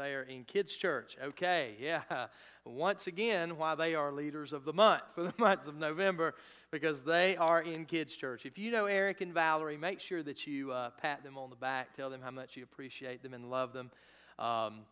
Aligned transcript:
They 0.00 0.14
are 0.14 0.22
in 0.22 0.44
kids' 0.44 0.74
church. 0.74 1.18
Okay, 1.22 1.74
yeah. 1.78 2.00
Once 2.64 3.06
again, 3.06 3.58
why 3.58 3.74
they 3.74 3.94
are 3.94 4.10
leaders 4.10 4.54
of 4.54 4.64
the 4.64 4.72
month 4.72 5.02
for 5.14 5.22
the 5.22 5.34
month 5.38 5.66
of 5.66 5.76
November, 5.76 6.34
because 6.70 7.04
they 7.04 7.36
are 7.36 7.60
in 7.60 7.84
kids' 7.84 8.16
church. 8.16 8.46
If 8.46 8.56
you 8.56 8.70
know 8.70 8.86
Eric 8.86 9.20
and 9.20 9.34
Valerie, 9.34 9.76
make 9.76 10.00
sure 10.00 10.22
that 10.22 10.46
you 10.46 10.72
uh, 10.72 10.88
pat 11.02 11.22
them 11.22 11.36
on 11.36 11.50
the 11.50 11.56
back, 11.56 11.94
tell 11.94 12.08
them 12.08 12.22
how 12.22 12.30
much 12.30 12.56
you 12.56 12.62
appreciate 12.62 13.22
them 13.22 13.34
and 13.34 13.50
love 13.50 13.74
them. 13.74 13.90
Um, 14.38 14.86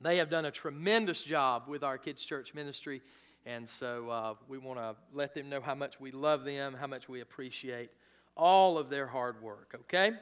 they 0.00 0.18
have 0.18 0.30
done 0.30 0.44
a 0.44 0.52
tremendous 0.52 1.24
job 1.24 1.64
with 1.66 1.82
our 1.82 1.98
kids' 1.98 2.24
church 2.24 2.54
ministry, 2.54 3.02
and 3.46 3.68
so 3.68 4.08
uh, 4.10 4.34
we 4.48 4.58
want 4.58 4.78
to 4.78 4.94
let 5.12 5.34
them 5.34 5.48
know 5.48 5.60
how 5.60 5.74
much 5.74 5.98
we 5.98 6.12
love 6.12 6.44
them, 6.44 6.76
how 6.78 6.86
much 6.86 7.08
we 7.08 7.20
appreciate 7.20 7.90
all 8.36 8.78
of 8.78 8.90
their 8.90 9.08
hard 9.08 9.42
work, 9.42 9.74
okay? 9.74 10.12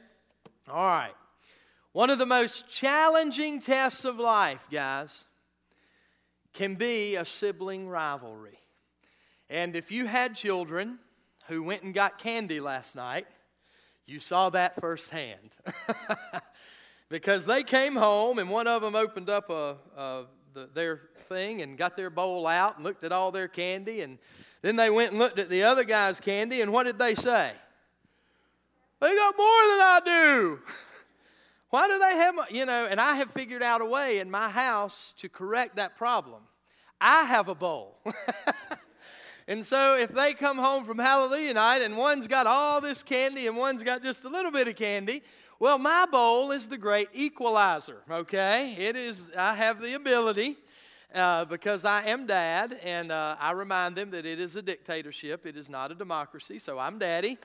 All 0.71 0.77
right. 0.77 1.13
One 1.95 2.11
of 2.11 2.19
the 2.19 2.27
most 2.27 2.69
challenging 2.69 3.61
tests 3.61 4.05
of 4.05 4.19
life, 4.19 4.67
guys, 4.69 5.27
can 6.53 6.75
be 6.75 7.15
a 7.15 7.25
sibling 7.25 7.89
rivalry. 7.89 8.59
And 9.49 9.77
if 9.77 9.93
you 9.93 10.07
had 10.07 10.35
children 10.35 10.99
who 11.47 11.63
went 11.63 11.85
and 11.85 11.95
got 11.95 12.19
candy 12.19 12.59
last 12.59 12.97
night, 12.97 13.29
you 14.07 14.19
saw 14.19 14.51
that 14.51 14.81
firsthand. 14.81 15.57
because 17.11 17.47
they 17.47 17.63
came 17.63 17.95
home 17.95 18.41
and 18.41 18.51
one 18.51 18.67
of 18.67 18.83
them 18.83 18.97
opened 18.97 19.31
up 19.31 19.49
a, 19.49 19.77
a 19.97 20.25
the, 20.53 20.69
their 20.75 21.03
thing 21.29 21.63
and 21.63 21.79
got 21.79 21.97
their 21.97 22.11
bowl 22.11 22.49
out 22.49 22.75
and 22.75 22.85
looked 22.85 23.05
at 23.05 23.13
all 23.13 23.31
their 23.31 23.47
candy. 23.47 24.01
And 24.01 24.19
then 24.63 24.75
they 24.75 24.91
went 24.91 25.11
and 25.13 25.21
looked 25.21 25.39
at 25.39 25.49
the 25.49 25.63
other 25.63 25.85
guy's 25.85 26.19
candy. 26.19 26.61
And 26.61 26.73
what 26.73 26.87
did 26.87 26.99
they 26.99 27.15
say? 27.15 27.53
They 29.01 29.15
got 29.15 29.35
more 29.37 29.63
than 29.69 29.81
I 29.81 30.01
do. 30.05 30.61
Why 31.75 31.89
do 31.89 31.99
they 31.99 32.15
have, 32.19 32.37
you 32.51 32.67
know, 32.67 32.87
and 32.89 33.01
I 33.01 33.17
have 33.17 33.33
figured 33.33 33.61
out 33.61 33.81
a 33.81 33.85
way 33.85 34.21
in 34.21 34.31
my 34.31 34.49
house 34.49 35.13
to 35.19 35.29
correct 35.29 35.75
that 35.75 35.97
problem. 35.97 36.43
I 37.01 37.25
have 37.25 37.49
a 37.49 37.55
bowl. 37.57 37.99
and 39.49 39.67
so 39.67 39.99
if 39.99 40.15
they 40.15 40.35
come 40.35 40.57
home 40.57 40.85
from 40.85 41.01
Hallelujah 41.01 41.53
night 41.55 41.83
and 41.83 41.97
one's 41.97 42.29
got 42.29 42.47
all 42.47 42.81
this 42.81 43.03
candy 43.03 43.49
and 43.49 43.57
one's 43.57 43.83
got 43.83 44.05
just 44.05 44.23
a 44.23 44.29
little 44.29 44.53
bit 44.53 44.69
of 44.69 44.77
candy, 44.77 45.21
well, 45.59 45.77
my 45.77 46.07
bowl 46.07 46.53
is 46.53 46.69
the 46.69 46.79
great 46.79 47.09
equalizer, 47.13 48.03
okay? 48.09 48.77
It 48.79 48.95
is, 48.95 49.33
I 49.37 49.57
have 49.57 49.83
the 49.83 49.95
ability. 49.95 50.57
Uh, 51.13 51.45
because 51.45 51.85
I 51.85 52.07
am 52.07 52.27
dad, 52.27 52.77
and 52.83 53.13
uh, 53.13 53.37
I 53.39 53.53
remind 53.53 53.95
them 53.95 54.11
that 54.11 54.27
it 54.27 54.41
is 54.41 54.57
a 54.57 54.63
dictatorship. 54.63 55.47
It 55.47 55.57
is 55.57 55.69
not 55.69 55.93
a 55.93 55.95
democracy, 55.95 56.59
so 56.59 56.77
I'm 56.81 56.99
daddy 56.99 57.39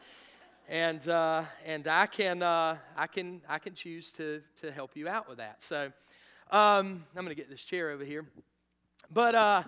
and 0.70 1.08
uh, 1.08 1.44
and 1.66 1.88
I 1.88 2.06
can 2.06 2.44
uh, 2.44 2.78
I 2.96 3.08
can 3.08 3.42
I 3.50 3.58
can 3.58 3.74
choose 3.74 4.12
to 4.14 4.42
to 4.62 4.72
help 4.72 4.96
you 4.96 5.08
out 5.08 5.28
with 5.28 5.40
that. 5.40 5.64
So 5.64 5.92
um, 6.52 7.06
I'm 7.16 7.26
going 7.26 7.28
to 7.30 7.36
get 7.36 7.50
this 7.50 7.64
chair 7.64 7.90
over 7.90 8.06
here, 8.06 8.26
but 9.12 9.34
uh, 9.34 9.64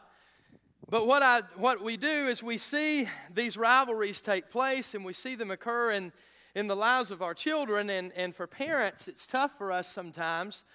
but 0.87 1.07
what 1.07 1.23
I 1.23 1.41
what 1.55 1.83
we 1.83 1.97
do 1.97 2.27
is 2.27 2.43
we 2.43 2.59
see 2.59 3.09
these 3.33 3.57
rivalries 3.57 4.21
take 4.21 4.51
place 4.51 4.93
and 4.93 5.03
we 5.03 5.13
see 5.13 5.33
them 5.33 5.49
occur 5.49 5.91
in 5.91 6.13
in 6.53 6.67
the 6.67 6.75
lives 6.75 7.09
of 7.09 7.23
our 7.23 7.33
children 7.33 7.89
and 7.89 8.11
and 8.15 8.35
for 8.35 8.45
parents 8.45 9.07
it's 9.07 9.25
tough 9.25 9.57
for 9.57 9.71
us 9.71 9.87
sometimes 9.87 10.65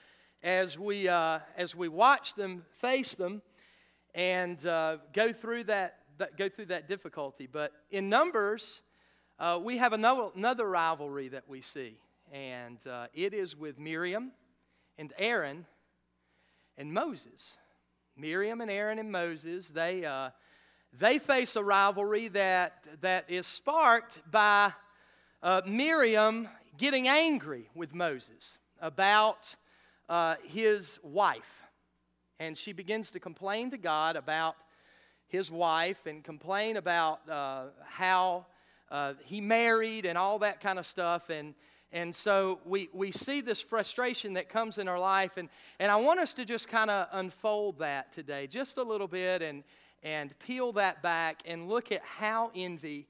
as 0.42 0.76
we 0.76 1.06
uh, 1.06 1.38
as 1.56 1.76
we 1.76 1.86
watch 1.86 2.34
them 2.34 2.64
face 2.80 3.14
them 3.14 3.42
and 4.12 4.64
uh, 4.66 4.96
go 5.12 5.32
through 5.32 5.64
that, 5.64 5.98
that 6.18 6.36
go 6.36 6.48
through 6.48 6.66
that 6.66 6.88
difficulty. 6.88 7.46
But 7.46 7.72
in 7.90 8.08
Numbers 8.08 8.82
uh, 9.38 9.60
we 9.62 9.76
have 9.76 9.92
another, 9.92 10.28
another 10.34 10.68
rivalry 10.68 11.28
that 11.28 11.44
we 11.48 11.60
see, 11.60 11.96
and 12.32 12.78
uh, 12.86 13.06
it 13.14 13.34
is 13.34 13.56
with 13.56 13.78
Miriam 13.78 14.32
and 14.98 15.12
Aaron 15.18 15.66
and 16.78 16.92
Moses. 16.92 17.56
Miriam 18.16 18.60
and 18.60 18.70
Aaron 18.70 18.98
and 18.98 19.12
Moses, 19.12 19.68
they, 19.68 20.04
uh, 20.04 20.30
they 20.98 21.18
face 21.18 21.54
a 21.56 21.62
rivalry 21.62 22.28
that, 22.28 22.86
that 23.02 23.26
is 23.28 23.46
sparked 23.46 24.20
by 24.30 24.72
uh, 25.42 25.60
Miriam 25.66 26.48
getting 26.78 27.06
angry 27.06 27.68
with 27.74 27.94
Moses 27.94 28.58
about 28.80 29.54
uh, 30.08 30.36
his 30.44 30.98
wife. 31.02 31.62
And 32.38 32.56
she 32.56 32.72
begins 32.72 33.10
to 33.10 33.20
complain 33.20 33.70
to 33.70 33.78
God 33.78 34.16
about 34.16 34.56
his 35.28 35.50
wife 35.50 36.06
and 36.06 36.22
complain 36.24 36.76
about 36.76 37.28
uh, 37.28 37.64
how 37.84 38.46
uh, 38.90 39.14
he 39.24 39.40
married 39.40 40.06
and 40.06 40.16
all 40.16 40.38
that 40.40 40.60
kind 40.60 40.78
of 40.78 40.86
stuff. 40.86 41.30
And, 41.30 41.54
and 41.92 42.14
so 42.14 42.60
we, 42.64 42.88
we 42.92 43.12
see 43.12 43.40
this 43.40 43.60
frustration 43.60 44.34
that 44.34 44.48
comes 44.48 44.78
in 44.78 44.88
our 44.88 44.98
life. 44.98 45.36
And, 45.36 45.48
and 45.78 45.90
I 45.90 45.96
want 45.96 46.20
us 46.20 46.34
to 46.34 46.44
just 46.44 46.68
kind 46.68 46.90
of 46.90 47.08
unfold 47.12 47.78
that 47.78 48.12
today 48.12 48.46
just 48.46 48.76
a 48.76 48.82
little 48.82 49.08
bit 49.08 49.42
and, 49.42 49.64
and 50.02 50.38
peel 50.38 50.72
that 50.72 51.02
back 51.02 51.42
and 51.44 51.68
look 51.68 51.92
at 51.92 52.02
how 52.02 52.50
envy 52.54 53.06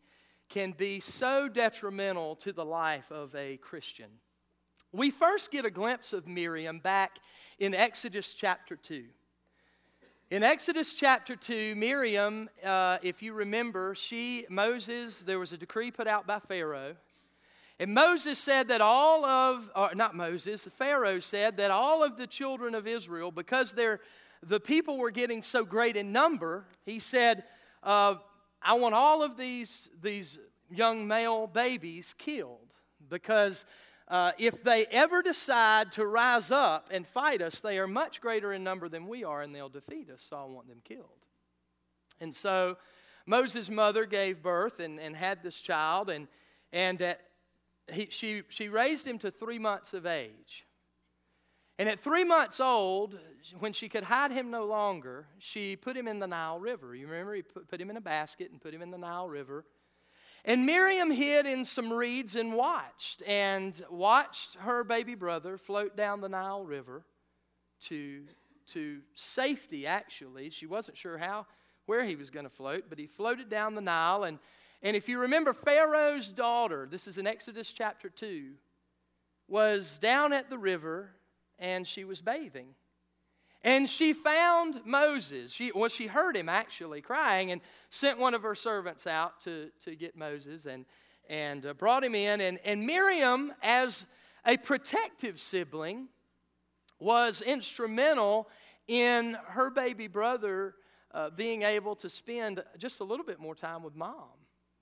can 0.48 0.72
be 0.72 1.00
so 1.00 1.48
detrimental 1.48 2.36
to 2.36 2.52
the 2.52 2.64
life 2.64 3.10
of 3.10 3.34
a 3.34 3.56
Christian. 3.58 4.06
We 4.92 5.10
first 5.10 5.50
get 5.50 5.64
a 5.64 5.70
glimpse 5.70 6.12
of 6.12 6.26
Miriam 6.26 6.78
back 6.78 7.18
in 7.58 7.74
Exodus 7.74 8.32
chapter 8.32 8.76
2. 8.76 9.04
In 10.28 10.42
Exodus 10.42 10.92
chapter 10.92 11.36
2, 11.36 11.76
Miriam, 11.76 12.50
uh, 12.64 12.98
if 13.00 13.22
you 13.22 13.32
remember, 13.32 13.94
she, 13.94 14.44
Moses, 14.50 15.20
there 15.20 15.38
was 15.38 15.52
a 15.52 15.56
decree 15.56 15.92
put 15.92 16.08
out 16.08 16.26
by 16.26 16.40
Pharaoh. 16.40 16.96
And 17.78 17.94
Moses 17.94 18.36
said 18.36 18.66
that 18.66 18.80
all 18.80 19.24
of, 19.24 19.70
or 19.76 19.94
not 19.94 20.16
Moses, 20.16 20.66
Pharaoh 20.66 21.20
said 21.20 21.58
that 21.58 21.70
all 21.70 22.02
of 22.02 22.16
the 22.16 22.26
children 22.26 22.74
of 22.74 22.88
Israel, 22.88 23.30
because 23.30 23.70
they're, 23.70 24.00
the 24.42 24.58
people 24.58 24.98
were 24.98 25.12
getting 25.12 25.44
so 25.44 25.64
great 25.64 25.96
in 25.96 26.10
number, 26.10 26.64
he 26.84 26.98
said, 26.98 27.44
uh, 27.84 28.16
I 28.60 28.74
want 28.74 28.96
all 28.96 29.22
of 29.22 29.36
these, 29.36 29.90
these 30.02 30.40
young 30.68 31.06
male 31.06 31.46
babies 31.46 32.16
killed 32.18 32.74
because 33.08 33.64
uh, 34.08 34.32
if 34.38 34.62
they 34.62 34.86
ever 34.86 35.22
decide 35.22 35.92
to 35.92 36.06
rise 36.06 36.50
up 36.50 36.88
and 36.90 37.06
fight 37.06 37.42
us, 37.42 37.60
they 37.60 37.78
are 37.78 37.88
much 37.88 38.20
greater 38.20 38.52
in 38.52 38.62
number 38.62 38.88
than 38.88 39.08
we 39.08 39.24
are, 39.24 39.42
and 39.42 39.54
they'll 39.54 39.68
defeat 39.68 40.10
us, 40.10 40.22
so 40.22 40.36
I 40.36 40.44
want 40.44 40.68
them 40.68 40.80
killed. 40.84 41.08
And 42.20 42.34
so 42.34 42.76
Moses' 43.26 43.68
mother 43.68 44.06
gave 44.06 44.42
birth 44.42 44.78
and, 44.78 45.00
and 45.00 45.16
had 45.16 45.42
this 45.42 45.60
child, 45.60 46.08
and, 46.08 46.28
and 46.72 47.02
at, 47.02 47.20
he, 47.92 48.06
she, 48.10 48.42
she 48.48 48.68
raised 48.68 49.06
him 49.06 49.18
to 49.18 49.30
three 49.30 49.58
months 49.58 49.92
of 49.92 50.06
age. 50.06 50.64
And 51.78 51.88
at 51.88 52.00
three 52.00 52.24
months 52.24 52.58
old, 52.58 53.18
when 53.58 53.72
she 53.72 53.88
could 53.88 54.04
hide 54.04 54.30
him 54.30 54.50
no 54.50 54.64
longer, 54.64 55.26
she 55.38 55.76
put 55.76 55.96
him 55.96 56.08
in 56.08 56.18
the 56.18 56.26
Nile 56.26 56.58
River. 56.58 56.94
You 56.94 57.06
remember, 57.06 57.34
he 57.34 57.42
put, 57.42 57.68
put 57.68 57.80
him 57.80 57.90
in 57.90 57.96
a 57.96 58.00
basket 58.00 58.50
and 58.50 58.60
put 58.60 58.72
him 58.72 58.80
in 58.80 58.90
the 58.90 58.98
Nile 58.98 59.28
River. 59.28 59.64
And 60.48 60.64
Miriam 60.64 61.10
hid 61.10 61.44
in 61.44 61.64
some 61.64 61.92
reeds 61.92 62.36
and 62.36 62.54
watched, 62.54 63.20
and 63.26 63.84
watched 63.90 64.54
her 64.60 64.84
baby 64.84 65.16
brother 65.16 65.58
float 65.58 65.96
down 65.96 66.20
the 66.20 66.28
Nile 66.28 66.64
River 66.64 67.02
to, 67.86 68.22
to 68.68 69.00
safety, 69.16 69.88
actually. 69.88 70.50
She 70.50 70.66
wasn't 70.66 70.96
sure 70.96 71.18
how, 71.18 71.46
where 71.86 72.04
he 72.04 72.14
was 72.14 72.30
going 72.30 72.44
to 72.44 72.50
float, 72.50 72.84
but 72.88 72.96
he 72.96 73.08
floated 73.08 73.48
down 73.48 73.74
the 73.74 73.80
Nile. 73.80 74.22
And, 74.22 74.38
and 74.84 74.94
if 74.94 75.08
you 75.08 75.18
remember, 75.18 75.52
Pharaoh's 75.52 76.28
daughter, 76.28 76.86
this 76.88 77.08
is 77.08 77.18
in 77.18 77.26
Exodus 77.26 77.72
chapter 77.72 78.08
2, 78.08 78.52
was 79.48 79.98
down 79.98 80.32
at 80.32 80.48
the 80.48 80.58
river 80.58 81.10
and 81.58 81.84
she 81.84 82.04
was 82.04 82.20
bathing. 82.20 82.68
And 83.64 83.88
she 83.88 84.12
found 84.12 84.82
Moses. 84.84 85.52
She, 85.52 85.72
well, 85.74 85.88
she 85.88 86.06
heard 86.06 86.36
him 86.36 86.48
actually 86.48 87.00
crying 87.00 87.50
and 87.50 87.60
sent 87.90 88.18
one 88.18 88.34
of 88.34 88.42
her 88.42 88.54
servants 88.54 89.06
out 89.06 89.40
to, 89.42 89.70
to 89.84 89.96
get 89.96 90.16
Moses 90.16 90.66
and, 90.66 90.84
and 91.28 91.66
uh, 91.66 91.74
brought 91.74 92.04
him 92.04 92.14
in. 92.14 92.40
And, 92.40 92.58
and 92.64 92.86
Miriam, 92.86 93.52
as 93.62 94.06
a 94.46 94.56
protective 94.56 95.40
sibling, 95.40 96.08
was 97.00 97.42
instrumental 97.42 98.48
in 98.86 99.36
her 99.48 99.70
baby 99.70 100.06
brother 100.06 100.74
uh, 101.12 101.30
being 101.30 101.62
able 101.62 101.96
to 101.96 102.08
spend 102.08 102.62
just 102.78 103.00
a 103.00 103.04
little 103.04 103.24
bit 103.24 103.40
more 103.40 103.54
time 103.54 103.82
with 103.82 103.94
mom 103.94 104.30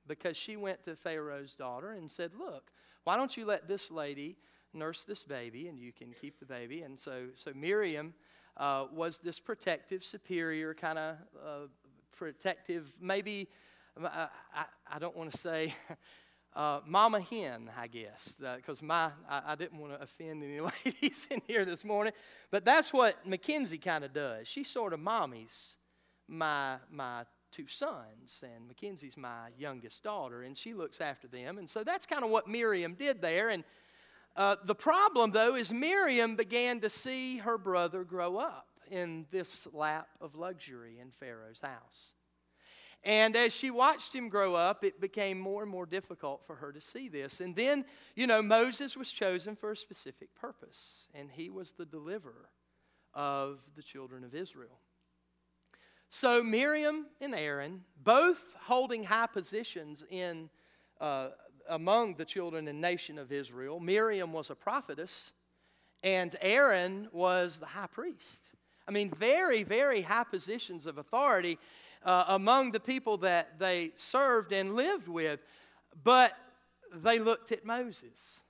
because 0.06 0.36
she 0.36 0.56
went 0.56 0.82
to 0.82 0.96
Pharaoh's 0.96 1.54
daughter 1.54 1.92
and 1.92 2.10
said, 2.10 2.32
Look, 2.38 2.70
why 3.04 3.16
don't 3.16 3.36
you 3.36 3.46
let 3.46 3.68
this 3.68 3.90
lady 3.90 4.36
nurse 4.72 5.04
this 5.04 5.24
baby 5.24 5.68
and 5.68 5.78
you 5.78 5.92
can 5.92 6.12
keep 6.20 6.38
the 6.38 6.46
baby? 6.46 6.82
And 6.82 6.98
so, 6.98 7.26
so 7.36 7.52
Miriam 7.54 8.14
uh, 8.56 8.86
was 8.92 9.18
this 9.18 9.40
protective, 9.40 10.04
superior 10.04 10.74
kind 10.74 10.98
of 10.98 11.16
uh, 11.44 11.66
protective, 12.16 12.96
maybe, 13.00 13.48
I, 14.02 14.28
I, 14.90 14.98
don't 14.98 15.16
want 15.16 15.32
to 15.32 15.38
say 15.38 15.74
uh, 16.56 16.80
mama 16.86 17.20
hen, 17.20 17.70
I 17.76 17.86
guess, 17.86 18.40
because 18.56 18.82
uh, 18.82 18.86
my 18.86 19.10
I, 19.28 19.42
I 19.48 19.54
didn't 19.54 19.78
want 19.78 19.92
to 19.92 20.02
offend 20.02 20.42
any 20.42 20.60
ladies 20.84 21.26
in 21.30 21.42
here 21.46 21.64
this 21.64 21.84
morning, 21.84 22.12
but 22.50 22.64
that's 22.64 22.92
what 22.92 23.26
Mackenzie 23.26 23.78
kind 23.78 24.04
of 24.04 24.12
does. 24.12 24.46
She 24.48 24.64
sort 24.64 24.92
of 24.92 25.00
mommies 25.00 25.76
my 26.28 26.76
my 26.90 27.24
two 27.50 27.66
sons, 27.68 28.42
and 28.42 28.66
Mackenzie's 28.66 29.16
my 29.16 29.48
youngest 29.56 30.02
daughter, 30.02 30.42
and 30.42 30.56
she 30.56 30.74
looks 30.74 31.00
after 31.00 31.28
them, 31.28 31.58
and 31.58 31.68
so 31.68 31.84
that's 31.84 32.06
kind 32.06 32.24
of 32.24 32.30
what 32.30 32.48
Miriam 32.48 32.94
did 32.94 33.20
there, 33.20 33.48
and 33.48 33.64
Uh, 34.36 34.56
the 34.64 34.74
problem, 34.74 35.30
though, 35.30 35.54
is 35.54 35.72
Miriam 35.72 36.34
began 36.34 36.80
to 36.80 36.90
see 36.90 37.38
her 37.38 37.56
brother 37.56 38.02
grow 38.02 38.36
up 38.36 38.66
in 38.90 39.26
this 39.30 39.66
lap 39.72 40.08
of 40.20 40.34
luxury 40.34 40.98
in 41.00 41.10
Pharaoh's 41.10 41.60
house. 41.60 42.14
And 43.04 43.36
as 43.36 43.54
she 43.54 43.70
watched 43.70 44.14
him 44.14 44.28
grow 44.28 44.54
up, 44.54 44.82
it 44.82 45.00
became 45.00 45.38
more 45.38 45.62
and 45.62 45.70
more 45.70 45.84
difficult 45.84 46.42
for 46.46 46.56
her 46.56 46.72
to 46.72 46.80
see 46.80 47.08
this. 47.08 47.40
And 47.40 47.54
then, 47.54 47.84
you 48.16 48.26
know, 48.26 48.42
Moses 48.42 48.96
was 48.96 49.12
chosen 49.12 49.56
for 49.56 49.70
a 49.70 49.76
specific 49.76 50.34
purpose, 50.34 51.06
and 51.14 51.30
he 51.30 51.50
was 51.50 51.72
the 51.72 51.84
deliverer 51.84 52.48
of 53.12 53.60
the 53.76 53.82
children 53.82 54.24
of 54.24 54.34
Israel. 54.34 54.80
So 56.08 56.42
Miriam 56.42 57.06
and 57.20 57.34
Aaron, 57.34 57.82
both 58.02 58.42
holding 58.62 59.04
high 59.04 59.26
positions 59.26 60.02
in 60.10 60.48
uh, 61.00 61.28
among 61.68 62.14
the 62.14 62.24
children 62.24 62.68
and 62.68 62.80
nation 62.80 63.18
of 63.18 63.32
Israel, 63.32 63.80
Miriam 63.80 64.32
was 64.32 64.50
a 64.50 64.54
prophetess, 64.54 65.32
and 66.02 66.36
Aaron 66.40 67.08
was 67.12 67.58
the 67.58 67.66
high 67.66 67.86
priest. 67.86 68.50
I 68.86 68.90
mean, 68.90 69.10
very, 69.10 69.62
very 69.62 70.02
high 70.02 70.24
positions 70.24 70.86
of 70.86 70.98
authority 70.98 71.58
uh, 72.04 72.24
among 72.28 72.72
the 72.72 72.80
people 72.80 73.16
that 73.18 73.58
they 73.58 73.92
served 73.96 74.52
and 74.52 74.76
lived 74.76 75.08
with. 75.08 75.40
But 76.02 76.36
they 76.92 77.18
looked 77.18 77.50
at 77.52 77.64
Moses 77.64 78.42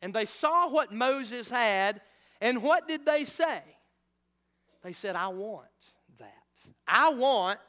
and 0.00 0.12
they 0.12 0.24
saw 0.24 0.68
what 0.68 0.92
Moses 0.92 1.48
had, 1.48 2.00
and 2.40 2.62
what 2.62 2.88
did 2.88 3.06
they 3.06 3.24
say? 3.24 3.60
They 4.82 4.92
said, 4.92 5.14
I 5.14 5.28
want 5.28 5.66
that. 6.18 6.32
I 6.88 7.10
want 7.10 7.60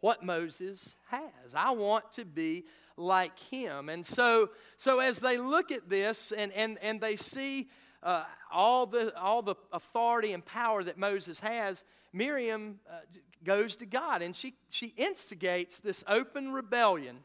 what 0.00 0.22
Moses 0.22 0.96
has. 1.10 1.54
I 1.54 1.72
want 1.72 2.12
to 2.14 2.24
be 2.24 2.64
like 2.96 3.38
him. 3.38 3.88
And 3.88 4.04
so, 4.04 4.50
so 4.78 4.98
as 4.98 5.20
they 5.20 5.38
look 5.38 5.70
at 5.70 5.88
this 5.88 6.32
and, 6.32 6.52
and, 6.52 6.78
and 6.82 7.00
they 7.00 7.16
see 7.16 7.68
uh, 8.02 8.24
all, 8.50 8.86
the, 8.86 9.16
all 9.18 9.42
the 9.42 9.54
authority 9.72 10.32
and 10.32 10.44
power 10.44 10.82
that 10.84 10.98
Moses 10.98 11.38
has, 11.40 11.84
Miriam 12.12 12.80
uh, 12.90 12.98
goes 13.44 13.76
to 13.76 13.86
God 13.86 14.22
and 14.22 14.34
she, 14.34 14.54
she 14.68 14.88
instigates 14.96 15.78
this 15.78 16.04
open 16.06 16.52
rebellion. 16.52 17.18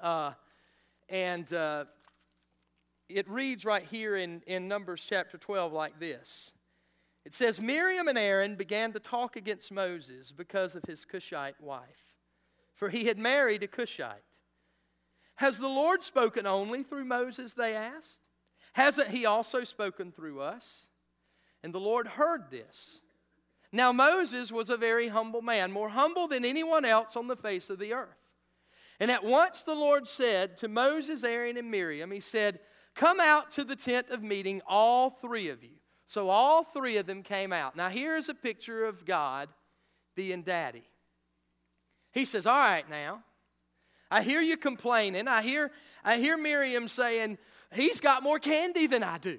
Uh, 0.00 0.32
and 1.08 1.52
uh, 1.52 1.84
it 3.08 3.28
reads 3.28 3.64
right 3.64 3.84
here 3.84 4.16
in, 4.16 4.42
in 4.46 4.68
Numbers 4.68 5.04
chapter 5.06 5.36
12 5.36 5.72
like 5.72 5.98
this 5.98 6.52
It 7.24 7.34
says, 7.34 7.60
Miriam 7.60 8.08
and 8.08 8.18
Aaron 8.18 8.54
began 8.56 8.92
to 8.92 9.00
talk 9.00 9.36
against 9.36 9.72
Moses 9.72 10.32
because 10.32 10.74
of 10.74 10.84
his 10.84 11.04
Cushite 11.04 11.60
wife, 11.60 12.16
for 12.74 12.88
he 12.88 13.04
had 13.04 13.18
married 13.18 13.62
a 13.62 13.66
Cushite. 13.66 14.22
Has 15.40 15.58
the 15.58 15.68
Lord 15.68 16.02
spoken 16.02 16.46
only 16.46 16.82
through 16.82 17.06
Moses? 17.06 17.54
They 17.54 17.74
asked. 17.74 18.20
Hasn't 18.74 19.08
he 19.08 19.24
also 19.24 19.64
spoken 19.64 20.12
through 20.12 20.42
us? 20.42 20.86
And 21.62 21.72
the 21.72 21.80
Lord 21.80 22.06
heard 22.06 22.50
this. 22.50 23.00
Now, 23.72 23.90
Moses 23.90 24.52
was 24.52 24.68
a 24.68 24.76
very 24.76 25.08
humble 25.08 25.40
man, 25.40 25.72
more 25.72 25.88
humble 25.88 26.28
than 26.28 26.44
anyone 26.44 26.84
else 26.84 27.16
on 27.16 27.26
the 27.26 27.36
face 27.36 27.70
of 27.70 27.78
the 27.78 27.94
earth. 27.94 28.18
And 29.00 29.10
at 29.10 29.24
once 29.24 29.62
the 29.62 29.74
Lord 29.74 30.06
said 30.06 30.58
to 30.58 30.68
Moses, 30.68 31.24
Aaron, 31.24 31.56
and 31.56 31.70
Miriam, 31.70 32.10
He 32.10 32.20
said, 32.20 32.60
Come 32.94 33.18
out 33.18 33.48
to 33.52 33.64
the 33.64 33.76
tent 33.76 34.10
of 34.10 34.22
meeting, 34.22 34.60
all 34.66 35.08
three 35.08 35.48
of 35.48 35.62
you. 35.62 35.78
So 36.06 36.28
all 36.28 36.64
three 36.64 36.98
of 36.98 37.06
them 37.06 37.22
came 37.22 37.50
out. 37.50 37.76
Now, 37.76 37.88
here's 37.88 38.28
a 38.28 38.34
picture 38.34 38.84
of 38.84 39.06
God 39.06 39.48
being 40.14 40.42
daddy. 40.42 40.84
He 42.12 42.26
says, 42.26 42.44
All 42.44 42.58
right, 42.58 42.88
now, 42.90 43.22
I 44.10 44.22
hear 44.22 44.40
you 44.40 44.56
complaining. 44.56 45.28
I 45.28 45.42
hear, 45.42 45.70
I 46.04 46.18
hear 46.18 46.36
Miriam 46.36 46.88
saying, 46.88 47.38
He's 47.72 48.00
got 48.00 48.24
more 48.24 48.40
candy 48.40 48.88
than 48.88 49.04
I 49.04 49.18
do. 49.18 49.38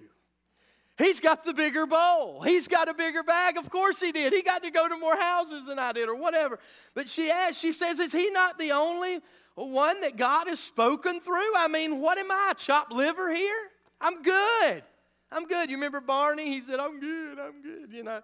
He's 0.98 1.20
got 1.20 1.44
the 1.44 1.54
bigger 1.54 1.86
bowl. 1.86 2.42
He's 2.42 2.68
got 2.68 2.88
a 2.88 2.94
bigger 2.94 3.24
bag. 3.24 3.58
Of 3.58 3.70
course 3.70 4.00
he 4.00 4.12
did. 4.12 4.34
He 4.34 4.42
got 4.42 4.64
to 4.64 4.72
go 4.72 4.88
to 4.88 4.98
more 4.98 5.18
houses 5.18 5.66
than 5.66 5.80
I 5.80 5.92
did, 5.92 6.08
or 6.08 6.16
whatever. 6.16 6.60
But 6.94 7.10
she 7.10 7.30
asks, 7.30 7.58
she 7.58 7.74
says, 7.74 8.00
Is 8.00 8.12
he 8.12 8.30
not 8.30 8.58
the 8.58 8.72
only 8.72 9.20
one 9.56 10.00
that 10.02 10.16
God 10.16 10.48
has 10.48 10.60
spoken 10.60 11.20
through? 11.20 11.56
I 11.58 11.68
mean, 11.68 12.00
what 12.00 12.18
am 12.18 12.32
I, 12.32 12.54
chopped 12.56 12.92
liver 12.92 13.34
here? 13.34 13.70
I'm 14.00 14.22
good. 14.22 14.84
I'm 15.32 15.46
good. 15.46 15.70
You 15.70 15.78
remember 15.78 16.02
Barney? 16.02 16.52
He 16.52 16.62
said, 16.62 16.80
I'm 16.80 17.00
good, 17.00 17.40
I'm 17.40 17.62
good, 17.62 17.92
you 17.92 18.04
know. 18.04 18.22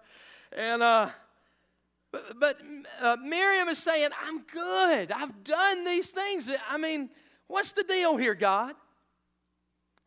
And, 0.56 0.82
uh, 0.82 1.10
but, 2.10 2.40
but 2.40 2.58
uh, 3.00 3.16
Miriam 3.22 3.68
is 3.68 3.78
saying, 3.78 4.10
I'm 4.24 4.38
good. 4.44 5.12
I've 5.12 5.44
done 5.44 5.84
these 5.84 6.10
things. 6.10 6.50
I 6.68 6.78
mean, 6.78 7.10
what's 7.46 7.72
the 7.72 7.82
deal 7.82 8.16
here, 8.16 8.34
God? 8.34 8.74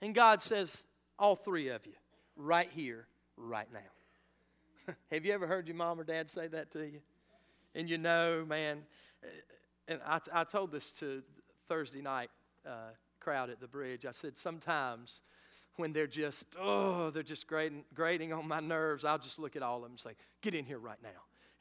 And 0.01 0.15
God 0.15 0.41
says, 0.41 0.83
All 1.19 1.35
three 1.35 1.69
of 1.69 1.85
you 1.85 1.93
right 2.35 2.69
here, 2.73 3.05
right 3.37 3.67
now. 3.71 4.93
Have 5.11 5.25
you 5.25 5.33
ever 5.33 5.45
heard 5.45 5.67
your 5.67 5.77
mom 5.77 5.99
or 5.99 6.03
dad 6.03 6.29
say 6.29 6.47
that 6.47 6.71
to 6.71 6.79
you? 6.79 7.01
And 7.75 7.89
you 7.89 7.97
know, 7.97 8.45
man, 8.47 8.83
and 9.87 9.99
I, 10.05 10.19
I 10.33 10.43
told 10.43 10.71
this 10.71 10.91
to 10.93 11.21
Thursday 11.67 12.01
night 12.01 12.29
uh, 12.65 12.91
crowd 13.19 13.49
at 13.49 13.59
the 13.59 13.67
bridge. 13.67 14.05
I 14.05 14.11
said, 14.11 14.37
sometimes 14.37 15.21
when 15.75 15.93
they're 15.93 16.07
just, 16.07 16.47
oh, 16.59 17.11
they're 17.11 17.23
just 17.23 17.47
grating, 17.47 17.85
grating 17.93 18.33
on 18.33 18.47
my 18.47 18.59
nerves, 18.59 19.05
I'll 19.05 19.19
just 19.19 19.39
look 19.39 19.55
at 19.55 19.63
all 19.63 19.77
of 19.77 19.83
them 19.83 19.91
and 19.91 19.99
say, 19.99 20.11
get 20.41 20.53
in 20.53 20.65
here 20.65 20.79
right 20.79 21.01
now. 21.01 21.09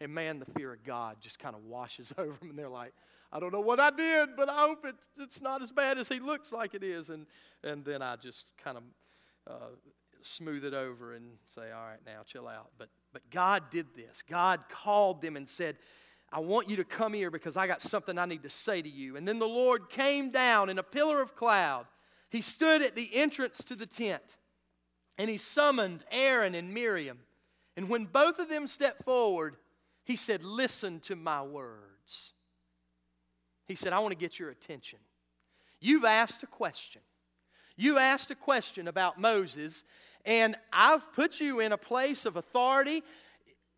And 0.00 0.12
man, 0.12 0.38
the 0.38 0.46
fear 0.46 0.72
of 0.72 0.82
God 0.82 1.16
just 1.20 1.38
kind 1.38 1.54
of 1.54 1.64
washes 1.64 2.14
over 2.18 2.32
them, 2.40 2.50
and 2.50 2.58
they're 2.58 2.68
like, 2.68 2.92
I 3.32 3.38
don't 3.38 3.52
know 3.52 3.60
what 3.60 3.78
I 3.78 3.90
did, 3.90 4.30
but 4.36 4.48
I 4.48 4.62
hope 4.62 4.84
it, 4.84 4.96
it's 5.18 5.40
not 5.40 5.62
as 5.62 5.70
bad 5.70 5.98
as 5.98 6.08
he 6.08 6.18
looks 6.18 6.52
like 6.52 6.74
it 6.74 6.82
is. 6.82 7.10
And, 7.10 7.26
and 7.62 7.84
then 7.84 8.02
I 8.02 8.16
just 8.16 8.46
kind 8.62 8.76
of 8.76 8.82
uh, 9.46 9.68
smooth 10.22 10.64
it 10.64 10.74
over 10.74 11.14
and 11.14 11.36
say, 11.46 11.70
all 11.70 11.84
right, 11.84 12.00
now 12.04 12.22
chill 12.24 12.48
out. 12.48 12.70
But, 12.76 12.88
but 13.12 13.22
God 13.30 13.64
did 13.70 13.94
this. 13.94 14.22
God 14.28 14.64
called 14.68 15.22
them 15.22 15.36
and 15.36 15.46
said, 15.46 15.76
I 16.32 16.40
want 16.40 16.68
you 16.68 16.76
to 16.76 16.84
come 16.84 17.12
here 17.12 17.30
because 17.30 17.56
I 17.56 17.66
got 17.66 17.82
something 17.82 18.18
I 18.18 18.26
need 18.26 18.42
to 18.42 18.50
say 18.50 18.82
to 18.82 18.88
you. 18.88 19.16
And 19.16 19.26
then 19.26 19.38
the 19.38 19.48
Lord 19.48 19.90
came 19.90 20.30
down 20.30 20.68
in 20.68 20.78
a 20.78 20.82
pillar 20.82 21.20
of 21.20 21.34
cloud. 21.34 21.86
He 22.30 22.40
stood 22.40 22.82
at 22.82 22.94
the 22.94 23.10
entrance 23.14 23.62
to 23.64 23.74
the 23.74 23.86
tent 23.86 24.22
and 25.18 25.28
he 25.28 25.36
summoned 25.36 26.04
Aaron 26.10 26.54
and 26.54 26.72
Miriam. 26.72 27.18
And 27.76 27.88
when 27.88 28.06
both 28.06 28.38
of 28.38 28.48
them 28.48 28.66
stepped 28.66 29.04
forward, 29.04 29.56
he 30.04 30.16
said, 30.16 30.42
Listen 30.42 31.00
to 31.00 31.16
my 31.16 31.42
words. 31.42 32.32
He 33.66 33.74
said, 33.74 33.92
I 33.92 34.00
want 34.00 34.12
to 34.12 34.18
get 34.18 34.38
your 34.38 34.50
attention. 34.50 34.98
You've 35.80 36.04
asked 36.04 36.42
a 36.42 36.46
question. 36.46 37.02
You 37.76 37.98
asked 37.98 38.30
a 38.30 38.34
question 38.34 38.88
about 38.88 39.18
Moses, 39.18 39.84
and 40.24 40.56
I've 40.72 41.12
put 41.12 41.40
you 41.40 41.60
in 41.60 41.72
a 41.72 41.78
place 41.78 42.26
of 42.26 42.36
authority. 42.36 43.02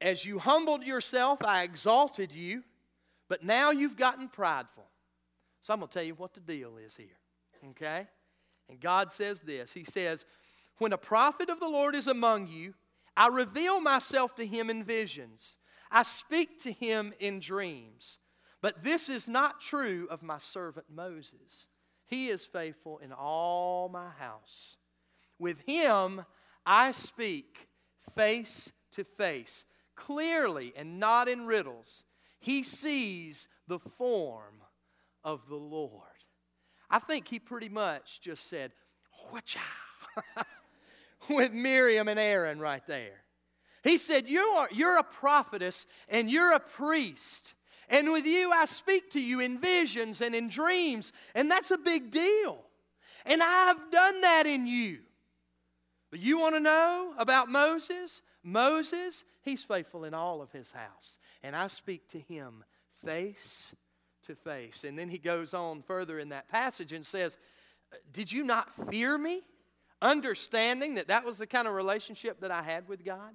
As 0.01 0.25
you 0.25 0.41
humbled 0.41 0.83
yourself, 0.83 1.45
I 1.45 1.63
exalted 1.63 2.33
you, 2.33 2.65
but 3.29 3.45
now 3.45 3.71
you've 3.71 3.97
gotten 3.97 4.29
prideful. 4.29 4.87
So 5.61 5.73
I'm 5.73 5.79
going 5.79 5.89
to 5.89 5.95
tell 5.95 6.03
you 6.03 6.15
what 6.15 6.35
the 6.35 6.41
deal 6.41 6.77
is 6.77 6.97
here, 6.97 7.21
okay? 7.71 8.09
And 8.69 8.81
God 8.81 9.13
says 9.13 9.41
this 9.41 9.73
He 9.73 9.85
says, 9.85 10.25
When 10.79 10.93
a 10.93 10.99
prophet 10.99 11.51
of 11.51 11.61
the 11.61 11.69
Lord 11.69 11.95
is 11.95 12.09
among 12.09 12.49
you, 12.49 12.75
I 13.17 13.29
reveal 13.29 13.81
myself 13.81 14.35
to 14.37 14.47
him 14.47 14.71
in 14.71 14.83
visions, 14.83 15.59
I 15.93 16.03
speak 16.03 16.61
to 16.63 16.73
him 16.73 17.13
in 17.21 17.39
dreams. 17.39 18.19
But 18.63 18.83
this 18.83 19.09
is 19.09 19.29
not 19.29 19.61
true 19.61 20.07
of 20.11 20.23
my 20.23 20.39
servant 20.39 20.87
Moses. 20.89 21.67
He 22.07 22.29
is 22.29 22.47
faithful 22.47 22.99
in 22.99 23.13
all 23.13 23.89
my 23.89 24.09
house. 24.19 24.79
With 25.39 25.61
him 25.67 26.25
I 26.65 26.93
speak 26.93 27.69
face 28.15 28.71
to 28.93 29.05
face, 29.05 29.65
clearly 29.97 30.73
and 30.77 31.01
not 31.01 31.29
in 31.29 31.47
riddles. 31.47 32.05
He 32.39 32.63
sees 32.63 33.49
the 33.67 33.79
form 33.79 34.63
of 35.25 35.49
the 35.49 35.57
Lord. 35.57 36.03
I 36.89 36.99
think 36.99 37.27
he 37.27 37.39
pretty 37.39 37.69
much 37.69 38.21
just 38.21 38.49
said, 38.49 38.73
Whatcha? 39.31 39.59
with 41.29 41.53
Miriam 41.53 42.09
and 42.09 42.19
Aaron 42.19 42.61
right 42.61 42.87
there. 42.87 43.22
He 43.83 43.99
said, 43.99 44.29
you 44.29 44.41
are, 44.41 44.69
You're 44.71 44.99
a 44.99 45.05
prophetess 45.05 45.87
and 46.09 46.31
you're 46.31 46.53
a 46.53 46.61
priest. 46.61 47.55
And 47.89 48.11
with 48.13 48.25
you, 48.25 48.51
I 48.53 48.65
speak 48.65 49.11
to 49.13 49.21
you 49.21 49.41
in 49.41 49.59
visions 49.59 50.21
and 50.21 50.35
in 50.35 50.49
dreams. 50.49 51.13
And 51.35 51.51
that's 51.51 51.71
a 51.71 51.79
big 51.79 52.11
deal. 52.11 52.59
And 53.27 53.43
I've 53.43 53.91
done 53.91 54.21
that 54.23 54.47
in 54.47 54.67
you. 54.67 55.01
But 56.11 56.21
you 56.21 56.39
want 56.39 56.55
to 56.55 56.61
know 56.61 57.13
about 57.19 57.49
Moses? 57.49 58.23
Moses, 58.43 59.25
he's 59.43 59.63
faithful 59.63 60.05
in 60.05 60.15
all 60.15 60.43
of 60.43 60.51
his 60.53 60.73
house. 60.73 61.19
And 61.43 61.55
I 61.55 61.69
speak 61.69 62.09
to 62.09 62.19
him 62.19 62.65
face 63.05 63.75
to 64.27 64.35
face. 64.35 64.85
And 64.85 64.99
then 64.99 65.09
he 65.09 65.19
goes 65.19 65.55
on 65.55 65.83
further 65.83 66.19
in 66.19 66.31
that 66.31 66.49
passage 66.49 66.93
and 66.93 67.05
says, 67.05 67.37
uh, 67.93 67.97
Did 68.13 68.33
you 68.33 68.45
not 68.45 68.71
fear 68.91 69.17
me? 69.19 69.43
Understanding 70.01 70.95
that 70.95 71.09
that 71.09 71.25
was 71.25 71.39
the 71.39 71.47
kind 71.47 71.69
of 71.69 71.75
relationship 71.75 72.41
that 72.41 72.51
I 72.51 72.63
had 72.63 72.89
with 72.89 73.05
God. 73.05 73.33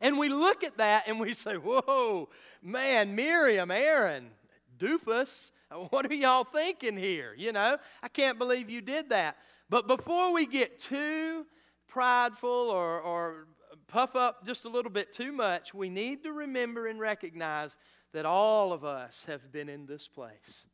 And 0.00 0.18
we 0.18 0.28
look 0.28 0.64
at 0.64 0.76
that 0.78 1.04
and 1.06 1.18
we 1.20 1.32
say, 1.32 1.54
Whoa, 1.54 2.28
man, 2.62 3.14
Miriam, 3.14 3.70
Aaron, 3.70 4.30
doofus, 4.78 5.50
what 5.90 6.10
are 6.10 6.14
y'all 6.14 6.44
thinking 6.44 6.96
here? 6.96 7.34
You 7.36 7.52
know, 7.52 7.78
I 8.02 8.08
can't 8.08 8.38
believe 8.38 8.70
you 8.70 8.80
did 8.80 9.10
that. 9.10 9.36
But 9.68 9.86
before 9.86 10.32
we 10.32 10.46
get 10.46 10.78
too 10.78 11.46
prideful 11.88 12.50
or, 12.50 13.00
or 13.00 13.46
puff 13.88 14.14
up 14.14 14.46
just 14.46 14.64
a 14.64 14.68
little 14.68 14.90
bit 14.90 15.12
too 15.12 15.32
much, 15.32 15.74
we 15.74 15.88
need 15.88 16.22
to 16.24 16.32
remember 16.32 16.86
and 16.86 17.00
recognize 17.00 17.76
that 18.12 18.26
all 18.26 18.72
of 18.72 18.84
us 18.84 19.24
have 19.26 19.50
been 19.50 19.68
in 19.68 19.86
this 19.86 20.06
place. 20.06 20.66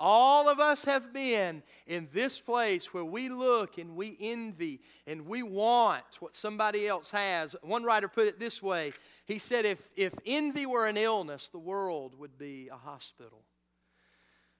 All 0.00 0.48
of 0.48 0.58
us 0.58 0.84
have 0.84 1.12
been 1.12 1.62
in 1.86 2.08
this 2.12 2.40
place 2.40 2.92
where 2.92 3.04
we 3.04 3.28
look 3.28 3.78
and 3.78 3.94
we 3.94 4.16
envy 4.20 4.80
and 5.06 5.26
we 5.26 5.42
want 5.42 6.04
what 6.18 6.34
somebody 6.34 6.88
else 6.88 7.12
has. 7.12 7.54
One 7.62 7.84
writer 7.84 8.08
put 8.08 8.26
it 8.26 8.40
this 8.40 8.62
way 8.62 8.92
He 9.24 9.38
said, 9.38 9.64
If, 9.64 9.88
if 9.96 10.12
envy 10.26 10.66
were 10.66 10.86
an 10.86 10.96
illness, 10.96 11.48
the 11.48 11.58
world 11.58 12.18
would 12.18 12.36
be 12.36 12.68
a 12.72 12.76
hospital. 12.76 13.42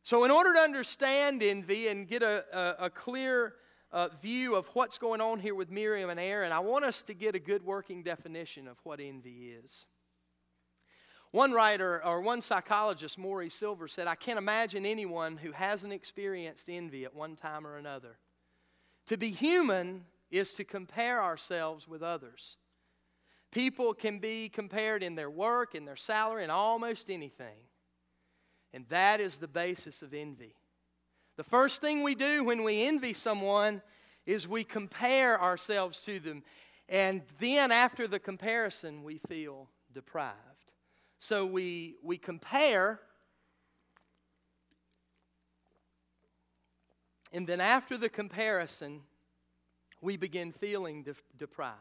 So, 0.02 0.24
in 0.24 0.30
order 0.30 0.52
to 0.52 0.60
understand 0.60 1.42
envy 1.42 1.88
and 1.88 2.06
get 2.06 2.22
a, 2.22 2.44
a, 2.52 2.84
a 2.86 2.90
clear 2.90 3.54
uh, 3.90 4.08
view 4.20 4.54
of 4.54 4.66
what's 4.74 4.98
going 4.98 5.20
on 5.20 5.40
here 5.40 5.54
with 5.54 5.70
Miriam 5.70 6.10
and 6.10 6.20
Aaron, 6.20 6.52
I 6.52 6.58
want 6.58 6.84
us 6.84 7.02
to 7.04 7.14
get 7.14 7.34
a 7.34 7.38
good 7.38 7.64
working 7.64 8.02
definition 8.02 8.68
of 8.68 8.76
what 8.84 9.00
envy 9.00 9.54
is. 9.64 9.86
One 11.34 11.50
writer 11.50 12.00
or 12.04 12.20
one 12.20 12.40
psychologist, 12.40 13.18
Maury 13.18 13.50
Silver, 13.50 13.88
said, 13.88 14.06
I 14.06 14.14
can't 14.14 14.38
imagine 14.38 14.86
anyone 14.86 15.36
who 15.36 15.50
hasn't 15.50 15.92
experienced 15.92 16.70
envy 16.70 17.04
at 17.04 17.12
one 17.12 17.34
time 17.34 17.66
or 17.66 17.76
another. 17.76 18.18
To 19.08 19.16
be 19.16 19.32
human 19.32 20.04
is 20.30 20.52
to 20.52 20.62
compare 20.62 21.20
ourselves 21.20 21.88
with 21.88 22.04
others. 22.04 22.56
People 23.50 23.94
can 23.94 24.20
be 24.20 24.48
compared 24.48 25.02
in 25.02 25.16
their 25.16 25.28
work, 25.28 25.74
in 25.74 25.84
their 25.84 25.96
salary, 25.96 26.44
in 26.44 26.50
almost 26.50 27.10
anything. 27.10 27.66
And 28.72 28.86
that 28.90 29.18
is 29.18 29.38
the 29.38 29.48
basis 29.48 30.02
of 30.02 30.14
envy. 30.14 30.54
The 31.36 31.42
first 31.42 31.80
thing 31.80 32.04
we 32.04 32.14
do 32.14 32.44
when 32.44 32.62
we 32.62 32.86
envy 32.86 33.12
someone 33.12 33.82
is 34.24 34.46
we 34.46 34.62
compare 34.62 35.42
ourselves 35.42 36.00
to 36.02 36.20
them. 36.20 36.44
And 36.88 37.22
then 37.40 37.72
after 37.72 38.06
the 38.06 38.20
comparison, 38.20 39.02
we 39.02 39.18
feel 39.26 39.68
deprived. 39.92 40.53
So 41.26 41.46
we, 41.46 41.94
we 42.02 42.18
compare. 42.18 43.00
And 47.32 47.46
then 47.46 47.62
after 47.62 47.96
the 47.96 48.10
comparison, 48.10 49.00
we 50.02 50.18
begin 50.18 50.52
feeling 50.52 51.02
de- 51.02 51.14
deprived. 51.38 51.78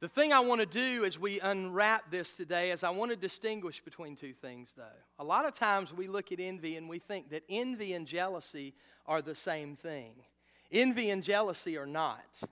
The 0.00 0.08
thing 0.08 0.30
I 0.30 0.40
want 0.40 0.60
to 0.60 0.66
do 0.66 1.06
as 1.06 1.18
we 1.18 1.40
unwrap 1.40 2.10
this 2.10 2.36
today 2.36 2.72
is 2.72 2.84
I 2.84 2.90
want 2.90 3.12
to 3.12 3.16
distinguish 3.16 3.80
between 3.80 4.14
two 4.14 4.34
things, 4.34 4.74
though. 4.76 4.98
A 5.18 5.24
lot 5.24 5.46
of 5.46 5.54
times 5.54 5.90
we 5.90 6.06
look 6.06 6.32
at 6.32 6.38
envy 6.38 6.76
and 6.76 6.90
we 6.90 6.98
think 6.98 7.30
that 7.30 7.44
envy 7.48 7.94
and 7.94 8.06
jealousy 8.06 8.74
are 9.06 9.22
the 9.22 9.34
same 9.34 9.74
thing. 9.74 10.12
Envy 10.70 11.08
and 11.08 11.22
jealousy 11.22 11.78
are 11.78 11.86
not. 11.86 12.42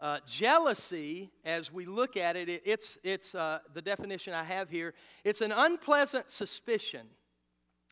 Uh, 0.00 0.18
jealousy, 0.26 1.30
as 1.44 1.70
we 1.70 1.84
look 1.84 2.16
at 2.16 2.34
it, 2.34 2.48
it 2.48 2.62
it's, 2.64 2.96
it's 3.04 3.34
uh, 3.34 3.58
the 3.74 3.82
definition 3.82 4.32
I 4.32 4.44
have 4.44 4.70
here 4.70 4.94
it's 5.24 5.42
an 5.42 5.52
unpleasant 5.52 6.30
suspicion 6.30 7.06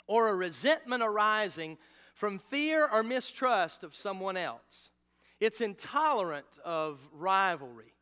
or 0.07 0.29
a 0.29 0.35
resentment 0.35 1.03
arising 1.03 1.77
from 2.15 2.39
fear 2.39 2.89
or 2.91 3.03
mistrust 3.03 3.85
of 3.85 3.95
someone 3.95 4.39
else. 4.39 4.91
It's 5.39 5.61
intolerant 5.61 6.59
of 6.65 6.99
rivalry. 7.13 7.93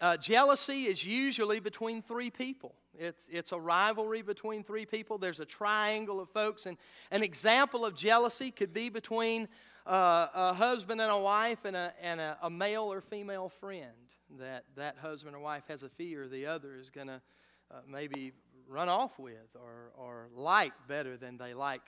Uh, 0.00 0.16
jealousy 0.16 0.84
is 0.84 1.06
usually 1.06 1.60
between 1.60 2.02
three 2.02 2.30
people. 2.30 2.74
It's, 2.98 3.28
it's 3.30 3.52
a 3.52 3.58
rivalry 3.58 4.22
between 4.22 4.64
three 4.64 4.84
people. 4.84 5.16
There's 5.18 5.40
a 5.40 5.44
triangle 5.44 6.20
of 6.20 6.28
folks. 6.30 6.66
And 6.66 6.76
an 7.10 7.22
example 7.22 7.84
of 7.84 7.94
jealousy 7.94 8.50
could 8.50 8.72
be 8.72 8.88
between 8.88 9.48
uh, 9.88 10.28
a 10.34 10.54
husband 10.54 11.00
and 11.00 11.10
a 11.10 11.18
wife 11.18 11.64
and, 11.64 11.74
a, 11.74 11.92
and 12.02 12.20
a, 12.20 12.36
a, 12.42 12.50
male 12.50 12.92
or 12.92 13.00
female 13.00 13.48
friend. 13.48 13.92
That 14.38 14.64
that 14.76 14.98
husband 14.98 15.34
or 15.34 15.38
wife 15.38 15.62
has 15.68 15.82
a 15.82 15.88
fear 15.88 16.28
the 16.28 16.44
other 16.44 16.76
is 16.76 16.90
going 16.90 17.06
to 17.06 17.22
uh, 17.70 17.76
maybe 17.90 18.32
run 18.68 18.90
off 18.90 19.18
with 19.18 19.54
or, 19.54 19.92
or 19.96 20.28
like 20.34 20.72
better 20.86 21.16
than 21.16 21.38
they 21.38 21.54
like 21.54 21.80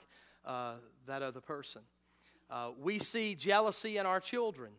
uh, 0.43 0.75
that 1.05 1.21
other 1.21 1.41
person. 1.41 1.83
Uh, 2.49 2.71
we 2.79 2.97
see 2.97 3.35
jealousy 3.35 3.97
in 3.97 4.07
our 4.07 4.19
children, 4.19 4.71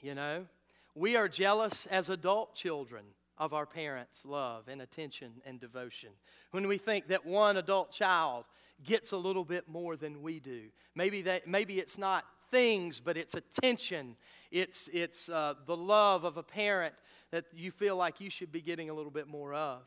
you 0.00 0.14
know. 0.14 0.46
We 0.94 1.16
are 1.16 1.28
jealous 1.28 1.86
as 1.86 2.08
adult 2.08 2.54
children 2.54 3.04
of 3.36 3.52
our 3.52 3.66
parents' 3.66 4.24
love 4.24 4.68
and 4.68 4.80
attention 4.80 5.32
and 5.44 5.58
devotion. 5.58 6.10
When 6.52 6.68
we 6.68 6.78
think 6.78 7.08
that 7.08 7.26
one 7.26 7.56
adult 7.56 7.90
child 7.90 8.44
gets 8.84 9.12
a 9.12 9.16
little 9.16 9.44
bit 9.44 9.68
more 9.68 9.96
than 9.96 10.22
we 10.22 10.40
do, 10.40 10.62
maybe, 10.94 11.22
that, 11.22 11.46
maybe 11.46 11.78
it's 11.78 11.98
not 11.98 12.24
things, 12.50 13.00
but 13.00 13.16
it's 13.16 13.34
attention, 13.34 14.16
it's, 14.50 14.88
it's 14.92 15.28
uh, 15.28 15.54
the 15.66 15.76
love 15.76 16.24
of 16.24 16.36
a 16.36 16.42
parent 16.42 16.94
that 17.30 17.44
you 17.52 17.70
feel 17.70 17.96
like 17.96 18.20
you 18.20 18.30
should 18.30 18.50
be 18.50 18.60
getting 18.60 18.90
a 18.90 18.94
little 18.94 19.10
bit 19.10 19.28
more 19.28 19.54
of. 19.54 19.82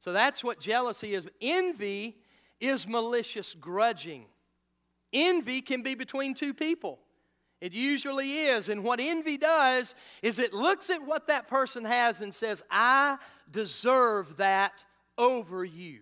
So 0.00 0.12
that's 0.12 0.42
what 0.42 0.60
jealousy 0.60 1.14
is. 1.14 1.26
Envy 1.40 2.16
is 2.60 2.86
malicious 2.86 3.54
grudging. 3.54 4.26
Envy 5.12 5.60
can 5.60 5.82
be 5.82 5.94
between 5.94 6.34
two 6.34 6.54
people. 6.54 6.98
It 7.60 7.72
usually 7.72 8.40
is. 8.40 8.68
And 8.68 8.82
what 8.82 8.98
envy 9.00 9.38
does 9.38 9.94
is 10.20 10.40
it 10.40 10.52
looks 10.52 10.90
at 10.90 11.06
what 11.06 11.28
that 11.28 11.46
person 11.46 11.84
has 11.84 12.20
and 12.20 12.34
says, 12.34 12.64
I 12.70 13.18
deserve 13.50 14.36
that 14.38 14.84
over 15.16 15.64
you. 15.64 16.00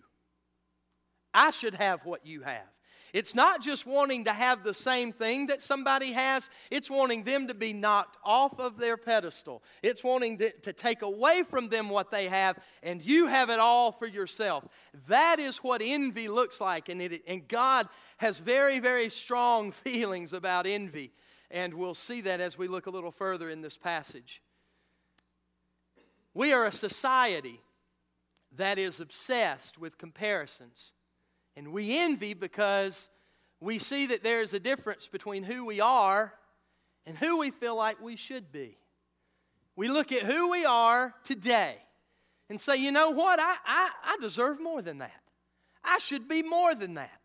I 1.32 1.50
should 1.50 1.74
have 1.74 2.04
what 2.04 2.26
you 2.26 2.42
have. 2.42 2.66
It's 3.12 3.34
not 3.34 3.60
just 3.60 3.86
wanting 3.86 4.24
to 4.24 4.32
have 4.32 4.62
the 4.62 4.74
same 4.74 5.12
thing 5.12 5.48
that 5.48 5.62
somebody 5.62 6.12
has, 6.12 6.48
it's 6.70 6.90
wanting 6.90 7.24
them 7.24 7.48
to 7.48 7.54
be 7.54 7.72
knocked 7.72 8.16
off 8.24 8.58
of 8.60 8.78
their 8.78 8.96
pedestal. 8.96 9.62
It's 9.82 10.04
wanting 10.04 10.38
to 10.38 10.72
take 10.72 11.02
away 11.02 11.42
from 11.42 11.68
them 11.68 11.88
what 11.88 12.10
they 12.10 12.28
have, 12.28 12.58
and 12.82 13.02
you 13.02 13.26
have 13.26 13.50
it 13.50 13.58
all 13.58 13.92
for 13.92 14.06
yourself. 14.06 14.66
That 15.08 15.38
is 15.38 15.58
what 15.58 15.82
envy 15.84 16.28
looks 16.28 16.60
like, 16.60 16.88
and, 16.88 17.02
it, 17.02 17.22
and 17.26 17.46
God 17.48 17.88
has 18.18 18.38
very, 18.38 18.78
very 18.78 19.10
strong 19.10 19.72
feelings 19.72 20.32
about 20.32 20.66
envy. 20.66 21.12
And 21.50 21.74
we'll 21.74 21.94
see 21.94 22.20
that 22.22 22.40
as 22.40 22.56
we 22.56 22.68
look 22.68 22.86
a 22.86 22.90
little 22.90 23.10
further 23.10 23.50
in 23.50 23.60
this 23.60 23.76
passage. 23.76 24.40
We 26.32 26.52
are 26.52 26.64
a 26.64 26.72
society 26.72 27.60
that 28.56 28.78
is 28.78 29.00
obsessed 29.00 29.76
with 29.76 29.98
comparisons. 29.98 30.92
And 31.56 31.72
we 31.72 31.98
envy 31.98 32.34
because 32.34 33.08
we 33.60 33.78
see 33.78 34.06
that 34.06 34.22
there 34.22 34.42
is 34.42 34.52
a 34.52 34.60
difference 34.60 35.08
between 35.08 35.42
who 35.42 35.64
we 35.64 35.80
are 35.80 36.32
and 37.06 37.16
who 37.16 37.38
we 37.38 37.50
feel 37.50 37.76
like 37.76 38.00
we 38.00 38.16
should 38.16 38.52
be. 38.52 38.76
We 39.76 39.88
look 39.88 40.12
at 40.12 40.22
who 40.22 40.50
we 40.50 40.64
are 40.64 41.14
today 41.24 41.76
and 42.48 42.60
say, 42.60 42.76
you 42.76 42.92
know 42.92 43.10
what? 43.10 43.38
I, 43.40 43.54
I, 43.64 43.90
I 44.04 44.16
deserve 44.20 44.60
more 44.60 44.82
than 44.82 44.98
that. 44.98 45.22
I 45.84 45.98
should 45.98 46.28
be 46.28 46.42
more 46.42 46.74
than 46.74 46.94
that. 46.94 47.20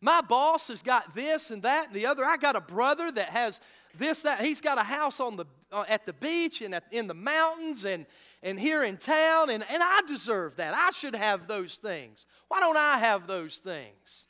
My 0.00 0.20
boss 0.22 0.68
has 0.68 0.82
got 0.82 1.14
this 1.14 1.50
and 1.50 1.62
that 1.62 1.86
and 1.86 1.94
the 1.94 2.06
other. 2.06 2.24
I 2.24 2.36
got 2.36 2.56
a 2.56 2.60
brother 2.60 3.12
that 3.12 3.28
has 3.28 3.60
this, 3.96 4.22
that. 4.22 4.40
He's 4.40 4.60
got 4.60 4.78
a 4.78 4.82
house 4.82 5.20
on 5.20 5.36
the, 5.36 5.44
uh, 5.70 5.84
at 5.88 6.06
the 6.06 6.14
beach 6.14 6.62
and 6.62 6.74
at, 6.74 6.84
in 6.90 7.06
the 7.06 7.14
mountains 7.14 7.84
and, 7.84 8.06
and 8.42 8.58
here 8.58 8.82
in 8.82 8.96
town, 8.96 9.50
and, 9.50 9.64
and 9.70 9.82
I 9.82 10.02
deserve 10.06 10.56
that. 10.56 10.74
I 10.74 10.90
should 10.90 11.14
have 11.14 11.46
those 11.46 11.76
things. 11.76 12.26
Why 12.48 12.60
don't 12.60 12.76
I 12.76 12.98
have 12.98 13.26
those 13.26 13.58
things? 13.58 14.26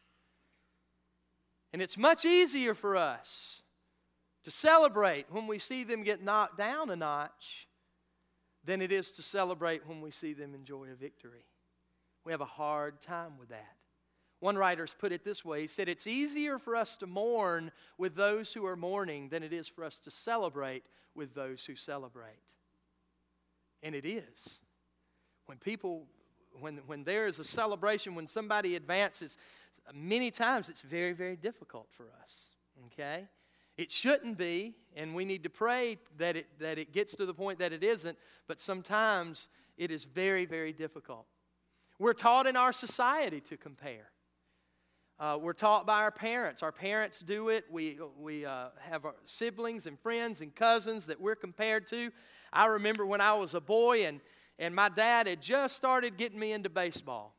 And 1.73 1.81
it's 1.81 1.97
much 1.97 2.25
easier 2.25 2.75
for 2.75 2.97
us 2.97 3.62
to 4.45 4.50
celebrate 4.50 5.26
when 5.31 5.47
we 5.47 5.59
see 5.59 5.85
them 5.85 6.02
get 6.02 6.23
knocked 6.23 6.59
down 6.59 6.90
a 6.90 6.97
notch 6.97 7.69
than 8.64 8.83
it 8.83 8.90
is 8.90 9.12
to 9.12 9.23
celebrate 9.23 9.87
when 9.87 10.00
we 10.00 10.11
see 10.11 10.33
them 10.33 10.55
enjoy 10.55 10.88
a 10.93 10.95
victory. 10.95 11.45
We 12.25 12.33
have 12.33 12.40
a 12.40 12.47
hard 12.47 13.00
time 13.00 13.38
with 13.38 13.50
that. 13.50 13.76
One 14.40 14.57
writer's 14.57 14.95
put 14.95 15.12
it 15.12 15.25
this 15.25 15.45
way 15.45 15.62
He 15.62 15.67
said, 15.67 15.88
It's 15.88 16.07
easier 16.07 16.59
for 16.59 16.75
us 16.75 16.97
to 16.97 17.07
mourn 17.07 17.71
with 17.99 18.17
those 18.17 18.52
who 18.52 18.67
are 18.67 18.76
mourning 18.76 19.29
than 19.29 19.43
it 19.43 19.52
is 19.52 19.69
for 19.69 19.85
us 19.85 19.99
to 20.00 20.11
celebrate 20.11 20.83
with 21.14 21.35
those 21.35 21.64
who 21.64 21.76
celebrate. 21.76 22.55
And 23.83 23.95
it 23.95 24.05
is. 24.05 24.61
When 25.47 25.59
people, 25.59 26.07
when, 26.61 26.79
when 26.87 27.05
there 27.05 27.27
is 27.27 27.39
a 27.39 27.45
celebration, 27.45 28.15
when 28.15 28.27
somebody 28.27 28.77
advances, 28.77 29.37
many 29.95 30.31
times 30.31 30.69
it's 30.69 30.83
very, 30.83 31.13
very 31.13 31.37
difficult 31.37 31.89
for 31.91 32.07
us. 32.23 32.51
Okay? 32.87 33.27
It 33.77 33.91
shouldn't 33.91 34.37
be, 34.37 34.75
and 34.95 35.15
we 35.15 35.25
need 35.25 35.43
to 35.45 35.51
pray 35.51 35.99
that 36.19 36.37
it, 36.37 36.47
that 36.59 36.79
it 36.79 36.93
gets 36.93 37.15
to 37.17 37.27
the 37.27 37.35
point 37.35 37.59
that 37.61 37.73
it 37.73 37.83
isn't, 37.83 38.19
but 38.47 38.61
sometimes 38.61 39.49
it 39.79 39.91
is 39.91 40.05
very, 40.05 40.45
very 40.45 40.73
difficult. 40.73 41.27
We're 41.99 42.13
taught 42.13 42.47
in 42.47 42.57
our 42.57 42.73
society 42.73 43.41
to 43.43 43.57
compare. 43.57 44.11
Uh, 45.21 45.37
we're 45.39 45.53
taught 45.53 45.87
by 45.87 46.00
our 46.00 46.11
parents. 46.11 46.62
Our 46.62 46.73
parents 46.73 47.21
do 47.21 47.50
it. 47.50 47.67
We, 47.71 47.99
we 48.19 48.47
uh, 48.47 48.69
have 48.79 49.05
siblings 49.27 49.87
and 49.87 50.00
friends 50.00 50.41
and 50.41 50.55
cousins 50.55 51.05
that 51.07 51.21
we're 51.21 51.35
compared 51.35 51.87
to. 51.89 52.11
I 52.55 52.67
remember 52.69 53.05
when 53.05 53.21
I 53.21 53.35
was 53.35 53.53
a 53.53 53.61
boy 53.61 54.07
and, 54.07 54.23
and 54.59 54.75
my 54.75 54.89
dad 54.89 55.27
had 55.27 55.43
just 55.43 55.77
started 55.77 56.17
getting 56.17 56.39
me 56.39 56.53
into 56.53 56.71
baseball. 56.71 57.37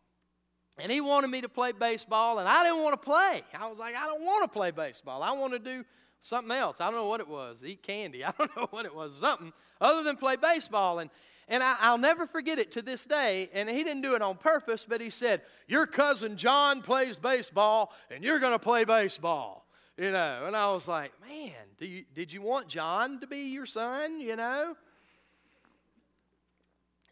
And 0.78 0.92
he 0.92 1.02
wanted 1.02 1.30
me 1.30 1.42
to 1.42 1.50
play 1.50 1.72
baseball, 1.72 2.38
and 2.38 2.48
I 2.48 2.64
didn't 2.64 2.84
want 2.84 3.02
to 3.02 3.06
play. 3.06 3.42
I 3.60 3.68
was 3.68 3.80
like, 3.80 3.96
I 3.96 4.06
don't 4.06 4.24
want 4.24 4.44
to 4.44 4.48
play 4.48 4.70
baseball. 4.70 5.24
I 5.24 5.32
want 5.32 5.54
to 5.54 5.60
do 5.60 5.84
something 6.20 6.56
else. 6.56 6.80
I 6.80 6.86
don't 6.86 6.96
know 6.96 7.08
what 7.08 7.20
it 7.20 7.28
was. 7.28 7.66
Eat 7.66 7.82
candy. 7.82 8.24
I 8.26 8.32
don't 8.38 8.56
know 8.56 8.68
what 8.70 8.86
it 8.86 8.94
was. 8.94 9.18
Something 9.18 9.52
other 9.82 10.04
than 10.04 10.18
play 10.18 10.36
baseball. 10.36 11.00
And, 11.00 11.10
and 11.48 11.64
I, 11.64 11.92
will 11.92 11.98
never 11.98 12.28
forget 12.28 12.60
it 12.60 12.72
to 12.74 12.82
this 12.82 13.06
day. 13.06 13.50
And 13.54 13.70
he 13.70 13.84
didn't 13.84 14.02
do 14.02 14.16
it 14.16 14.22
on 14.22 14.38
purpose, 14.38 14.86
but 14.88 15.02
he 15.02 15.10
said, 15.10 15.42
Your 15.68 15.86
cousin 15.86 16.38
John 16.38 16.82
plays 16.82 17.20
baseball, 17.20 17.94
and 18.10 18.24
you're 18.24 18.40
going 18.40 18.54
to 18.54 18.60
play 18.60 18.86
baseball. 18.86 19.66
You 19.98 20.12
know, 20.12 20.46
and 20.48 20.56
I 20.56 20.72
was 20.72 20.88
like, 20.88 21.12
Man, 21.28 21.52
you, 21.80 22.06
did 22.14 22.32
you 22.32 22.42
want 22.42 22.68
John 22.68 23.20
to 23.20 23.28
be 23.28 23.52
your 23.52 23.66
son? 23.66 24.20
You 24.20 24.36
know? 24.36 24.76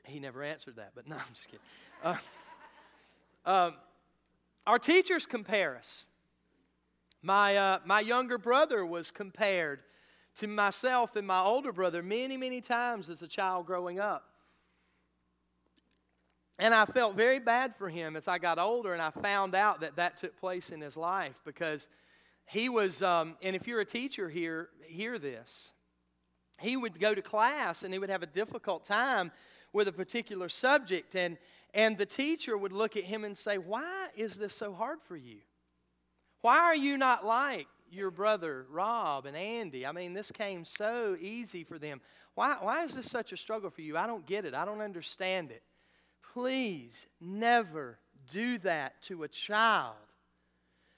He 0.06 0.20
never 0.20 0.44
answered 0.44 0.78
that, 0.78 0.92
but 0.96 1.08
no, 1.08 1.16
I'm 1.16 1.34
just 1.34 1.48
kidding. 1.48 1.60
Uh, 2.04 2.16
um, 3.46 3.74
our 4.66 4.80
teachers 4.80 5.26
compare 5.26 5.78
us. 5.78 6.06
My, 7.22 7.58
uh, 7.58 7.80
my 7.86 8.00
younger 8.00 8.38
brother 8.38 8.86
was 8.86 9.12
compared 9.12 9.82
to 10.39 10.48
myself 10.48 11.15
and 11.15 11.27
my 11.27 11.41
older 11.41 11.74
brother 11.74 12.01
many, 12.01 12.38
many 12.38 12.62
times 12.62 13.10
as 13.10 13.22
a 13.22 13.27
child 13.27 13.65
growing 13.65 14.00
up. 14.00 14.24
And 16.58 16.74
I 16.74 16.86
felt 16.86 17.15
very 17.15 17.39
bad 17.39 17.75
for 17.75 17.89
him 17.89 18.15
as 18.15 18.27
I 18.27 18.38
got 18.38 18.60
older, 18.60 18.93
and 18.93 19.01
I 19.01 19.12
found 19.12 19.55
out 19.55 19.81
that 19.81 19.96
that 19.98 20.17
took 20.17 20.38
place 20.38 20.72
in 20.72 20.81
his 20.81 20.98
life 20.98 21.39
because 21.46 21.88
he 22.46 22.67
was, 22.67 23.01
um, 23.01 23.38
and 23.41 23.55
if 23.55 23.67
you're 23.67 23.81
a 23.81 23.86
teacher 23.86 24.29
here, 24.29 24.69
hear 24.86 25.19
this. 25.19 25.74
He 26.60 26.75
would 26.75 27.00
go 27.00 27.13
to 27.13 27.22
class 27.22 27.84
and 27.84 27.93
he 27.93 28.00
would 28.00 28.10
have 28.10 28.24
a 28.24 28.27
difficult 28.27 28.84
time 28.84 29.31
with 29.72 29.88
a 29.88 29.93
particular 29.93 30.50
subject, 30.50 31.15
and, 31.15 31.38
and 31.74 31.98
the 31.98 32.05
teacher 32.05 32.58
would 32.58 32.74
look 32.74 32.98
at 32.98 33.03
him 33.03 33.24
and 33.24 33.38
say, 33.38 33.58
Why 33.58 34.08
is 34.15 34.36
this 34.36 34.53
so 34.53 34.74
hard 34.74 35.00
for 35.01 35.15
you? 35.15 35.38
Why 36.41 36.58
are 36.58 36.75
you 36.75 36.98
not 36.98 37.25
like 37.25 37.67
your 37.91 38.12
brother 38.12 38.65
Rob 38.69 39.25
and 39.25 39.36
Andy? 39.36 39.86
I 39.86 39.91
mean, 39.91 40.13
this 40.13 40.31
came 40.31 40.65
so 40.65 41.15
easy 41.19 41.63
for 41.63 41.79
them. 41.79 42.01
Why, 42.36 42.58
why 42.60 42.84
is 42.84 42.96
this 42.96 43.10
such 43.10 43.31
a 43.31 43.38
struggle 43.38 43.69
for 43.69 43.81
you? 43.81 43.98
I 43.98 44.08
don't 44.08 44.25
get 44.25 44.46
it. 44.46 44.53
I 44.53 44.65
don't 44.65 44.81
understand 44.81 45.51
it. 45.51 45.63
Please 46.34 47.08
never 47.19 48.00
do 48.27 48.58
that 48.60 49.01
to 49.03 49.24
a 49.24 49.27
child 49.27 49.96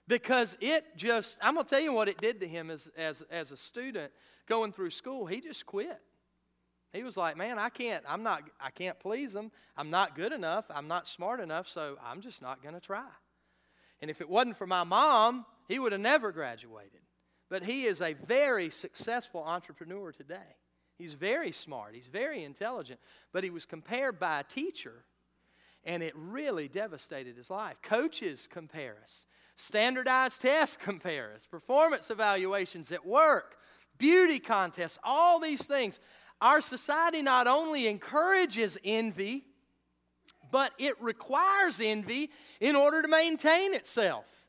because 0.08 0.58
it 0.60 0.98
just, 0.98 1.40
I'm 1.42 1.54
going 1.54 1.66
to 1.66 1.70
tell 1.70 1.80
you 1.80 1.94
what 1.94 2.10
it 2.10 2.18
did 2.18 2.42
to 2.42 2.48
him 2.48 2.70
as, 2.70 2.90
as, 2.98 3.22
as 3.32 3.52
a 3.52 3.58
student 3.58 4.12
going 4.48 4.72
through 4.72 4.90
school. 4.90 5.26
He 5.26 5.40
just 5.40 5.66
quit. 5.66 6.00
He 6.92 7.04
was 7.04 7.16
like, 7.16 7.38
man, 7.38 7.58
I 7.58 7.70
can't, 7.70 8.04
I'm 8.08 8.22
not, 8.22 8.44
I 8.60 8.70
can't 8.70 9.00
please 9.00 9.32
them. 9.32 9.52
I'm 9.78 9.90
not 9.90 10.16
good 10.16 10.34
enough. 10.34 10.66
I'm 10.70 10.90
not 10.90 11.08
smart 11.08 11.40
enough, 11.40 11.70
so 11.70 11.98
I'm 12.04 12.20
just 12.20 12.42
not 12.42 12.62
going 12.62 12.76
to 12.76 12.82
try. 12.82 13.08
And 14.02 14.12
if 14.12 14.20
it 14.20 14.30
wasn't 14.30 14.58
for 14.58 14.68
my 14.68 14.84
mom, 14.84 15.46
he 15.68 15.80
would 15.80 15.92
have 15.92 16.02
never 16.02 16.32
graduated. 16.32 17.02
But 17.50 17.64
he 17.64 17.84
is 17.84 18.02
a 18.02 18.14
very 18.14 18.70
successful 18.70 19.44
entrepreneur 19.44 20.12
today. 20.12 20.56
He's 20.98 21.14
very 21.16 21.52
smart, 21.52 21.96
he's 21.96 22.08
very 22.08 22.44
intelligent, 22.44 23.00
but 23.34 23.44
he 23.44 23.50
was 23.50 23.66
compared 23.66 24.20
by 24.20 24.40
a 24.40 24.44
teacher, 24.44 25.04
and 25.84 26.04
it 26.04 26.14
really 26.16 26.68
devastated 26.68 27.36
his 27.36 27.50
life. 27.50 27.78
Coaches 27.82 28.48
compare 28.50 28.98
us, 29.04 29.26
standardized 29.56 30.42
tests 30.42 30.78
compare 30.80 31.34
us, 31.34 31.48
performance 31.48 32.12
evaluations 32.12 32.92
at 32.92 33.06
work, 33.06 33.58
beauty 33.98 34.40
contests, 34.40 35.00
all 35.04 35.40
these 35.40 35.66
things. 35.66 36.00
Our 36.40 36.62
society 36.62 37.22
not 37.22 37.48
only 37.48 37.88
encourages 37.88 38.78
envy, 38.84 39.44
but 40.52 40.72
it 40.78 41.02
requires 41.02 41.82
envy 41.82 42.30
in 42.60 42.76
order 42.76 43.02
to 43.02 43.08
maintain 43.08 43.74
itself. 43.74 44.41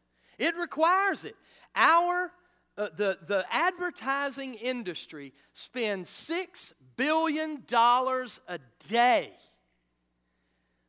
It 0.42 0.56
requires 0.56 1.25
it. 1.25 1.37
Our 1.76 2.32
uh, 2.76 2.88
the, 2.96 3.16
the 3.28 3.44
advertising 3.49 4.54
industry 4.54 5.32
spends 5.52 6.08
$6 6.11 6.72
billion 6.96 7.62
a 7.70 8.58
day. 8.88 9.30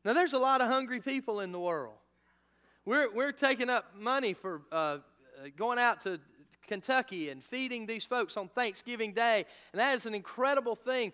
Now, 0.04 0.14
there's 0.14 0.34
a 0.34 0.40
lot 0.40 0.62
of 0.62 0.70
hungry 0.70 1.02
people 1.02 1.40
in 1.40 1.52
the 1.52 1.60
world. 1.60 1.94
We're, 2.84 3.14
we're 3.14 3.32
taking 3.32 3.70
up 3.70 3.96
money 3.96 4.34
for 4.34 4.64
uh, 4.72 4.76
uh 4.76 5.00
going 5.56 5.78
out 5.78 6.02
to 6.02 6.20
Kentucky 6.66 7.30
and 7.30 7.44
feeding 7.44 7.86
these 7.86 8.06
folks 8.06 8.38
on 8.38 8.48
Thanksgiving 8.48 9.14
Day, 9.14 9.46
and 9.72 9.80
that 9.80 9.96
is 9.96 10.08
an 10.08 10.16
incredible 10.16 10.76
thing. 10.76 11.14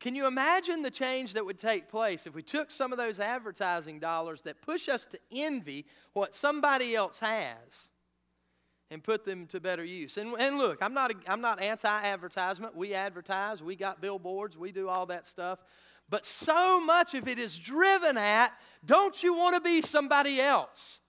Can 0.00 0.14
you 0.14 0.26
imagine 0.26 0.80
the 0.80 0.90
change 0.90 1.34
that 1.34 1.44
would 1.44 1.58
take 1.58 1.88
place 1.88 2.26
if 2.26 2.34
we 2.34 2.42
took 2.42 2.70
some 2.70 2.90
of 2.90 2.96
those 2.96 3.20
advertising 3.20 3.98
dollars 3.98 4.40
that 4.42 4.62
push 4.62 4.88
us 4.88 5.04
to 5.06 5.18
envy 5.30 5.84
what 6.14 6.34
somebody 6.34 6.96
else 6.96 7.18
has 7.18 7.90
and 8.90 9.04
put 9.04 9.26
them 9.26 9.46
to 9.48 9.60
better 9.60 9.84
use? 9.84 10.16
And, 10.16 10.34
and 10.38 10.56
look, 10.56 10.78
I'm 10.80 10.94
not, 10.94 11.12
I'm 11.28 11.42
not 11.42 11.60
anti 11.60 11.86
advertisement. 11.86 12.74
We 12.74 12.94
advertise, 12.94 13.62
we 13.62 13.76
got 13.76 14.00
billboards, 14.00 14.56
we 14.56 14.72
do 14.72 14.88
all 14.88 15.04
that 15.06 15.26
stuff. 15.26 15.58
But 16.08 16.24
so 16.24 16.80
much 16.80 17.14
of 17.14 17.28
it 17.28 17.38
is 17.38 17.56
driven 17.58 18.16
at 18.16 18.52
don't 18.84 19.22
you 19.22 19.34
want 19.34 19.54
to 19.54 19.60
be 19.60 19.82
somebody 19.82 20.40
else? 20.40 21.00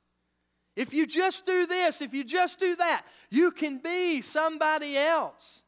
If 0.76 0.94
you 0.94 1.08
just 1.08 1.46
do 1.46 1.66
this, 1.66 2.02
if 2.02 2.14
you 2.14 2.26
just 2.26 2.60
do 2.60 2.76
that, 2.76 3.06
you 3.30 3.52
can 3.52 3.78
be 3.78 4.22
somebody 4.22 4.98
else. 4.98 5.64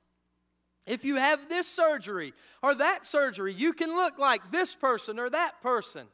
If 0.85 1.05
you 1.05 1.15
have 1.15 1.47
this 1.47 1.67
surgery 1.67 2.33
or 2.61 2.75
that 2.75 3.05
surgery, 3.05 3.53
you 3.53 3.73
can 3.73 3.95
look 3.95 4.19
like 4.19 4.51
this 4.51 4.75
person 4.75 5.19
or 5.19 5.29
that 5.29 5.61
person. 5.61 6.07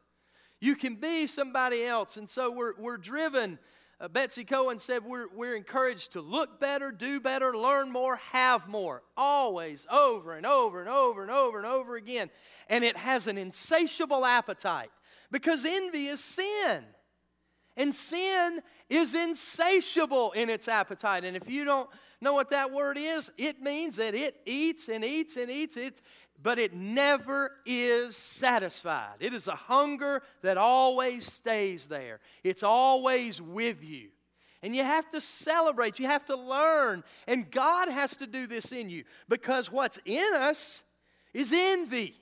You 0.60 0.76
can 0.76 0.96
be 0.96 1.26
somebody 1.26 1.86
else. 1.86 2.18
And 2.18 2.30
so 2.30 2.52
we're, 2.52 2.74
we're 2.78 2.98
driven. 2.98 3.58
Uh, 4.00 4.08
Betsy 4.08 4.44
Cohen 4.44 4.78
said 4.78 5.04
we're, 5.04 5.28
we're 5.36 5.56
encouraged 5.56 6.12
to 6.14 6.22
look 6.22 6.60
better, 6.60 6.92
do 6.92 7.20
better, 7.20 7.58
learn 7.58 7.92
more, 7.92 8.18
have 8.18 8.68
more. 8.68 9.02
Always, 9.18 9.88
over 9.90 10.36
and 10.36 10.46
over 10.46 10.82
and 10.82 10.90
over 10.90 11.22
and 11.22 11.32
over 11.32 11.58
and 11.58 11.66
over 11.66 11.96
again. 11.96 12.30
And 12.68 12.84
it 12.84 12.96
has 12.96 13.28
an 13.28 13.38
insatiable 13.38 14.26
appetite 14.26 14.92
because 15.32 15.66
envy 15.66 16.08
is 16.08 16.24
sin. 16.24 16.84
And 17.76 17.96
sin 17.96 18.62
is 18.90 19.16
insatiable 19.16 20.34
in 20.34 20.50
its 20.50 20.68
appetite. 20.68 21.24
And 21.24 21.38
if 21.38 21.50
you 21.50 21.64
don't 21.64 21.90
know 22.22 22.34
what 22.34 22.50
that 22.52 22.72
word 22.72 22.98
is? 22.98 23.32
It 23.38 23.62
means 23.62 23.96
that 23.98 24.16
it 24.16 24.36
eats 24.46 24.90
and 24.90 25.04
eats 25.04 25.38
and 25.38 25.50
eats, 25.50 25.78
it's, 25.78 26.02
but 26.42 26.60
it 26.60 26.74
never 26.74 27.52
is 27.66 28.16
satisfied. 28.16 29.16
It 29.20 29.34
is 29.34 29.48
a 29.48 29.56
hunger 29.56 30.22
that 30.42 30.58
always 30.58 31.26
stays 31.26 31.88
there, 31.88 32.20
it's 32.44 32.64
always 32.64 33.42
with 33.42 33.84
you. 33.84 34.10
And 34.62 34.76
you 34.76 34.84
have 34.84 35.10
to 35.12 35.22
celebrate, 35.22 36.00
you 36.00 36.08
have 36.08 36.26
to 36.26 36.36
learn, 36.36 37.04
and 37.28 37.50
God 37.50 37.88
has 37.88 38.18
to 38.18 38.28
do 38.28 38.46
this 38.46 38.74
in 38.74 38.90
you 38.90 39.06
because 39.30 39.72
what's 39.72 40.00
in 40.04 40.34
us 40.34 40.84
is 41.34 41.54
envy. 41.54 42.16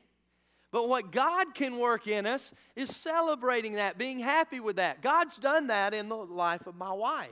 But 0.71 0.89
what 0.89 1.11
God 1.11 1.55
can 1.55 1.79
work 1.79 2.07
in 2.07 2.27
us 2.27 2.53
is 2.75 2.95
celebrating 2.95 3.73
that, 3.73 3.97
being 3.97 4.19
happy 4.19 4.59
with 4.59 4.75
that. 4.75 5.01
God's 5.01 5.37
done 5.37 5.67
that 5.67 5.93
in 5.93 6.09
the 6.09 6.15
life 6.15 6.67
of 6.67 6.75
my 6.75 6.93
wife. 6.93 7.29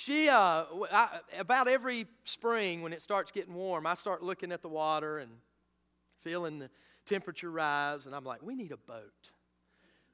She, 0.00 0.28
uh, 0.28 0.62
I, 0.92 1.18
about 1.40 1.66
every 1.66 2.06
spring 2.22 2.82
when 2.82 2.92
it 2.92 3.02
starts 3.02 3.32
getting 3.32 3.52
warm, 3.52 3.84
I 3.84 3.96
start 3.96 4.22
looking 4.22 4.52
at 4.52 4.62
the 4.62 4.68
water 4.68 5.18
and 5.18 5.28
feeling 6.22 6.60
the 6.60 6.70
temperature 7.04 7.50
rise, 7.50 8.06
and 8.06 8.14
I'm 8.14 8.22
like, 8.22 8.40
we 8.40 8.54
need 8.54 8.70
a 8.70 8.76
boat. 8.76 9.32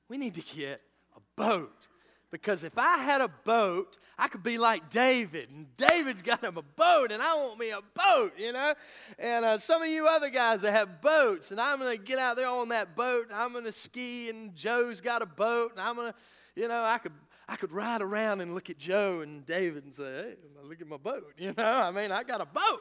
We 0.09 0.16
need 0.16 0.37
to 0.37 0.40
get 0.40 0.81
a 1.14 1.20
boat. 1.37 1.88
Because 2.31 2.64
if 2.64 2.79
I 2.79 2.97
had 2.97 3.20
a 3.20 3.29
boat, 3.29 3.99
I 4.18 4.29
could 4.29 4.42
be 4.42 4.57
like 4.57 4.88
David. 4.88 5.51
And 5.51 5.66
David's 5.77 6.23
got 6.23 6.42
him 6.42 6.57
a 6.57 6.62
boat, 6.62 7.12
and 7.12 7.23
I 7.23 7.35
want 7.35 7.59
me 7.59 7.68
a 7.68 7.81
boat, 7.94 8.33
you 8.38 8.55
know? 8.55 8.73
And 9.18 9.44
uh, 9.44 9.59
some 9.59 9.83
of 9.83 9.88
you 9.88 10.09
other 10.09 10.31
guys 10.31 10.62
that 10.62 10.73
have 10.73 11.03
boats, 11.03 11.51
and 11.51 11.61
I'm 11.61 11.79
going 11.79 11.94
to 11.94 12.03
get 12.03 12.18
out 12.18 12.37
there 12.37 12.49
on 12.49 12.70
that 12.70 12.97
boat, 12.97 13.27
and 13.29 13.38
I'm 13.38 13.53
going 13.53 13.66
to 13.66 13.73
ski, 13.73 14.31
and 14.31 14.55
Joe's 14.55 15.03
got 15.03 15.20
a 15.20 15.27
boat, 15.27 15.73
and 15.73 15.81
I'm 15.83 15.94
going 15.94 16.11
to, 16.11 16.18
you 16.57 16.68
know, 16.68 16.83
I 16.83 16.97
could 16.97 17.12
I 17.48 17.57
could 17.57 17.72
ride 17.72 18.00
around 18.00 18.40
and 18.40 18.54
look 18.54 18.70
at 18.70 18.78
Joe 18.78 19.20
and 19.20 19.44
David 19.44 19.85
and 19.85 19.94
say, 19.94 20.04
hey, 20.04 20.35
look 20.62 20.80
at 20.80 20.87
my 20.87 20.96
boat. 20.96 21.35
You 21.38 21.52
know, 21.57 21.64
I 21.64 21.90
mean, 21.90 22.11
I 22.11 22.22
got 22.22 22.40
a 22.40 22.46
boat. 22.46 22.80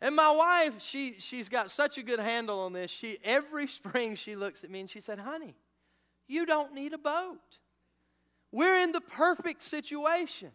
And 0.00 0.14
my 0.14 0.30
wife, 0.30 0.82
she, 0.82 1.16
she's 1.18 1.48
got 1.48 1.70
such 1.70 1.96
a 1.96 2.02
good 2.02 2.18
handle 2.18 2.60
on 2.60 2.74
this. 2.74 2.90
She, 2.90 3.18
every 3.24 3.66
spring 3.66 4.16
she 4.16 4.36
looks 4.36 4.62
at 4.62 4.70
me 4.70 4.80
and 4.80 4.90
she 4.90 5.00
said, 5.00 5.18
honey, 5.18 5.54
you 6.26 6.44
don't 6.44 6.74
need 6.74 6.92
a 6.92 6.98
boat. 6.98 7.38
We're 8.52 8.82
in 8.82 8.92
the 8.92 9.00
perfect 9.00 9.62
situation. 9.62 10.50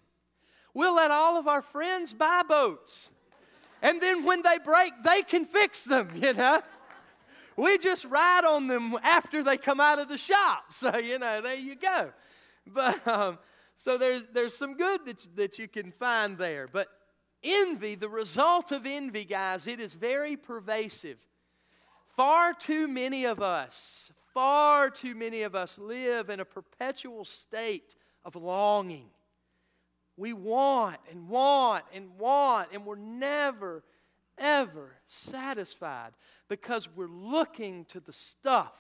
We'll 0.74 0.96
let 0.96 1.12
all 1.12 1.38
of 1.38 1.48
our 1.48 1.62
friends 1.62 2.14
buy 2.14 2.44
boats. 2.48 3.10
And 3.82 4.00
then 4.02 4.24
when 4.24 4.42
they 4.42 4.58
break, 4.64 4.94
they 5.04 5.22
can 5.22 5.46
fix 5.46 5.84
them, 5.86 6.10
you 6.16 6.34
know? 6.34 6.62
We 7.58 7.78
just 7.78 8.06
ride 8.06 8.46
on 8.46 8.68
them 8.68 8.96
after 9.04 9.44
they 9.44 9.58
come 9.58 9.80
out 9.80 10.00
of 10.00 10.08
the 10.08 10.18
shop. 10.18 10.66
So, 10.72 10.98
you 10.98 11.20
know, 11.20 11.42
there 11.42 11.56
you 11.56 11.76
go. 11.76 12.12
But 12.74 13.08
um, 13.08 13.40
so 13.74 13.98
there's, 13.98 14.24
there's 14.34 14.54
some 14.54 14.76
good 14.76 15.06
that, 15.06 15.28
that 15.36 15.60
you 15.60 15.68
can 15.68 15.92
find 15.92 16.38
there. 16.38 16.68
But 16.68 16.88
envy, 17.44 17.96
the 17.96 18.10
result 18.10 18.72
of 18.72 18.86
envy, 18.86 19.26
guys, 19.26 19.68
it 19.68 19.80
is 19.80 19.96
very 19.96 20.36
pervasive. 20.36 21.18
Far 22.16 22.54
too 22.54 22.88
many 22.88 23.26
of 23.26 23.42
us, 23.42 24.12
far 24.34 24.90
too 24.90 25.16
many 25.16 25.44
of 25.44 25.56
us 25.56 25.80
live 25.80 26.30
in 26.30 26.42
a 26.42 26.46
perpetual 26.46 27.24
state 27.24 27.96
of 28.26 28.36
longing. 28.36 29.10
We 30.18 30.34
want 30.34 30.98
and 31.10 31.30
want 31.30 31.86
and 31.94 32.18
want, 32.20 32.70
and 32.74 32.86
we're 32.86 32.98
never, 32.98 33.84
ever 34.38 34.98
satisfied 35.08 36.12
because 36.50 36.90
we're 36.94 37.08
looking 37.08 37.86
to 37.86 38.02
the 38.02 38.12
stuff 38.12 38.74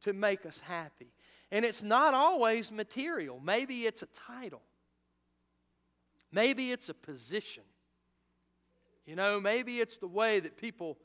to 0.00 0.14
make 0.14 0.46
us 0.46 0.60
happy. 0.60 1.12
And 1.52 1.66
it's 1.66 1.82
not 1.82 2.14
always 2.14 2.72
material. 2.72 3.38
Maybe 3.44 3.82
it's 3.82 4.02
a 4.02 4.06
title, 4.06 4.62
maybe 6.32 6.72
it's 6.72 6.88
a 6.88 6.94
position. 6.94 7.62
You 9.06 9.16
know, 9.16 9.40
maybe 9.40 9.80
it's 9.80 9.98
the 9.98 10.06
way 10.06 10.38
that 10.38 10.56
people 10.56 10.96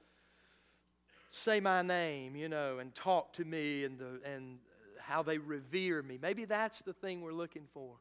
say 1.32 1.60
my 1.60 1.82
name, 1.82 2.36
you 2.36 2.48
know, 2.48 2.78
and 2.78 2.94
talk 2.94 3.34
to 3.34 3.44
me 3.44 3.84
and, 3.86 3.98
the, 3.98 4.22
and 4.24 4.60
how 5.00 5.24
they 5.24 5.40
revere 5.40 6.04
me. 6.04 6.20
Maybe 6.22 6.46
that's 6.46 6.84
the 6.84 6.94
thing 6.94 7.22
we're 7.22 7.34
looking 7.34 7.66
for. 7.74 7.96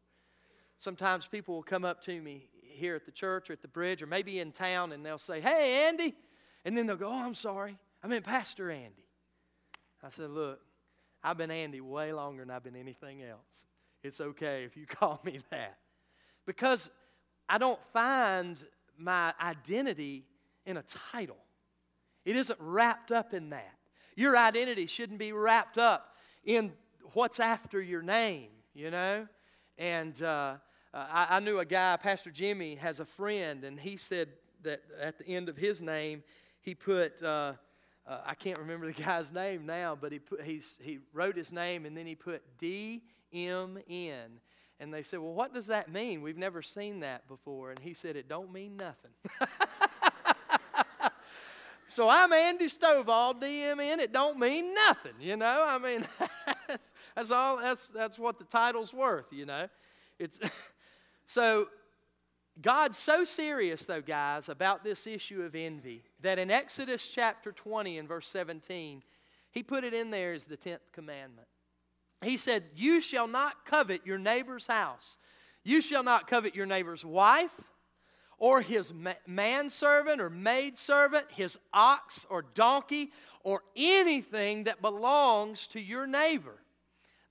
Sometimes 0.77 1.27
people 1.27 1.55
will 1.55 1.63
come 1.63 1.87
up 1.87 2.03
to 2.03 2.21
me 2.21 2.51
here 2.61 2.95
at 2.95 3.07
the 3.07 3.11
church 3.11 3.49
or 3.49 3.55
at 3.55 3.63
the 3.63 3.69
bridge 3.69 4.03
or 4.03 4.07
maybe 4.07 4.39
in 4.39 4.53
town 4.53 4.93
and 4.93 5.05
they'll 5.05 5.19
say, 5.19 5.41
Hey, 5.41 5.87
Andy. 5.89 6.15
And 6.67 6.77
then 6.77 6.87
they'll 6.87 6.97
go, 6.97 7.09
Oh, 7.09 7.25
I'm 7.25 7.35
sorry. 7.35 7.79
I 8.05 8.07
meant 8.07 8.25
Pastor 8.25 8.71
Andy. 8.71 9.07
I 10.03 10.11
said, 10.11 10.29
Look, 10.29 10.61
I've 11.27 11.37
been 11.37 11.51
Andy 11.51 11.81
way 11.81 12.13
longer 12.13 12.43
than 12.43 12.51
I've 12.53 12.63
been 12.63 12.77
anything 12.77 13.21
else. 13.25 13.67
It's 14.05 14.21
okay 14.21 14.63
if 14.63 14.77
you 14.77 14.87
call 14.87 15.21
me 15.25 15.41
that. 15.51 15.77
Because 16.47 16.89
I 17.49 17.59
don't 17.59 17.81
find 17.93 18.63
my 18.97 19.35
identity 19.43 20.25
in 20.67 20.77
a 20.77 20.85
title, 21.13 21.37
it 22.25 22.37
isn't 22.37 22.59
wrapped 22.61 23.11
up 23.11 23.35
in 23.35 23.51
that. 23.51 23.75
Your 24.15 24.37
identity 24.37 24.87
shouldn't 24.87 25.19
be 25.19 25.33
wrapped 25.33 25.79
up 25.79 26.15
in 26.45 26.73
what's 27.13 27.41
after 27.41 27.83
your 27.83 28.03
name, 28.03 28.49
you 28.73 28.93
know? 28.93 29.27
And 29.79 30.23
uh, 30.23 30.55
I, 30.95 31.27
I 31.31 31.41
knew 31.41 31.59
a 31.59 31.65
guy, 31.65 31.97
Pastor 31.97 32.31
Jimmy, 32.31 32.77
has 32.77 33.01
a 33.01 33.05
friend, 33.05 33.65
and 33.65 33.81
he 33.81 33.97
said 33.97 34.29
that 34.63 34.81
at 35.01 35.19
the 35.19 35.27
end 35.27 35.49
of 35.49 35.57
his 35.57 35.83
name, 35.83 36.23
he 36.61 36.75
put, 36.75 37.21
uh, 37.21 37.55
uh, 38.07 38.19
I 38.25 38.35
can't 38.35 38.59
remember 38.59 38.87
the 38.87 39.03
guy's 39.03 39.33
name 39.33 39.67
now, 39.67 39.97
but 40.01 40.13
he, 40.13 40.19
put, 40.19 40.43
he's, 40.43 40.79
he 40.83 41.01
wrote 41.13 41.37
his 41.37 41.53
name 41.53 41.87
and 41.87 41.97
then 41.97 42.07
he 42.07 42.15
put 42.15 42.43
D 42.59 43.03
M 43.33 43.79
N. 43.89 44.41
And 44.79 44.93
they 44.93 45.03
said, 45.03 45.21
Well, 45.21 45.33
what 45.33 45.55
does 45.55 45.69
that 45.69 45.91
mean? 45.91 46.23
We've 46.23 46.37
never 46.37 46.63
seen 46.63 47.01
that 47.01 47.27
before. 47.29 47.71
And 47.71 47.79
he 47.79 47.95
said, 47.95 48.17
It 48.17 48.29
don't 48.29 48.53
mean 48.53 48.77
nothing. 48.77 49.11
so 51.87 52.09
I'm 52.09 52.33
Andy 52.33 52.67
Stovall, 52.67 53.41
DMN. 53.41 53.99
It 53.99 54.13
don't 54.13 54.39
mean 54.39 54.75
nothing, 54.75 55.15
you 55.19 55.37
know? 55.37 55.65
I 55.67 55.79
mean, 55.79 56.07
that's, 56.69 56.93
that's 57.15 57.31
all, 57.31 57.57
that's, 57.59 57.89
that's 57.89 58.19
what 58.19 58.39
the 58.39 58.45
title's 58.45 58.93
worth, 58.93 59.33
you 59.33 59.47
know? 59.47 59.69
It's, 60.19 60.39
so 61.25 61.69
God's 62.61 62.97
so 62.97 63.25
serious, 63.25 63.85
though, 63.85 64.01
guys, 64.01 64.49
about 64.49 64.83
this 64.83 65.07
issue 65.07 65.43
of 65.43 65.55
envy 65.55 66.05
that 66.21 66.39
in 66.39 66.51
Exodus 66.51 67.07
chapter 67.07 67.53
20 67.53 67.99
and 67.99 68.09
verse 68.09 68.27
17, 68.29 69.03
he 69.51 69.63
put 69.63 69.85
it 69.85 69.93
in 69.93 70.11
there 70.11 70.33
as 70.33 70.45
the 70.45 70.57
10th 70.57 70.93
commandment. 70.93 71.49
He 72.23 72.37
said, 72.37 72.65
You 72.75 73.01
shall 73.01 73.29
not 73.29 73.67
covet 73.67 74.07
your 74.07 74.19
neighbor's 74.19 74.67
house. 74.67 75.19
You 75.65 75.81
shall 75.81 76.03
not 76.03 76.29
covet 76.29 76.55
your 76.55 76.67
neighbor's 76.67 77.05
wife, 77.05 77.61
or 78.39 78.63
his 78.63 78.93
manservant 79.27 80.21
or 80.21 80.31
maidservant, 80.31 81.27
his 81.31 81.59
ox 81.75 82.25
or 82.31 82.43
donkey, 82.55 83.13
or 83.43 83.63
anything 83.75 84.65
that 84.65 84.81
belongs 84.81 85.67
to 85.69 85.81
your 85.81 86.07
neighbor. 86.07 86.57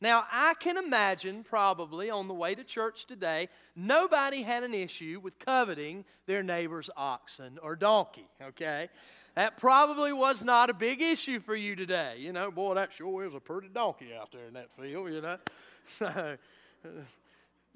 Now, 0.02 0.26
I 0.32 0.56
can 0.60 0.78
imagine 0.78 1.44
probably 1.44 2.10
on 2.10 2.28
the 2.28 2.34
way 2.34 2.54
to 2.54 2.64
church 2.64 3.06
today, 3.06 3.50
nobody 3.76 4.42
had 4.42 4.64
an 4.64 4.74
issue 4.74 5.22
with 5.24 5.40
coveting 5.40 6.04
their 6.26 6.44
neighbor's 6.44 6.90
oxen 6.98 7.58
or 7.62 7.76
donkey, 7.76 8.28
okay? 8.42 8.90
That 9.36 9.58
probably 9.58 10.12
was 10.12 10.44
not 10.44 10.70
a 10.70 10.74
big 10.74 11.02
issue 11.02 11.40
for 11.40 11.56
you 11.56 11.76
today. 11.76 12.16
You 12.20 12.34
know, 12.34 12.52
boy, 12.52 12.76
that 12.76 12.94
sure 12.94 13.26
is 13.26 13.34
a 13.34 13.40
pretty 13.40 13.70
donkey 13.70 14.10
out 14.14 14.32
there 14.32 14.46
in 14.48 14.54
that 14.54 14.72
field, 14.72 15.12
you 15.12 15.22
know? 15.22 15.38
So, 15.88 16.08
uh, 16.08 16.88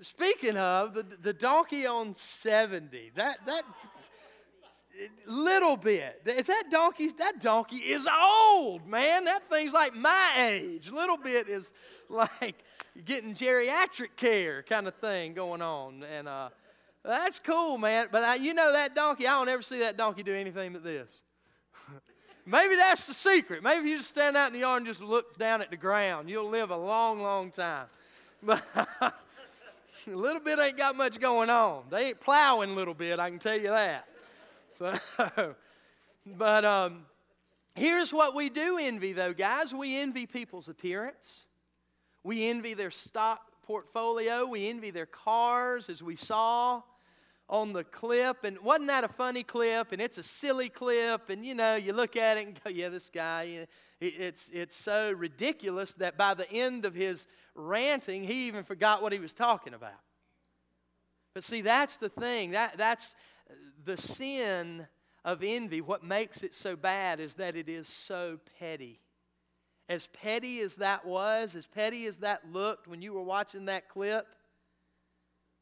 speaking 0.01 0.58
of, 0.58 0.95
the, 0.95 1.03
the 1.03 1.32
donkey 1.32 1.86
on 1.86 2.15
70, 2.15 3.12
that, 3.13 3.38
that 3.45 3.62
little 5.25 5.77
bit. 5.77 6.21
Is 6.25 6.47
that 6.47 6.65
donkey? 6.71 7.09
That 7.17 7.41
donkey 7.41 7.77
is 7.77 8.07
old, 8.07 8.88
man. 8.88 9.25
That 9.25 9.49
thing's 9.49 9.73
like 9.73 9.95
my 9.95 10.33
age. 10.38 10.91
Little 10.91 11.17
bit 11.17 11.47
is 11.47 11.73
like 12.09 12.55
getting 13.05 13.33
geriatric 13.33 14.15
care 14.15 14.63
kind 14.63 14.88
of 14.88 14.95
thing 14.95 15.33
going 15.33 15.62
on. 15.62 16.03
And 16.03 16.27
uh, 16.27 16.49
that's 17.03 17.39
cool, 17.39 17.77
man. 17.77 18.07
But 18.12 18.23
I, 18.23 18.35
you 18.35 18.53
know 18.53 18.71
that 18.71 18.95
donkey, 18.95 19.27
I 19.27 19.31
don't 19.31 19.49
ever 19.49 19.62
see 19.62 19.79
that 19.79 19.97
donkey 19.97 20.23
do 20.23 20.33
anything 20.33 20.73
but 20.73 20.83
this. 20.83 21.21
Maybe 22.45 22.75
that's 22.75 23.05
the 23.05 23.13
secret. 23.13 23.63
Maybe 23.63 23.79
if 23.81 23.85
you 23.85 23.97
just 23.97 24.09
stand 24.09 24.35
out 24.35 24.47
in 24.47 24.53
the 24.53 24.59
yard 24.59 24.77
and 24.77 24.88
just 24.88 25.01
look 25.01 25.38
down 25.38 25.62
at 25.62 25.69
the 25.69 25.77
ground, 25.77 26.29
you'll 26.29 26.49
live 26.49 26.71
a 26.71 26.77
long, 26.77 27.21
long 27.21 27.51
time. 27.51 27.88
But 28.41 28.63
a 28.75 29.13
little 30.07 30.41
bit 30.41 30.59
ain't 30.59 30.77
got 30.77 30.95
much 30.95 31.19
going 31.19 31.49
on. 31.49 31.83
They 31.89 32.07
ain't 32.07 32.19
plowing 32.19 32.71
a 32.71 32.73
little 32.73 32.93
bit, 32.93 33.19
I 33.19 33.29
can 33.29 33.39
tell 33.39 33.57
you 33.57 33.69
that. 33.69 34.08
So, 34.79 34.97
but 36.25 36.63
um, 36.63 37.05
here's 37.75 38.13
what 38.13 38.33
we 38.33 38.49
do 38.49 38.77
envy, 38.81 39.11
though, 39.11 39.33
guys. 39.33 39.73
We 39.73 39.97
envy 39.97 40.25
people's 40.25 40.69
appearance. 40.69 41.47
We 42.23 42.47
envy 42.47 42.75
their 42.75 42.89
stock 42.89 43.41
portfolio. 43.63 44.45
We 44.45 44.69
envy 44.69 44.91
their 44.91 45.05
cars, 45.05 45.89
as 45.89 46.01
we 46.01 46.15
saw 46.15 46.81
on 47.49 47.73
the 47.73 47.83
clip. 47.83 48.45
And 48.45 48.57
wasn't 48.59 48.87
that 48.87 49.03
a 49.03 49.09
funny 49.09 49.43
clip? 49.43 49.91
And 49.91 50.01
it's 50.01 50.17
a 50.17 50.23
silly 50.23 50.69
clip. 50.69 51.29
And 51.29 51.45
you 51.45 51.55
know, 51.55 51.75
you 51.75 51.91
look 51.91 52.15
at 52.15 52.37
it 52.37 52.47
and 52.47 52.63
go, 52.63 52.69
yeah, 52.69 52.87
this 52.87 53.09
guy, 53.09 53.67
it's, 53.99 54.49
it's 54.53 54.77
so 54.77 55.11
ridiculous 55.11 55.93
that 55.95 56.17
by 56.17 56.35
the 56.35 56.49
end 56.49 56.85
of 56.85 56.95
his 56.95 57.27
ranting, 57.53 58.23
he 58.23 58.47
even 58.47 58.63
forgot 58.63 59.01
what 59.01 59.11
he 59.11 59.19
was 59.19 59.33
talking 59.33 59.73
about. 59.73 59.99
But 61.33 61.43
see, 61.43 61.59
that's 61.59 61.97
the 61.97 62.09
thing. 62.09 62.51
That, 62.51 62.77
that's 62.77 63.15
the 63.85 63.97
sin 63.97 64.87
of 65.25 65.43
envy. 65.43 65.81
What 65.81 66.03
makes 66.03 66.43
it 66.43 66.55
so 66.55 66.75
bad 66.75 67.19
is 67.19 67.35
that 67.35 67.55
it 67.55 67.69
is 67.69 67.87
so 67.87 68.39
petty. 68.59 68.99
As 69.87 70.07
petty 70.07 70.61
as 70.61 70.75
that 70.75 71.05
was, 71.05 71.55
as 71.55 71.65
petty 71.65 72.05
as 72.05 72.17
that 72.17 72.51
looked 72.51 72.87
when 72.87 73.01
you 73.01 73.13
were 73.13 73.23
watching 73.23 73.65
that 73.65 73.89
clip, 73.89 74.27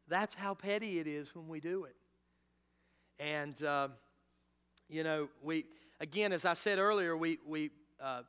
that's 0.08 0.34
how 0.34 0.54
petty 0.54 1.00
it 1.00 1.08
is 1.08 1.34
when 1.34 1.48
we 1.48 1.60
do 1.60 1.86
it. 1.86 1.96
And, 3.20 3.62
uh, 3.64 3.90
you 4.90 5.04
know, 5.04 5.30
we, 5.42 5.66
again, 6.00 6.32
as 6.32 6.46
I 6.46 6.54
said 6.54 6.80
earlier, 6.80 7.16
we, 7.18 7.40
we, 7.46 7.72
uh, 8.02 8.22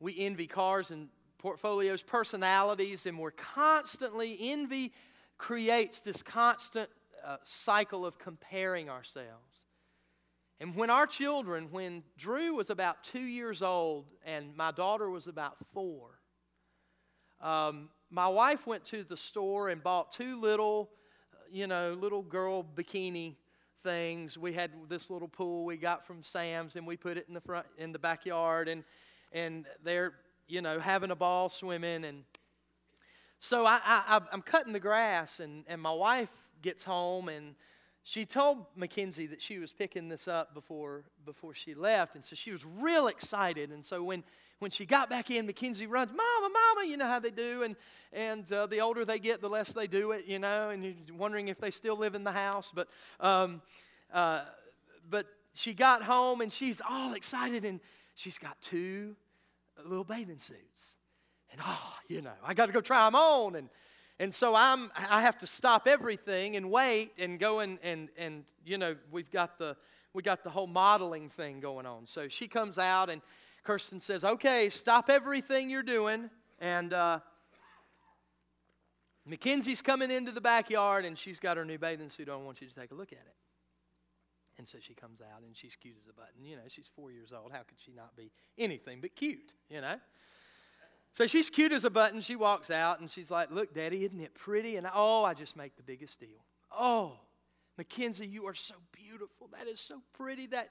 we 0.00 0.18
envy 0.18 0.46
cars 0.46 0.90
and 0.90 1.08
portfolios, 1.38 2.02
personalities, 2.02 3.06
and 3.06 3.18
we're 3.18 3.30
constantly, 3.30 4.36
envy 4.40 4.92
creates 5.38 6.00
this 6.00 6.22
constant 6.22 6.88
uh, 7.28 7.36
cycle 7.42 8.06
of 8.06 8.18
comparing 8.18 8.88
ourselves. 8.88 9.66
And 10.60 10.74
when 10.74 10.88
our 10.88 11.06
children, 11.06 11.68
when 11.70 12.02
Drew 12.16 12.54
was 12.54 12.70
about 12.70 13.04
two 13.04 13.20
years 13.20 13.62
old 13.62 14.06
and 14.24 14.56
my 14.56 14.72
daughter 14.72 15.10
was 15.10 15.28
about 15.28 15.56
four, 15.72 16.18
um, 17.40 17.90
my 18.10 18.26
wife 18.26 18.66
went 18.66 18.84
to 18.86 19.04
the 19.04 19.16
store 19.16 19.68
and 19.68 19.82
bought 19.82 20.10
two 20.10 20.40
little, 20.40 20.90
you 21.52 21.66
know, 21.66 21.92
little 22.00 22.22
girl 22.22 22.64
bikini 22.64 23.36
things. 23.84 24.38
We 24.38 24.54
had 24.54 24.70
this 24.88 25.10
little 25.10 25.28
pool 25.28 25.66
we 25.66 25.76
got 25.76 26.06
from 26.06 26.22
Sam's 26.22 26.76
and 26.76 26.86
we 26.86 26.96
put 26.96 27.18
it 27.18 27.26
in 27.28 27.34
the 27.34 27.40
front 27.40 27.66
in 27.76 27.92
the 27.92 27.98
backyard 27.98 28.68
and 28.68 28.84
and 29.32 29.66
they're 29.84 30.14
you 30.48 30.62
know 30.62 30.80
having 30.80 31.10
a 31.10 31.16
ball 31.16 31.50
swimming 31.50 32.04
and 32.04 32.24
so 33.38 33.66
I, 33.66 33.80
I 33.84 34.20
I'm 34.32 34.42
cutting 34.42 34.72
the 34.72 34.80
grass 34.80 35.38
and 35.38 35.64
and 35.68 35.80
my 35.80 35.92
wife 35.92 36.30
gets 36.62 36.82
home 36.82 37.28
and 37.28 37.54
she 38.08 38.24
told 38.24 38.64
Mackenzie 38.74 39.26
that 39.26 39.42
she 39.42 39.58
was 39.58 39.70
picking 39.70 40.08
this 40.08 40.28
up 40.28 40.54
before, 40.54 41.04
before 41.26 41.52
she 41.52 41.74
left, 41.74 42.14
and 42.14 42.24
so 42.24 42.34
she 42.34 42.52
was 42.52 42.64
real 42.64 43.06
excited. 43.06 43.70
And 43.70 43.84
so 43.84 44.02
when, 44.02 44.24
when 44.60 44.70
she 44.70 44.86
got 44.86 45.10
back 45.10 45.30
in, 45.30 45.44
Mackenzie 45.44 45.86
runs, 45.86 46.10
Mama, 46.10 46.54
Mama, 46.54 46.88
you 46.88 46.96
know 46.96 47.06
how 47.06 47.18
they 47.18 47.30
do. 47.30 47.64
And, 47.64 47.76
and 48.14 48.50
uh, 48.50 48.64
the 48.66 48.80
older 48.80 49.04
they 49.04 49.18
get, 49.18 49.42
the 49.42 49.50
less 49.50 49.74
they 49.74 49.86
do 49.86 50.12
it, 50.12 50.24
you 50.26 50.38
know, 50.38 50.70
and 50.70 50.82
you're 50.82 50.94
wondering 51.18 51.48
if 51.48 51.58
they 51.58 51.70
still 51.70 51.98
live 51.98 52.14
in 52.14 52.24
the 52.24 52.32
house. 52.32 52.72
But, 52.74 52.88
um, 53.20 53.60
uh, 54.10 54.44
but 55.10 55.26
she 55.52 55.74
got 55.74 56.02
home 56.02 56.40
and 56.40 56.50
she's 56.50 56.80
all 56.88 57.12
excited, 57.12 57.66
and 57.66 57.78
she's 58.14 58.38
got 58.38 58.58
two 58.62 59.16
little 59.84 60.04
bathing 60.04 60.38
suits. 60.38 60.94
And 61.52 61.60
oh, 61.62 61.94
you 62.08 62.22
know, 62.22 62.32
I 62.42 62.54
got 62.54 62.66
to 62.66 62.72
go 62.72 62.80
try 62.80 63.04
them 63.04 63.16
on. 63.16 63.54
And, 63.54 63.68
and 64.20 64.34
so 64.34 64.54
I'm, 64.54 64.90
I 64.96 65.22
have 65.22 65.38
to 65.38 65.46
stop 65.46 65.86
everything 65.86 66.56
and 66.56 66.70
wait 66.70 67.12
and 67.18 67.38
go 67.38 67.60
and, 67.60 67.78
and, 67.82 68.08
and 68.18 68.44
you 68.66 68.76
know, 68.76 68.96
we've 69.12 69.30
got 69.30 69.58
the, 69.58 69.76
we 70.12 70.22
got 70.22 70.42
the 70.42 70.50
whole 70.50 70.66
modeling 70.66 71.30
thing 71.30 71.60
going 71.60 71.86
on. 71.86 72.06
So 72.06 72.26
she 72.26 72.48
comes 72.48 72.78
out 72.78 73.10
and 73.10 73.22
Kirsten 73.62 74.00
says, 74.00 74.24
okay, 74.24 74.70
stop 74.70 75.08
everything 75.08 75.70
you're 75.70 75.84
doing. 75.84 76.30
And 76.60 76.92
uh, 76.92 77.20
Mackenzie's 79.24 79.82
coming 79.82 80.10
into 80.10 80.32
the 80.32 80.40
backyard 80.40 81.04
and 81.04 81.16
she's 81.16 81.38
got 81.38 81.56
her 81.56 81.64
new 81.64 81.78
bathing 81.78 82.08
suit 82.08 82.28
on. 82.28 82.40
I 82.40 82.44
want 82.44 82.60
you 82.60 82.66
to 82.66 82.74
take 82.74 82.90
a 82.90 82.94
look 82.94 83.12
at 83.12 83.18
it. 83.18 83.34
And 84.58 84.66
so 84.66 84.78
she 84.80 84.94
comes 84.94 85.20
out 85.20 85.42
and 85.44 85.56
she's 85.56 85.76
cute 85.76 85.94
as 85.96 86.08
a 86.08 86.12
button. 86.12 86.44
You 86.44 86.56
know, 86.56 86.62
she's 86.66 86.90
four 86.96 87.12
years 87.12 87.32
old. 87.32 87.52
How 87.52 87.58
could 87.58 87.78
she 87.78 87.92
not 87.92 88.16
be 88.16 88.32
anything 88.58 89.00
but 89.00 89.14
cute, 89.14 89.52
you 89.70 89.80
know? 89.80 89.94
So 91.18 91.26
she's 91.26 91.50
cute 91.50 91.72
as 91.72 91.84
a 91.84 91.90
button. 91.90 92.20
She 92.20 92.36
walks 92.36 92.70
out 92.70 93.00
and 93.00 93.10
she's 93.10 93.28
like, 93.28 93.50
Look, 93.50 93.74
Daddy, 93.74 94.04
isn't 94.04 94.20
it 94.20 94.34
pretty? 94.34 94.76
And 94.76 94.86
oh, 94.94 95.24
I 95.24 95.34
just 95.34 95.56
make 95.56 95.76
the 95.76 95.82
biggest 95.82 96.20
deal. 96.20 96.44
Oh, 96.70 97.18
Mackenzie, 97.76 98.24
you 98.24 98.46
are 98.46 98.54
so 98.54 98.76
beautiful. 98.92 99.48
That 99.58 99.66
is 99.66 99.80
so 99.80 100.00
pretty. 100.12 100.46
That, 100.46 100.70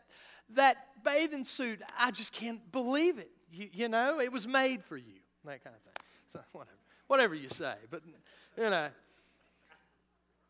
that 0.52 0.78
bathing 1.04 1.44
suit, 1.44 1.82
I 2.00 2.12
just 2.12 2.32
can't 2.32 2.62
believe 2.72 3.20
it. 3.20 3.30
You, 3.52 3.68
you 3.74 3.90
know, 3.90 4.22
it 4.22 4.32
was 4.32 4.48
made 4.48 4.86
for 4.86 4.96
you. 4.96 5.20
That 5.44 5.62
kind 5.66 5.76
of 5.76 5.82
thing. 5.82 6.06
So, 6.32 6.40
whatever. 6.54 6.78
Whatever 7.08 7.36
you 7.36 7.50
say. 7.50 7.76
But, 7.92 8.04
you 8.56 8.70
know. 8.70 8.88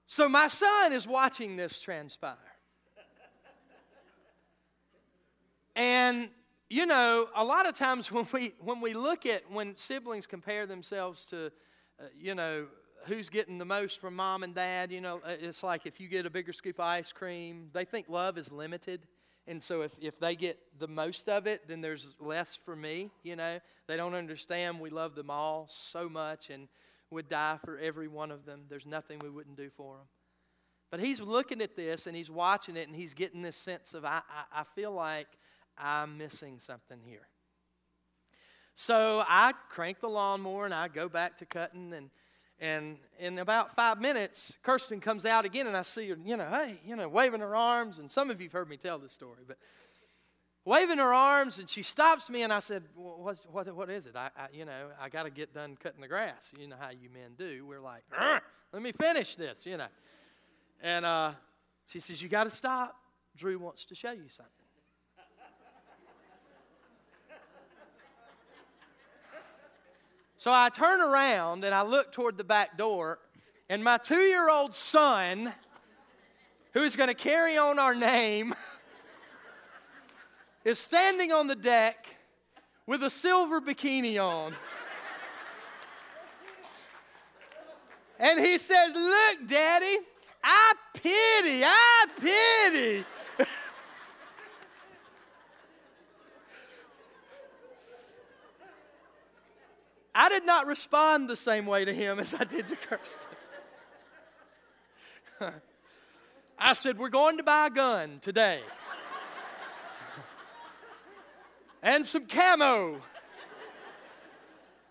So 0.06 0.30
my 0.30 0.48
son 0.48 0.94
is 0.94 1.08
watching 1.08 1.56
this 1.56 1.80
transpire. 1.80 2.36
And 5.76 6.30
you 6.70 6.86
know, 6.86 7.28
a 7.36 7.44
lot 7.44 7.68
of 7.68 7.78
times 7.78 8.12
when 8.12 8.28
we 8.34 8.54
when 8.60 8.82
we 8.82 8.94
look 8.94 9.26
at 9.26 9.50
when 9.52 9.76
siblings 9.76 10.28
compare 10.28 10.66
themselves 10.66 11.26
to, 11.26 11.48
uh, 12.00 12.06
you 12.20 12.36
know, 12.36 12.68
who's 13.06 13.30
getting 13.30 13.58
the 13.58 13.66
most 13.66 14.02
from 14.02 14.16
mom 14.16 14.44
and 14.44 14.54
dad, 14.54 14.92
you 14.92 15.02
know, 15.02 15.22
uh, 15.26 15.36
it's 15.40 15.64
like 15.64 15.86
if 15.86 16.00
you 16.00 16.08
get 16.08 16.26
a 16.26 16.30
bigger 16.30 16.54
scoop 16.54 16.80
of 16.80 16.86
ice 16.86 17.12
cream, 17.12 17.70
they 17.74 17.86
think 17.86 18.10
love 18.10 18.38
is 18.38 18.52
limited. 18.52 19.02
And 19.50 19.64
so 19.64 19.82
if, 19.82 19.94
if 20.02 20.20
they 20.20 20.36
get 20.36 20.60
the 20.78 20.90
most 20.90 21.30
of 21.30 21.48
it, 21.48 21.70
then 21.70 21.80
there's 21.80 22.16
less 22.20 22.60
for 22.66 22.76
me, 22.76 23.10
you 23.24 23.38
know. 23.38 23.60
They 23.88 23.96
don't 23.96 24.14
understand 24.14 24.82
we 24.82 24.90
love 24.90 25.16
them 25.16 25.30
all 25.30 25.68
so 25.70 26.10
much 26.10 26.50
and 26.50 26.68
would 27.12 27.30
die 27.30 27.58
for 27.64 27.78
every 27.78 28.10
one 28.10 28.30
of 28.30 28.46
them. 28.46 28.64
There's 28.68 28.86
nothing 28.86 29.20
we 29.20 29.30
wouldn't 29.30 29.56
do 29.56 29.70
for 29.70 29.96
them. 29.96 30.08
But 30.92 31.00
he's 31.00 31.22
looking 31.22 31.62
at 31.62 31.78
this 31.78 32.08
and 32.08 32.16
he's 32.16 32.30
watching 32.30 32.76
it 32.76 32.88
and 32.88 32.96
he's 32.96 33.14
getting 33.14 33.42
this 33.42 33.56
sense 33.56 33.94
of, 33.94 34.04
I, 34.04 34.22
I, 34.30 34.62
I 34.62 34.64
feel 34.76 34.92
like 34.92 35.28
I'm 35.78 36.18
missing 36.18 36.60
something 36.60 37.00
here. 37.04 37.28
So 38.76 39.24
I 39.28 39.54
crank 39.70 40.02
the 40.02 40.10
lawnmower 40.10 40.66
and 40.66 40.74
I 40.74 40.88
go 40.88 41.10
back 41.10 41.38
to 41.38 41.46
cutting 41.46 41.94
and 41.94 42.10
and 42.60 42.98
in 43.20 43.38
about 43.38 43.76
five 43.76 44.02
minutes, 44.02 44.58
Kirsten 44.64 45.00
comes 45.00 45.26
out 45.26 45.46
again, 45.46 45.68
and 45.68 45.78
I 45.78 45.84
see 45.84 46.10
her, 46.10 46.18
you 46.26 46.38
know, 46.38 46.50
hey, 46.50 46.80
you 46.84 46.96
know, 46.96 47.08
waving 47.08 47.42
her 47.42 47.56
arms. 47.56 48.00
And 48.00 48.10
some 48.10 48.32
of 48.32 48.42
you've 48.42 48.52
heard 48.52 48.68
me 48.68 48.78
tell 48.78 48.98
this 48.98 49.14
story, 49.14 49.44
but 49.48 49.58
waving 50.66 50.98
her 50.98 51.14
arms, 51.14 51.60
and 51.60 51.70
she 51.70 51.84
stops 51.84 52.32
me, 52.32 52.42
and 52.42 52.52
I 52.52 52.60
said, 52.60 52.84
what, 52.96 53.38
what, 53.52 53.76
what 53.76 53.90
is 53.92 54.08
it? 54.08 54.16
I, 54.16 54.32
I 54.36 54.48
you 54.52 54.66
know, 54.66 54.88
I 55.00 55.10
got 55.10 55.24
to 55.24 55.30
get 55.30 55.54
done 55.54 55.78
cutting 55.82 56.02
the 56.02 56.08
grass. 56.08 56.52
You 56.60 56.68
know 56.68 56.78
how 56.80 56.90
you 56.90 57.10
men 57.12 57.34
do. 57.38 57.64
We're 57.64 57.80
like, 57.80 58.04
let 58.74 58.82
me 58.82 58.92
finish 58.92 59.36
this, 59.36 59.64
you 59.66 59.78
know. 59.78 59.88
And 60.82 61.06
uh, 61.06 61.34
she 61.86 62.00
says, 62.00 62.24
you 62.24 62.30
got 62.30 62.46
to 62.46 62.50
stop. 62.50 62.96
Drew 63.36 63.60
wants 63.60 63.86
to 63.86 63.96
show 63.96 64.12
you 64.14 64.30
something. 64.30 64.67
So 70.40 70.52
I 70.54 70.70
turn 70.70 71.02
around 71.02 71.64
and 71.64 71.74
I 71.74 71.82
look 71.82 72.12
toward 72.12 72.38
the 72.38 72.44
back 72.44 72.78
door, 72.78 73.18
and 73.70 73.84
my 73.84 73.98
two 73.98 74.20
year 74.20 74.50
old 74.52 74.76
son, 74.76 75.52
who's 76.74 76.96
going 76.96 77.08
to 77.10 77.16
carry 77.16 77.58
on 77.58 77.80
our 77.80 77.96
name, 77.96 78.54
is 80.64 80.78
standing 80.78 81.32
on 81.32 81.48
the 81.48 81.56
deck 81.56 82.06
with 82.86 83.04
a 83.04 83.10
silver 83.10 83.60
bikini 83.60 84.24
on. 84.24 84.54
And 88.20 88.40
he 88.40 88.60
says, 88.60 88.92
Look, 88.94 89.48
Daddy, 89.48 89.98
I 90.44 90.74
pity, 90.94 91.64
I 91.64 92.06
pity. 92.20 93.06
I 100.20 100.30
did 100.30 100.48
not 100.48 100.66
respond 100.66 101.30
the 101.30 101.36
same 101.36 101.68
way 101.68 101.86
to 101.86 101.94
him 101.94 102.18
as 102.20 102.34
I 102.34 102.44
did 102.44 102.68
to 102.70 102.76
Kirsten. 102.76 103.28
I 106.58 106.74
said, 106.74 106.98
We're 106.98 107.10
going 107.10 107.38
to 107.38 107.44
buy 107.44 107.68
a 107.68 107.70
gun 107.70 108.18
today. 108.24 108.62
and 111.84 112.04
some 112.04 112.26
camo. 112.26 113.00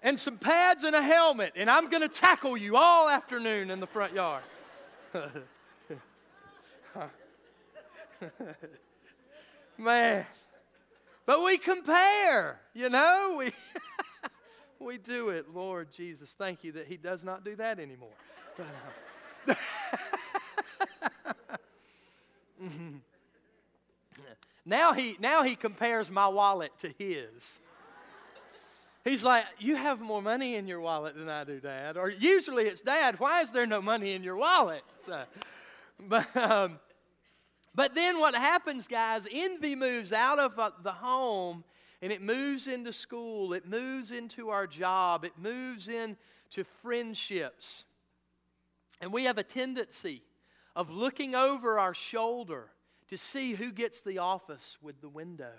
And 0.00 0.16
some 0.16 0.38
pads 0.38 0.84
and 0.84 0.94
a 0.94 1.02
helmet. 1.02 1.54
And 1.56 1.68
I'm 1.68 1.88
going 1.88 2.02
to 2.02 2.08
tackle 2.08 2.56
you 2.56 2.76
all 2.76 3.08
afternoon 3.08 3.72
in 3.72 3.80
the 3.80 3.88
front 3.88 4.14
yard. 4.14 4.44
Man. 9.76 10.24
But 11.24 11.42
we 11.42 11.58
compare, 11.58 12.60
you 12.74 12.88
know? 12.90 13.34
We 13.38 13.50
we 14.80 14.98
do 14.98 15.30
it. 15.30 15.46
Lord 15.54 15.90
Jesus, 15.90 16.34
thank 16.38 16.64
you 16.64 16.72
that 16.72 16.86
He 16.86 16.96
does 16.96 17.24
not 17.24 17.44
do 17.44 17.56
that 17.56 17.78
anymore. 17.78 18.08
Uh, 19.48 19.54
now, 24.64 24.92
he, 24.92 25.16
now 25.20 25.42
he 25.42 25.54
compares 25.54 26.10
my 26.10 26.26
wallet 26.26 26.72
to 26.78 26.92
his. 26.98 27.60
He's 29.04 29.22
like, 29.22 29.44
You 29.58 29.76
have 29.76 30.00
more 30.00 30.20
money 30.20 30.56
in 30.56 30.66
your 30.66 30.80
wallet 30.80 31.16
than 31.16 31.28
I 31.28 31.44
do, 31.44 31.60
Dad. 31.60 31.96
Or 31.96 32.10
usually 32.10 32.64
it's, 32.64 32.80
Dad, 32.80 33.20
why 33.20 33.42
is 33.42 33.50
there 33.52 33.66
no 33.66 33.80
money 33.80 34.12
in 34.14 34.24
your 34.24 34.36
wallet? 34.36 34.82
So, 34.96 35.22
but, 36.08 36.36
um, 36.36 36.80
but 37.74 37.94
then 37.94 38.18
what 38.18 38.34
happens, 38.34 38.88
guys, 38.88 39.28
envy 39.30 39.76
moves 39.76 40.12
out 40.12 40.38
of 40.38 40.58
uh, 40.58 40.70
the 40.82 40.92
home 40.92 41.62
and 42.06 42.12
it 42.12 42.22
moves 42.22 42.68
into 42.68 42.92
school, 42.92 43.52
it 43.52 43.66
moves 43.66 44.12
into 44.12 44.50
our 44.50 44.68
job, 44.68 45.24
it 45.24 45.32
moves 45.36 45.88
into 45.88 46.62
friendships. 46.80 47.84
And 49.00 49.12
we 49.12 49.24
have 49.24 49.38
a 49.38 49.42
tendency 49.42 50.22
of 50.76 50.88
looking 50.88 51.34
over 51.34 51.80
our 51.80 51.94
shoulder 51.94 52.70
to 53.08 53.18
see 53.18 53.54
who 53.54 53.72
gets 53.72 54.02
the 54.02 54.18
office 54.18 54.78
with 54.80 55.00
the 55.00 55.08
window. 55.08 55.50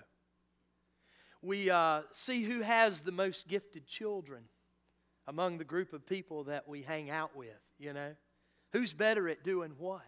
We 1.42 1.68
uh, 1.68 2.04
see 2.12 2.44
who 2.44 2.62
has 2.62 3.02
the 3.02 3.12
most 3.12 3.46
gifted 3.46 3.86
children 3.86 4.44
among 5.26 5.58
the 5.58 5.64
group 5.64 5.92
of 5.92 6.06
people 6.06 6.44
that 6.44 6.66
we 6.66 6.80
hang 6.80 7.10
out 7.10 7.36
with, 7.36 7.60
you 7.78 7.92
know? 7.92 8.14
Who's 8.72 8.94
better 8.94 9.28
at 9.28 9.44
doing 9.44 9.72
what? 9.76 10.00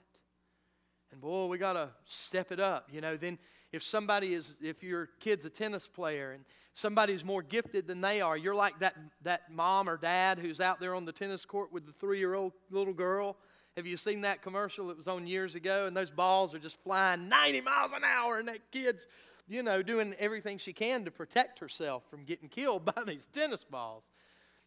And 1.13 1.21
boy, 1.21 1.49
we 1.49 1.59
got 1.59 1.75
to 1.75 1.91
step 2.07 2.51
it 2.51 2.61
up, 2.61 2.89
you 2.91 3.03
know. 3.03 3.19
Then 3.19 3.37
if 3.73 3.83
somebody 3.83 4.35
is, 4.35 4.55
if 4.61 4.83
your 4.83 5.11
kid's 5.21 5.45
a 5.45 5.51
tennis 5.51 5.87
player 5.87 6.33
and 6.33 6.45
somebody's 6.73 7.25
more 7.25 7.43
gifted 7.43 7.87
than 7.87 8.01
they 8.01 8.21
are, 8.21 8.37
you're 8.37 8.55
like 8.55 8.79
that, 8.81 8.97
that 9.23 9.53
mom 9.53 9.89
or 9.89 9.97
dad 9.97 10.39
who's 10.39 10.61
out 10.61 10.81
there 10.81 10.95
on 10.95 11.05
the 11.05 11.13
tennis 11.13 11.45
court 11.45 11.73
with 11.73 11.87
the 11.87 11.93
three 11.93 12.19
year 12.19 12.35
old 12.35 12.53
little 12.71 12.95
girl. 12.95 13.37
Have 13.77 13.87
you 13.87 13.97
seen 13.97 14.23
that 14.23 14.43
commercial 14.43 14.89
that 14.89 14.97
was 14.97 15.07
on 15.09 15.27
years 15.27 15.55
ago? 15.55 15.87
And 15.87 15.97
those 15.97 16.11
balls 16.11 16.55
are 16.55 16.59
just 16.59 16.83
flying 16.83 17.29
90 17.29 17.61
miles 17.61 17.93
an 17.93 18.03
hour, 18.05 18.39
and 18.39 18.49
that 18.49 18.59
kid's, 18.73 19.07
you 19.49 19.63
know, 19.63 19.83
doing 19.83 20.15
everything 20.19 20.59
she 20.59 20.73
can 20.73 21.05
to 21.05 21.11
protect 21.11 21.61
herself 21.61 22.03
from 22.11 22.25
getting 22.25 22.49
killed 22.49 22.85
by 22.97 23.05
these 23.07 23.27
tennis 23.33 23.65
balls. 23.65 24.11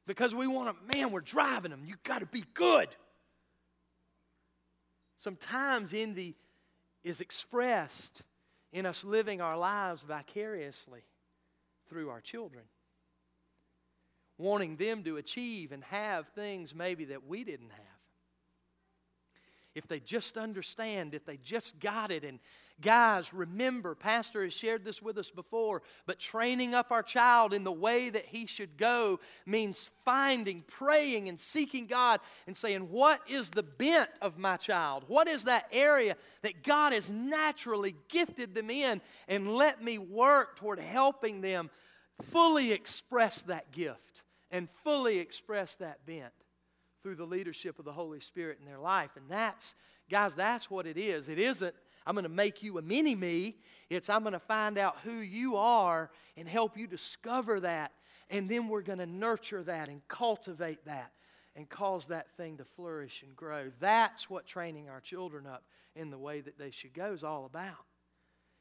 Because 0.08 0.34
we 0.34 0.48
want 0.48 0.76
to, 0.76 0.98
man, 0.98 1.12
we're 1.12 1.22
driving 1.22 1.72
them. 1.72 1.84
You 1.86 1.96
got 2.04 2.20
to 2.20 2.26
be 2.26 2.44
good. 2.54 2.90
Sometimes 5.16 5.94
envy 5.94 6.36
is 7.04 7.22
expressed 7.22 8.22
in 8.74 8.86
us 8.86 9.04
living 9.06 9.40
our 9.40 9.58
lives 9.58 10.02
vicariously 10.04 11.04
through 11.88 12.10
our 12.10 12.20
children, 12.20 12.64
wanting 14.38 14.76
them 14.76 15.04
to 15.04 15.18
achieve 15.18 15.72
and 15.72 15.84
have 15.86 16.28
things 16.30 16.74
maybe 16.74 17.06
that 17.06 17.26
we 17.28 17.44
didn't 17.44 17.70
have. 17.70 17.93
If 19.76 19.88
they 19.88 20.00
just 20.00 20.38
understand, 20.38 21.14
if 21.14 21.26
they 21.26 21.38
just 21.38 21.80
got 21.80 22.12
it 22.12 22.24
and 22.24 22.40
Guys, 22.82 23.34
remember, 23.34 23.94
Pastor 23.94 24.44
has 24.44 24.52
shared 24.52 24.84
this 24.84 25.02
with 25.02 25.18
us 25.18 25.30
before, 25.30 25.84
but 26.08 26.18
training 26.18 26.74
up 26.74 26.92
our 26.92 27.04
child 27.04 27.54
in 27.54 27.64
the 27.64 27.72
way 27.72 28.10
that 28.10 28.26
he 28.26 28.48
should 28.48 28.78
go 28.78 29.20
means 29.46 29.92
finding, 30.04 30.64
praying, 30.64 31.30
and 31.30 31.40
seeking 31.40 31.86
God 31.86 32.20
and 32.48 32.58
saying, 32.58 32.90
What 32.90 33.22
is 33.30 33.52
the 33.52 33.64
bent 33.64 34.10
of 34.22 34.40
my 34.40 34.58
child? 34.58 35.04
What 35.08 35.28
is 35.28 35.44
that 35.44 35.68
area 35.72 36.18
that 36.42 36.64
God 36.64 36.94
has 36.94 37.10
naturally 37.12 37.96
gifted 38.10 38.56
them 38.56 38.72
in? 38.72 39.02
And 39.28 39.54
let 39.54 39.84
me 39.84 40.00
work 40.00 40.58
toward 40.58 40.80
helping 40.80 41.42
them 41.42 41.70
fully 42.24 42.72
express 42.72 43.44
that 43.44 43.72
gift 43.72 44.24
and 44.50 44.68
fully 44.84 45.20
express 45.20 45.76
that 45.76 46.06
bent 46.08 46.34
through 47.04 47.16
the 47.16 47.26
leadership 47.26 47.78
of 47.78 47.86
the 47.86 47.92
Holy 47.92 48.20
Spirit 48.22 48.58
in 48.60 48.66
their 48.66 48.80
life. 48.80 49.12
And 49.16 49.26
that's, 49.30 49.76
guys, 50.10 50.34
that's 50.34 50.72
what 50.72 50.88
it 50.88 50.98
is. 50.98 51.30
It 51.30 51.38
isn't 51.38 51.76
I'm 52.06 52.16
going 52.16 52.24
to 52.24 52.30
make 52.30 52.64
you 52.64 52.80
a 52.80 52.82
mini 52.82 53.16
me. 53.16 53.56
It's 53.90 54.10
I'm 54.10 54.24
going 54.24 54.34
to 54.34 54.40
find 54.40 54.78
out 54.78 54.98
who 55.04 55.20
you 55.20 55.56
are 55.56 56.10
and 56.36 56.48
help 56.50 56.78
you 56.78 56.88
discover 56.88 57.60
that. 57.62 57.92
And 58.30 58.50
then 58.50 58.68
we're 58.68 58.82
going 58.82 59.00
to 59.00 59.06
nurture 59.06 59.64
that 59.64 59.88
and 59.88 60.06
cultivate 60.08 60.84
that. 60.86 61.12
and 61.56 61.70
cause 61.70 62.08
that 62.08 62.32
thing 62.36 62.58
to 62.58 62.66
flourish 62.66 63.24
and 63.24 63.36
grow. 63.36 63.72
That's 63.80 64.30
what 64.30 64.46
training 64.46 64.90
our 64.90 65.00
children 65.00 65.46
up 65.46 65.64
in 65.96 66.10
the 66.10 66.18
way 66.18 66.42
that 66.42 66.58
they 66.58 66.72
should 66.72 66.94
go 66.94 67.14
is 67.14 67.24
all 67.24 67.46
about. 67.46 67.86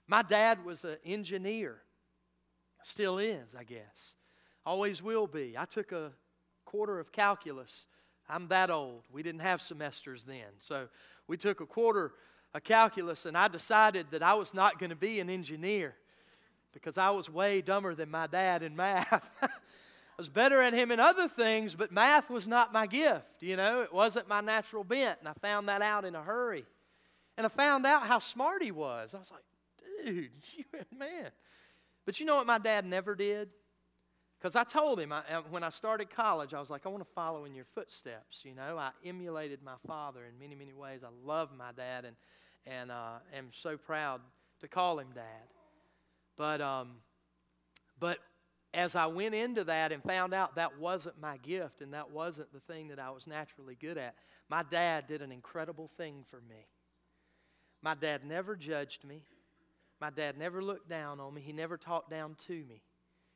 My 0.07 0.23
dad 0.23 0.65
was 0.65 0.85
an 0.85 0.97
engineer, 1.05 1.79
still 2.83 3.19
is, 3.19 3.55
I 3.59 3.65
guess. 3.65 4.17
Always 4.67 5.03
will 5.03 5.27
be. 5.27 5.55
I 5.57 5.65
took 5.65 5.93
a 5.93 6.13
quarter 6.65 7.01
of 7.01 7.13
calculus. 7.13 7.87
I'm 8.29 8.49
that 8.49 8.71
old. 8.71 9.03
We 9.13 9.23
didn't 9.23 9.41
have 9.41 9.61
semesters 9.61 10.25
then. 10.25 10.47
So 10.59 10.89
we 11.27 11.37
took 11.37 11.61
a 11.61 11.67
quarter 11.67 12.13
of 12.55 12.65
calculus, 12.65 13.27
and 13.27 13.37
I 13.37 13.49
decided 13.49 14.07
that 14.11 14.23
I 14.23 14.35
was 14.35 14.55
not 14.55 14.79
going 14.79 14.91
to 14.91 14.97
be 14.97 15.21
an 15.21 15.31
engineer 15.31 15.95
because 16.73 16.99
I 16.99 17.11
was 17.11 17.29
way 17.29 17.61
dumber 17.61 17.95
than 17.95 18.11
my 18.11 18.27
dad 18.27 18.63
in 18.63 18.75
math. 18.77 19.31
I 19.43 19.49
was 20.19 20.29
better 20.29 20.61
at 20.61 20.73
him 20.73 20.91
in 20.91 21.01
other 21.01 21.29
things, 21.29 21.75
but 21.75 21.93
math 21.93 22.31
was 22.31 22.47
not 22.47 22.73
my 22.73 22.87
gift. 22.87 23.25
You 23.41 23.57
know, 23.57 23.83
it 23.83 23.93
wasn't 23.93 24.29
my 24.29 24.41
natural 24.41 24.85
bent, 24.85 25.19
and 25.21 25.29
I 25.29 25.33
found 25.35 25.69
that 25.69 25.83
out 25.83 26.05
in 26.05 26.15
a 26.15 26.23
hurry. 26.23 26.65
And 27.37 27.47
I 27.47 27.49
found 27.49 27.87
out 27.87 28.07
how 28.07 28.19
smart 28.19 28.63
he 28.63 28.73
was. 28.73 29.15
I 29.15 29.19
was 29.19 29.31
like, 29.31 30.05
dude, 30.05 30.31
you, 30.57 30.65
man. 30.99 31.31
But 32.05 32.21
you 32.21 32.27
know 32.27 32.37
what 32.37 32.47
my 32.47 32.59
dad 32.59 32.85
never 32.85 33.15
did? 33.15 33.49
Because 34.43 34.57
I 34.57 34.65
told 34.65 34.99
him 34.99 35.13
I, 35.13 35.19
uh, 35.33 35.43
when 35.51 35.63
I 35.63 35.69
started 35.69 36.11
college, 36.11 36.53
I 36.53 36.59
was 36.59 36.69
like, 36.69 36.85
I 36.85 36.89
want 36.89 37.07
to 37.07 37.13
follow 37.15 37.45
in 37.45 37.55
your 37.55 37.65
footsteps. 37.65 38.41
You 38.45 38.57
know, 38.57 38.77
I 38.77 38.91
emulated 39.05 39.61
my 39.65 39.77
father 39.87 40.23
in 40.25 40.37
many, 40.41 40.57
many 40.57 40.73
ways. 40.73 41.03
I 41.05 41.11
love 41.25 41.51
my 41.57 41.71
dad 41.71 42.05
and, 42.05 42.17
and 42.67 42.91
uh, 42.91 43.19
am 43.37 43.51
so 43.53 43.77
proud 43.77 44.21
to 44.59 44.67
call 44.67 44.99
him 44.99 45.07
dad. 45.15 45.23
But, 46.37 46.61
um, 46.61 46.95
but 48.01 48.19
as 48.75 48.97
I 48.97 49.07
went 49.07 49.37
into 49.37 49.63
that 49.63 49.93
and 49.93 50.03
found 50.03 50.35
out 50.35 50.57
that 50.57 50.77
wasn't 50.77 51.21
my 51.21 51.37
gift 51.37 51.81
and 51.81 51.95
that 51.95 52.11
wasn't 52.11 52.53
the 52.53 52.59
thing 52.59 52.89
that 52.89 52.99
I 52.99 53.11
was 53.11 53.29
naturally 53.29 53.77
good 53.81 53.97
at, 53.97 54.17
my 54.49 54.65
dad 54.65 55.07
did 55.07 55.23
an 55.23 55.31
incredible 55.31 55.89
thing 55.97 56.25
for 56.27 56.41
me. 56.49 56.67
My 57.81 57.95
dad 57.95 58.25
never 58.25 58.57
judged 58.57 59.05
me. 59.05 59.23
My 60.01 60.11
dad 60.11 60.37
never 60.37 60.61
looked 60.61 60.89
down 60.89 61.21
on 61.21 61.33
me. 61.33 61.43
He 61.43 61.53
never 61.53 61.77
talked 61.77 62.11
down 62.11 62.35
to 62.49 62.53
me. 62.53 62.83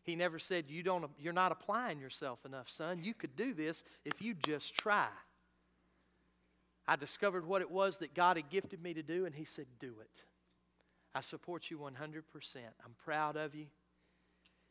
He 0.06 0.14
never 0.14 0.38
said, 0.38 0.66
you 0.68 0.84
don't, 0.84 1.04
You're 1.18 1.32
not 1.32 1.50
applying 1.50 1.98
yourself 1.98 2.44
enough, 2.46 2.70
son. 2.70 3.00
You 3.02 3.12
could 3.12 3.34
do 3.36 3.52
this 3.52 3.82
if 4.04 4.22
you 4.22 4.34
just 4.34 4.74
try. 4.74 5.08
I 6.86 6.94
discovered 6.94 7.44
what 7.44 7.60
it 7.60 7.70
was 7.70 7.98
that 7.98 8.14
God 8.14 8.36
had 8.36 8.48
gifted 8.48 8.80
me 8.80 8.94
to 8.94 9.02
do, 9.02 9.26
and 9.26 9.34
He 9.34 9.44
said, 9.44 9.66
Do 9.80 9.94
it. 10.00 10.24
I 11.12 11.20
support 11.20 11.70
you 11.70 11.78
100%. 11.78 12.56
I'm 12.84 12.94
proud 13.04 13.36
of 13.36 13.54
you. 13.56 13.66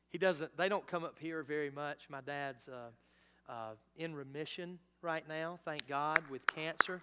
He 0.09 0.17
doesn't, 0.17 0.55
they 0.55 0.69
don't 0.69 0.87
come 0.87 1.03
up 1.03 1.19
here 1.19 1.43
very 1.43 1.69
much. 1.69 2.07
My 2.09 2.21
dad's 2.21 2.69
uh, 2.69 3.51
uh, 3.51 3.73
in 3.97 4.15
remission 4.15 4.79
right 5.01 5.27
now, 5.27 5.59
thank 5.65 5.85
God, 5.87 6.23
with 6.29 6.47
cancer. 6.47 7.01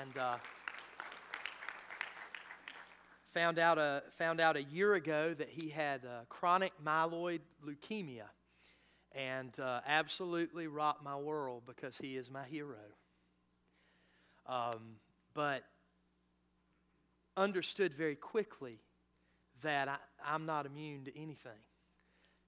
And. 0.00 0.18
Uh, 0.18 0.36
Found 3.34 3.58
out 3.58 3.78
a, 3.78 4.02
found 4.12 4.40
out 4.40 4.56
a 4.56 4.62
year 4.62 4.94
ago 4.94 5.34
that 5.34 5.48
he 5.50 5.68
had 5.68 6.04
uh, 6.04 6.24
chronic 6.28 6.72
myeloid 6.84 7.40
leukemia 7.66 8.24
and 9.12 9.58
uh, 9.60 9.80
absolutely 9.86 10.66
rocked 10.66 11.02
my 11.02 11.16
world 11.16 11.62
because 11.66 11.98
he 11.98 12.16
is 12.16 12.30
my 12.30 12.44
hero. 12.44 12.76
Um, 14.46 14.96
but 15.34 15.62
understood 17.36 17.94
very 17.94 18.16
quickly 18.16 18.80
that 19.62 19.88
I, 19.88 19.96
I'm 20.24 20.46
not 20.46 20.66
immune 20.66 21.04
to 21.04 21.16
anything. 21.16 21.52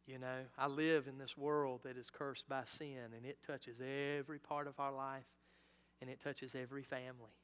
You 0.06 0.18
know, 0.18 0.40
I 0.58 0.66
live 0.66 1.06
in 1.06 1.18
this 1.18 1.36
world 1.36 1.82
that 1.84 1.96
is 1.96 2.10
cursed 2.10 2.48
by 2.48 2.62
sin, 2.64 3.12
and 3.16 3.24
it 3.24 3.38
touches 3.46 3.80
every 3.80 4.38
part 4.38 4.66
of 4.66 4.80
our 4.80 4.92
life, 4.92 5.28
and 6.00 6.10
it 6.10 6.20
touches 6.20 6.54
every 6.54 6.82
family. 6.82 7.36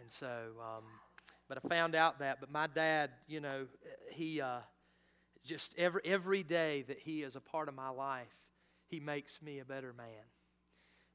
And 0.00 0.10
so, 0.10 0.26
um, 0.60 0.84
but 1.48 1.58
I 1.62 1.68
found 1.68 1.94
out 1.94 2.18
that. 2.20 2.40
But 2.40 2.50
my 2.50 2.66
dad, 2.66 3.10
you 3.26 3.40
know, 3.40 3.66
he 4.10 4.40
uh, 4.40 4.60
just 5.44 5.74
every, 5.76 6.00
every 6.04 6.42
day 6.42 6.82
that 6.88 6.98
he 6.98 7.22
is 7.22 7.36
a 7.36 7.40
part 7.40 7.68
of 7.68 7.74
my 7.74 7.90
life, 7.90 8.34
he 8.86 9.00
makes 9.00 9.42
me 9.42 9.58
a 9.58 9.64
better 9.64 9.92
man. 9.92 10.06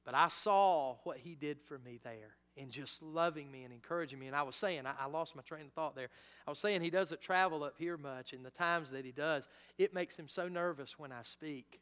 But 0.05 0.15
I 0.15 0.27
saw 0.27 0.97
what 1.03 1.17
he 1.17 1.35
did 1.35 1.61
for 1.61 1.77
me 1.77 1.99
there 2.03 2.35
in 2.55 2.71
just 2.71 3.01
loving 3.01 3.51
me 3.51 3.63
and 3.63 3.73
encouraging 3.73 4.19
me. 4.19 4.27
And 4.27 4.35
I 4.35 4.43
was 4.43 4.55
saying, 4.55 4.85
I, 4.85 4.93
I, 4.99 5.07
lost 5.07 5.35
my 5.35 5.41
train 5.41 5.65
of 5.65 5.73
thought 5.73 5.95
there. 5.95 6.09
I 6.45 6.49
was 6.49 6.59
saying 6.59 6.81
he 6.81 6.89
doesn't 6.89 7.21
travel 7.21 7.63
up 7.63 7.75
here 7.77 7.95
much, 7.95 8.33
and 8.33 8.45
the 8.45 8.51
times 8.51 8.91
that 8.91 9.05
he 9.05 9.11
does, 9.11 9.47
it 9.77 9.93
makes 9.93 10.17
him 10.17 10.27
so 10.27 10.47
nervous 10.47 10.99
when 10.99 11.11
I 11.11 11.21
speak 11.21 11.79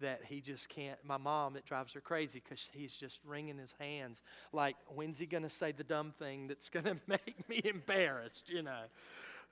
that 0.00 0.22
he 0.24 0.40
just 0.40 0.68
can't. 0.68 0.98
My 1.04 1.16
mom, 1.16 1.56
it 1.56 1.64
drives 1.64 1.92
her 1.92 2.00
crazy 2.00 2.42
because 2.42 2.70
he's 2.72 2.92
just 2.92 3.20
wringing 3.24 3.58
his 3.58 3.74
hands 3.78 4.22
like, 4.52 4.76
when's 4.86 5.18
he 5.18 5.26
going 5.26 5.42
to 5.42 5.50
say 5.50 5.72
the 5.72 5.84
dumb 5.84 6.12
thing 6.18 6.48
that's 6.48 6.68
going 6.70 6.84
to 6.86 6.96
make 7.06 7.48
me 7.48 7.60
embarrassed, 7.64 8.48
you 8.48 8.62
know? 8.62 8.82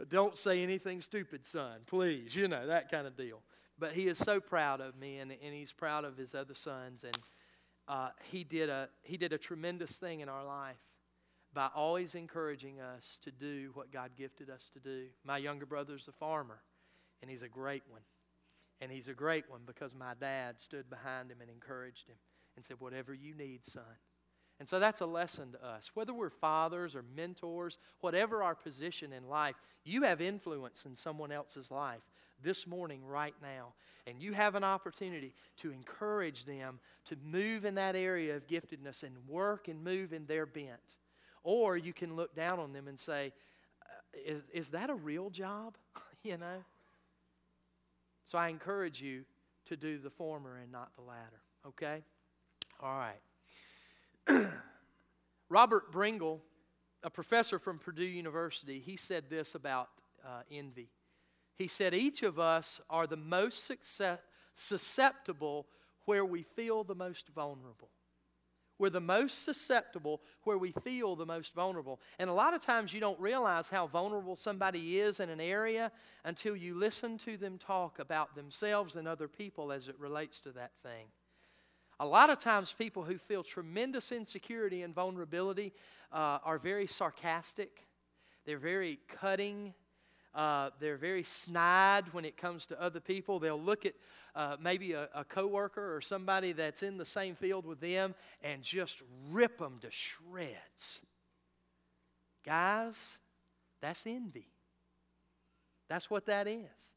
Don't 0.08 0.36
say 0.36 0.62
anything 0.62 1.00
stupid, 1.00 1.46
son, 1.46 1.80
please, 1.86 2.36
you 2.36 2.48
know, 2.48 2.66
that 2.66 2.90
kind 2.90 3.06
of 3.06 3.16
deal. 3.16 3.40
But 3.78 3.92
he 3.92 4.08
is 4.08 4.18
so 4.18 4.40
proud 4.40 4.80
of 4.80 4.96
me, 4.96 5.18
and, 5.18 5.30
and 5.30 5.54
he's 5.54 5.72
proud 5.72 6.04
of 6.04 6.16
his 6.16 6.34
other 6.34 6.54
sons. 6.54 7.04
And 7.04 7.18
uh, 7.88 8.10
he, 8.30 8.44
did 8.44 8.68
a, 8.68 8.88
he 9.02 9.16
did 9.16 9.32
a 9.32 9.38
tremendous 9.38 9.92
thing 9.92 10.20
in 10.20 10.28
our 10.28 10.44
life 10.44 10.76
by 11.52 11.68
always 11.74 12.14
encouraging 12.14 12.80
us 12.80 13.18
to 13.22 13.30
do 13.30 13.70
what 13.74 13.90
God 13.90 14.10
gifted 14.16 14.50
us 14.50 14.70
to 14.74 14.80
do. 14.80 15.06
My 15.24 15.38
younger 15.38 15.66
brother's 15.66 16.08
a 16.08 16.12
farmer, 16.12 16.58
and 17.22 17.30
he's 17.30 17.42
a 17.42 17.48
great 17.48 17.82
one. 17.88 18.02
And 18.80 18.92
he's 18.92 19.08
a 19.08 19.14
great 19.14 19.48
one 19.48 19.60
because 19.66 19.94
my 19.94 20.12
dad 20.20 20.60
stood 20.60 20.90
behind 20.90 21.30
him 21.30 21.38
and 21.40 21.50
encouraged 21.50 22.08
him 22.08 22.16
and 22.56 22.64
said, 22.64 22.76
Whatever 22.78 23.14
you 23.14 23.34
need, 23.34 23.64
son. 23.64 23.84
And 24.58 24.68
so 24.68 24.78
that's 24.78 25.00
a 25.00 25.06
lesson 25.06 25.52
to 25.52 25.66
us. 25.66 25.90
Whether 25.94 26.14
we're 26.14 26.30
fathers 26.30 26.96
or 26.96 27.04
mentors, 27.14 27.78
whatever 28.00 28.42
our 28.42 28.54
position 28.54 29.12
in 29.12 29.28
life, 29.28 29.56
you 29.84 30.02
have 30.02 30.20
influence 30.20 30.86
in 30.86 30.96
someone 30.96 31.30
else's 31.30 31.70
life 31.70 32.00
this 32.42 32.66
morning, 32.66 33.04
right 33.04 33.34
now. 33.42 33.72
And 34.06 34.20
you 34.20 34.32
have 34.32 34.54
an 34.54 34.64
opportunity 34.64 35.34
to 35.58 35.72
encourage 35.72 36.44
them 36.44 36.80
to 37.06 37.16
move 37.22 37.64
in 37.64 37.74
that 37.74 37.96
area 37.96 38.36
of 38.36 38.46
giftedness 38.46 39.02
and 39.02 39.14
work 39.28 39.68
and 39.68 39.82
move 39.82 40.12
in 40.12 40.26
their 40.26 40.46
bent. 40.46 40.96
Or 41.42 41.76
you 41.76 41.92
can 41.92 42.16
look 42.16 42.34
down 42.34 42.58
on 42.58 42.72
them 42.72 42.88
and 42.88 42.98
say, 42.98 43.32
uh, 43.82 44.32
Is, 44.32 44.42
is 44.52 44.70
that 44.70 44.90
a 44.90 44.94
real 44.94 45.30
job? 45.30 45.76
you 46.22 46.36
know? 46.36 46.64
So 48.26 48.38
I 48.38 48.48
encourage 48.48 49.00
you 49.00 49.24
to 49.66 49.76
do 49.76 49.98
the 49.98 50.10
former 50.10 50.58
and 50.58 50.70
not 50.70 50.90
the 50.96 51.02
latter. 51.02 51.40
Okay? 51.66 52.02
All 52.80 52.98
right. 54.28 54.48
Robert 55.48 55.92
Bringle, 55.92 56.42
a 57.02 57.10
professor 57.10 57.58
from 57.58 57.78
Purdue 57.78 58.04
University, 58.04 58.80
he 58.84 58.96
said 58.96 59.24
this 59.30 59.54
about 59.54 59.88
uh, 60.24 60.42
envy. 60.50 60.88
He 61.56 61.68
said, 61.68 61.94
Each 61.94 62.22
of 62.22 62.38
us 62.38 62.80
are 62.90 63.06
the 63.06 63.16
most 63.16 63.64
success- 63.64 64.18
susceptible 64.54 65.66
where 66.04 66.24
we 66.24 66.42
feel 66.42 66.84
the 66.84 66.94
most 66.94 67.28
vulnerable. 67.28 67.90
We're 68.78 68.90
the 68.90 69.00
most 69.00 69.44
susceptible 69.44 70.20
where 70.44 70.58
we 70.58 70.72
feel 70.84 71.16
the 71.16 71.24
most 71.24 71.54
vulnerable. 71.54 72.00
And 72.18 72.28
a 72.28 72.34
lot 72.34 72.52
of 72.52 72.60
times 72.60 72.92
you 72.92 73.00
don't 73.00 73.18
realize 73.18 73.70
how 73.70 73.86
vulnerable 73.86 74.36
somebody 74.36 75.00
is 75.00 75.20
in 75.20 75.30
an 75.30 75.40
area 75.40 75.90
until 76.24 76.54
you 76.54 76.74
listen 76.74 77.16
to 77.18 77.36
them 77.36 77.58
talk 77.58 77.98
about 77.98 78.34
themselves 78.34 78.96
and 78.96 79.08
other 79.08 79.28
people 79.28 79.72
as 79.72 79.88
it 79.88 79.98
relates 79.98 80.40
to 80.40 80.52
that 80.52 80.72
thing. 80.82 81.06
A 81.98 82.06
lot 82.06 82.28
of 82.28 82.38
times, 82.38 82.74
people 82.74 83.04
who 83.04 83.16
feel 83.16 83.42
tremendous 83.42 84.12
insecurity 84.12 84.82
and 84.82 84.94
vulnerability 84.94 85.72
uh, 86.12 86.38
are 86.44 86.58
very 86.58 86.86
sarcastic, 86.86 87.86
they're 88.44 88.58
very 88.58 88.98
cutting, 89.08 89.72
uh, 90.36 90.70
they're 90.78 90.98
very 90.98 91.22
snide 91.22 92.12
when 92.12 92.24
it 92.24 92.36
comes 92.36 92.66
to 92.66 92.80
other 92.80 93.00
people. 93.00 93.38
They'll 93.40 93.60
look 93.60 93.86
at 93.86 93.94
uh, 94.34 94.56
maybe 94.60 94.92
a, 94.92 95.08
a 95.14 95.24
coworker 95.24 95.96
or 95.96 96.02
somebody 96.02 96.52
that's 96.52 96.82
in 96.82 96.98
the 96.98 97.06
same 97.06 97.34
field 97.34 97.64
with 97.64 97.80
them 97.80 98.14
and 98.42 98.62
just 98.62 99.02
rip 99.30 99.58
them 99.58 99.78
to 99.80 99.90
shreds. 99.90 101.00
Guys, 102.44 103.18
that's 103.80 104.06
envy. 104.06 104.46
That's 105.88 106.10
what 106.10 106.26
that 106.26 106.46
is. 106.46 106.94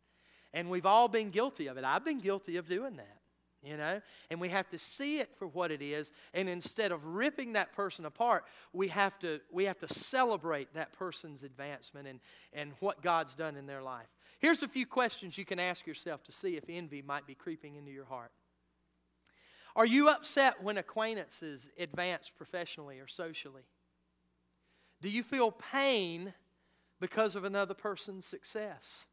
And 0.54 0.70
we've 0.70 0.86
all 0.86 1.08
been 1.08 1.30
guilty 1.30 1.68
of 1.68 1.78
it. 1.78 1.86
I've 1.86 2.04
been 2.04 2.20
guilty 2.20 2.58
of 2.58 2.68
doing 2.68 2.98
that 2.98 3.19
you 3.64 3.76
know 3.76 4.02
and 4.30 4.40
we 4.40 4.50
have 4.50 4.70
to 4.70 4.80
see 4.80 5.20
it 5.20 5.30
for 5.38 5.48
what 5.48 5.72
it 5.72 5.82
is 5.82 6.14
and 6.34 6.48
instead 6.48 6.92
of 6.92 7.06
ripping 7.06 7.54
that 7.54 7.74
person 7.74 8.06
apart 8.06 8.46
we 8.74 8.88
have 8.88 9.20
to 9.20 9.40
we 9.52 9.66
have 9.66 9.78
to 9.78 9.94
celebrate 9.94 10.74
that 10.74 10.94
person's 10.94 11.44
advancement 11.44 12.08
and 12.08 12.20
and 12.54 12.72
what 12.80 13.02
god's 13.02 13.36
done 13.36 13.56
in 13.56 13.66
their 13.66 13.82
life 13.82 14.08
Here's 14.40 14.64
a 14.64 14.70
few 14.70 14.86
questions 14.86 15.38
you 15.38 15.44
can 15.44 15.60
ask 15.60 15.86
yourself 15.86 16.24
to 16.24 16.32
see 16.32 16.56
if 16.56 16.64
envy 16.70 17.02
might 17.02 17.28
be 17.28 17.36
creeping 17.36 17.76
into 17.76 17.92
your 17.92 18.06
heart. 18.06 18.32
Are 19.76 19.86
you 19.86 20.10
upset 20.10 20.64
when 20.64 20.78
acquaintances 20.78 21.70
advance 21.78 22.32
professionally 22.36 23.00
or 23.00 23.08
socially? 23.08 23.64
Do 25.02 25.10
you 25.10 25.24
feel 25.24 25.52
pain 25.52 26.34
because 27.02 27.36
of 27.36 27.44
another 27.44 27.74
person's 27.74 28.26
success? 28.26 29.06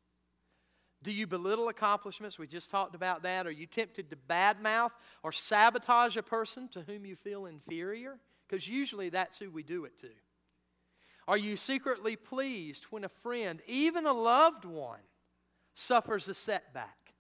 Do 1.06 1.12
you 1.12 1.28
belittle 1.28 1.68
accomplishments? 1.68 2.36
We 2.36 2.48
just 2.48 2.68
talked 2.68 2.96
about 2.96 3.22
that. 3.22 3.46
Are 3.46 3.52
you 3.52 3.66
tempted 3.66 4.10
to 4.10 4.16
badmouth 4.28 4.90
or 5.22 5.30
sabotage 5.30 6.16
a 6.16 6.22
person 6.24 6.66
to 6.70 6.80
whom 6.80 7.06
you 7.06 7.14
feel 7.14 7.46
inferior? 7.46 8.18
Because 8.48 8.66
usually 8.66 9.08
that's 9.08 9.38
who 9.38 9.48
we 9.48 9.62
do 9.62 9.84
it 9.84 9.96
to. 9.98 10.08
Are 11.28 11.36
you 11.36 11.56
secretly 11.56 12.16
pleased 12.16 12.86
when 12.90 13.04
a 13.04 13.08
friend, 13.08 13.60
even 13.68 14.04
a 14.04 14.12
loved 14.12 14.64
one, 14.64 14.98
suffers 15.74 16.28
a 16.28 16.34
setback? 16.34 17.14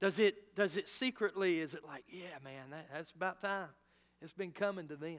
Does 0.00 0.20
it, 0.20 0.54
does 0.54 0.76
it 0.76 0.88
secretly, 0.88 1.58
is 1.58 1.74
it 1.74 1.84
like, 1.84 2.04
yeah, 2.08 2.38
man, 2.44 2.70
that, 2.70 2.86
that's 2.92 3.10
about 3.10 3.40
time. 3.40 3.70
It's 4.22 4.32
been 4.32 4.52
coming 4.52 4.86
to 4.86 4.94
them. 4.94 5.18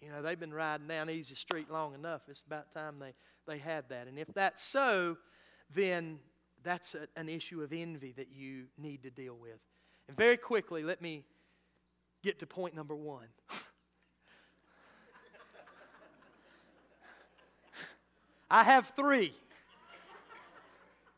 You 0.00 0.10
know, 0.10 0.20
they've 0.20 0.40
been 0.40 0.52
riding 0.52 0.88
down 0.88 1.08
Easy 1.08 1.36
Street 1.36 1.70
long 1.70 1.94
enough. 1.94 2.22
It's 2.26 2.42
about 2.44 2.72
time 2.72 2.96
they, 2.98 3.14
they 3.46 3.58
had 3.58 3.88
that. 3.90 4.08
And 4.08 4.18
if 4.18 4.26
that's 4.34 4.60
so, 4.60 5.16
then 5.72 6.18
that's 6.64 6.94
a, 6.94 7.06
an 7.16 7.28
issue 7.28 7.62
of 7.62 7.72
envy 7.72 8.12
that 8.12 8.28
you 8.34 8.64
need 8.78 9.02
to 9.04 9.10
deal 9.10 9.36
with. 9.40 9.60
And 10.08 10.16
very 10.16 10.36
quickly, 10.36 10.82
let 10.82 11.00
me 11.00 11.24
get 12.22 12.40
to 12.40 12.46
point 12.46 12.74
number 12.74 12.96
one. 12.96 13.26
I 18.50 18.64
have 18.64 18.92
three. 18.96 19.34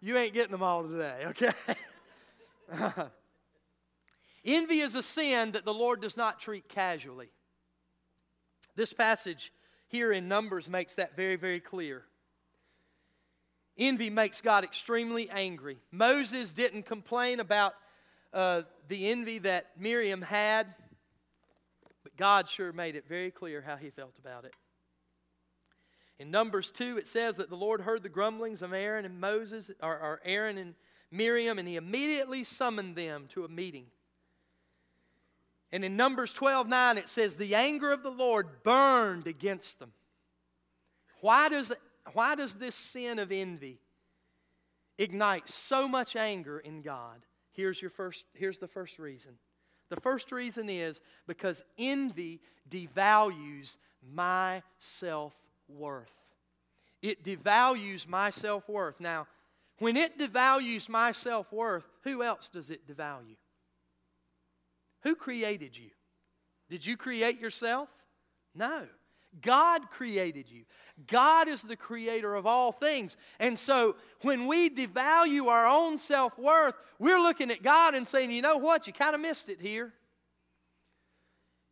You 0.01 0.19
ain't 0.19 0.35
getting 0.35 0.53
them 0.53 0.63
all 0.63 0.83
today, 0.83 1.25
okay? 1.29 1.53
Envy 4.45 4.79
is 4.81 4.95
a 4.95 5.03
sin 5.03 5.53
that 5.53 5.65
the 5.65 5.75
Lord 5.75 6.01
does 6.01 6.17
not 6.17 6.39
treat 6.39 6.69
casually. 6.69 7.31
This 8.77 8.93
passage 8.93 9.53
here 9.89 10.13
in 10.13 10.29
Numbers 10.29 10.69
makes 10.69 10.97
that 10.97 11.17
very, 11.17 11.37
very 11.37 11.61
clear. 11.61 12.05
Envy 13.79 14.11
makes 14.11 14.41
God 14.41 14.65
extremely 14.65 15.29
angry. 15.29 15.79
Moses 15.91 16.53
didn't 16.53 16.85
complain 16.85 17.41
about 17.41 17.75
uh, 18.33 18.63
the 18.89 19.09
envy 19.11 19.39
that 19.39 19.67
Miriam 19.79 20.23
had, 20.23 20.67
but 22.03 22.17
God 22.17 22.49
sure 22.49 22.73
made 22.73 22.97
it 22.97 23.07
very 23.09 23.31
clear 23.31 23.61
how 23.61 23.77
he 23.77 23.91
felt 23.91 24.19
about 24.19 24.45
it. 24.45 24.55
In 26.19 26.31
Numbers 26.31 26.71
2, 26.71 26.97
it 26.97 27.07
says 27.07 27.37
that 27.37 27.51
the 27.51 27.57
Lord 27.57 27.83
heard 27.83 28.03
the 28.03 28.09
grumblings 28.09 28.63
of 28.63 28.73
Aaron 28.73 29.05
and 29.05 29.21
Moses, 29.21 29.71
or, 29.83 29.99
or 29.99 30.21
Aaron 30.25 30.57
and 30.57 30.75
Miriam, 31.11 31.59
and 31.59 31.69
he 31.69 31.77
immediately 31.77 32.43
summoned 32.45 32.97
them 32.97 33.27
to 33.29 33.45
a 33.45 33.49
meeting. 33.49 33.87
And 35.73 35.85
in 35.85 35.97
Numbers 35.97 36.33
12 36.33 36.69
9, 36.69 36.97
it 36.97 37.09
says, 37.09 37.37
The 37.37 37.55
anger 37.55 37.93
of 37.93 38.03
the 38.03 38.11
Lord 38.11 38.63
burned 38.63 39.27
against 39.27 39.79
them. 39.79 39.93
Why 41.21 41.49
does, 41.49 41.73
why 42.13 42.35
does 42.35 42.55
this 42.55 42.75
sin 42.75 43.19
of 43.19 43.33
envy 43.33 43.81
ignite 44.99 45.49
so 45.49 45.89
much 45.89 46.17
anger 46.17 46.59
in 46.59 46.83
God? 46.83 47.25
Here's, 47.53 47.81
your 47.81 47.91
first, 47.91 48.27
here's 48.35 48.59
the 48.59 48.69
first 48.69 48.99
reason. 48.99 49.33
The 49.89 50.01
first 50.01 50.33
reason 50.33 50.69
is 50.69 51.01
because 51.27 51.65
envy 51.79 52.41
devalues 52.69 53.77
my 54.15 54.63
self 54.79 55.35
worth. 55.69 56.13
It 57.03 57.25
devalues 57.25 58.07
my 58.07 58.31
self 58.31 58.69
worth. 58.69 59.01
Now, 59.01 59.27
when 59.79 59.97
it 59.97 60.19
devalues 60.19 60.89
my 60.89 61.13
self 61.13 61.53
worth, 61.53 61.85
who 62.03 62.23
else 62.23 62.49
does 62.49 62.71
it 62.71 62.87
devalue? 62.87 63.37
Who 65.03 65.15
created 65.15 65.77
you? 65.77 65.91
Did 66.69 66.85
you 66.85 66.97
create 66.97 67.41
yourself? 67.41 67.89
No. 68.55 68.87
God 69.41 69.91
created 69.91 70.49
you. 70.49 70.65
God 71.07 71.49
is 71.49 71.63
the 71.63 71.77
creator 71.77 72.35
of 72.35 72.47
all 72.47 72.73
things. 72.73 73.17
And 73.39 73.59
so 73.59 73.97
when 74.23 74.47
we 74.47 74.71
devalue 74.71 75.47
our 75.47 75.67
own 75.67 75.99
self 75.99 76.39
worth, 76.39 76.75
we're 76.99 77.21
looking 77.21 77.51
at 77.51 77.63
God 77.63 77.95
and 77.95 78.07
saying, 78.07 78.31
you 78.31 78.43
know 78.43 78.57
what? 78.57 78.87
You 78.87 78.93
kind 78.93 79.15
of 79.15 79.21
missed 79.21 79.49
it 79.49 79.61
here. 79.61 79.93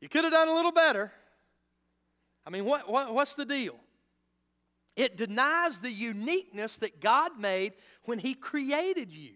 You 0.00 0.08
could 0.08 0.24
have 0.24 0.32
done 0.32 0.48
a 0.48 0.54
little 0.54 0.72
better. 0.72 1.12
I 2.46 2.50
mean, 2.50 2.66
what, 2.66 2.90
what, 2.90 3.14
what's 3.14 3.34
the 3.34 3.46
deal? 3.46 3.76
It 4.96 5.16
denies 5.16 5.80
the 5.80 5.90
uniqueness 5.90 6.78
that 6.78 7.00
God 7.00 7.38
made 7.38 7.72
when 8.04 8.18
He 8.18 8.34
created 8.34 9.12
you. 9.12 9.32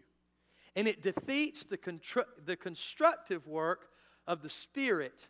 And 0.77 0.87
it 0.87 1.03
defeats 1.03 1.65
the, 1.65 1.79
contru- 1.79 2.27
the 2.45 2.57
constructive 2.57 3.47
work 3.49 3.89
of 4.27 4.43
the 4.43 4.51
Spirit 4.51 5.27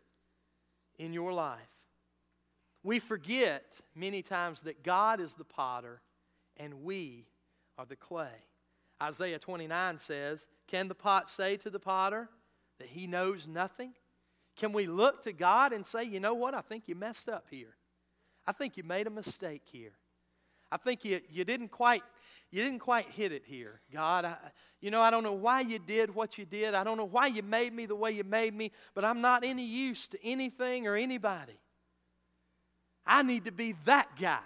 in 0.98 1.12
your 1.12 1.32
life. 1.32 1.77
We 2.82 2.98
forget 2.98 3.80
many 3.94 4.22
times 4.22 4.62
that 4.62 4.82
God 4.82 5.20
is 5.20 5.34
the 5.34 5.44
potter 5.44 6.00
and 6.56 6.82
we 6.82 7.26
are 7.76 7.86
the 7.86 7.96
clay. 7.96 8.44
Isaiah 9.02 9.38
29 9.38 9.98
says, 9.98 10.48
Can 10.66 10.88
the 10.88 10.94
pot 10.94 11.28
say 11.28 11.56
to 11.58 11.70
the 11.70 11.78
potter 11.78 12.28
that 12.78 12.88
he 12.88 13.06
knows 13.06 13.46
nothing? 13.46 13.92
Can 14.56 14.72
we 14.72 14.86
look 14.86 15.22
to 15.22 15.32
God 15.32 15.72
and 15.72 15.86
say, 15.86 16.04
You 16.04 16.20
know 16.20 16.34
what? 16.34 16.54
I 16.54 16.60
think 16.60 16.84
you 16.86 16.94
messed 16.94 17.28
up 17.28 17.46
here. 17.50 17.76
I 18.46 18.52
think 18.52 18.76
you 18.76 18.82
made 18.82 19.06
a 19.06 19.10
mistake 19.10 19.62
here. 19.70 19.92
I 20.70 20.76
think 20.76 21.04
you, 21.04 21.20
you 21.30 21.44
didn't 21.44 21.68
quite 21.68 22.02
you 22.50 22.64
didn't 22.64 22.78
quite 22.78 23.04
hit 23.10 23.30
it 23.30 23.42
here, 23.44 23.82
God. 23.92 24.24
I, 24.24 24.36
you 24.80 24.90
know, 24.90 25.02
I 25.02 25.10
don't 25.10 25.22
know 25.22 25.34
why 25.34 25.60
you 25.60 25.78
did 25.78 26.14
what 26.14 26.38
you 26.38 26.46
did. 26.46 26.72
I 26.72 26.82
don't 26.82 26.96
know 26.96 27.04
why 27.04 27.26
you 27.26 27.42
made 27.42 27.74
me 27.74 27.84
the 27.84 27.94
way 27.94 28.12
you 28.12 28.24
made 28.24 28.54
me, 28.54 28.72
but 28.94 29.04
I'm 29.04 29.20
not 29.20 29.44
any 29.44 29.66
use 29.66 30.08
to 30.08 30.24
anything 30.24 30.86
or 30.86 30.96
anybody. 30.96 31.58
I 33.08 33.22
need 33.22 33.46
to 33.46 33.52
be 33.52 33.74
that 33.86 34.10
guy. 34.20 34.38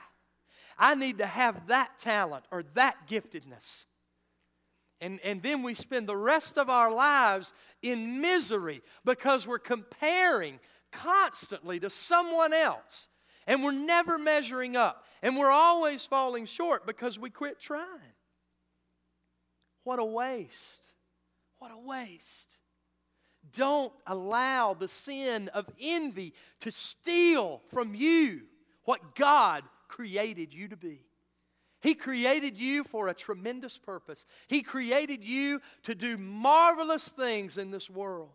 I 0.78 0.94
need 0.94 1.18
to 1.18 1.26
have 1.26 1.66
that 1.66 1.98
talent 1.98 2.44
or 2.50 2.62
that 2.74 3.08
giftedness. 3.08 3.84
And, 5.00 5.18
and 5.24 5.42
then 5.42 5.64
we 5.64 5.74
spend 5.74 6.06
the 6.06 6.16
rest 6.16 6.56
of 6.56 6.70
our 6.70 6.90
lives 6.90 7.52
in 7.82 8.20
misery 8.20 8.82
because 9.04 9.46
we're 9.48 9.58
comparing 9.58 10.60
constantly 10.92 11.80
to 11.80 11.90
someone 11.90 12.52
else 12.52 13.08
and 13.48 13.64
we're 13.64 13.72
never 13.72 14.16
measuring 14.16 14.76
up. 14.76 15.04
And 15.22 15.36
we're 15.36 15.50
always 15.50 16.06
falling 16.06 16.46
short 16.46 16.86
because 16.86 17.18
we 17.18 17.30
quit 17.30 17.60
trying. 17.60 17.86
What 19.84 19.98
a 19.98 20.04
waste. 20.04 20.86
What 21.58 21.72
a 21.72 21.78
waste. 21.78 22.58
Don't 23.52 23.92
allow 24.06 24.74
the 24.74 24.88
sin 24.88 25.48
of 25.48 25.68
envy 25.80 26.34
to 26.60 26.70
steal 26.70 27.60
from 27.70 27.94
you 27.94 28.42
what 28.84 29.14
God 29.14 29.64
created 29.88 30.52
you 30.52 30.68
to 30.68 30.76
be. 30.76 31.00
He 31.80 31.94
created 31.94 32.58
you 32.58 32.84
for 32.84 33.08
a 33.08 33.14
tremendous 33.14 33.76
purpose. 33.76 34.24
He 34.46 34.62
created 34.62 35.24
you 35.24 35.60
to 35.82 35.94
do 35.94 36.16
marvelous 36.16 37.08
things 37.08 37.58
in 37.58 37.70
this 37.70 37.90
world. 37.90 38.30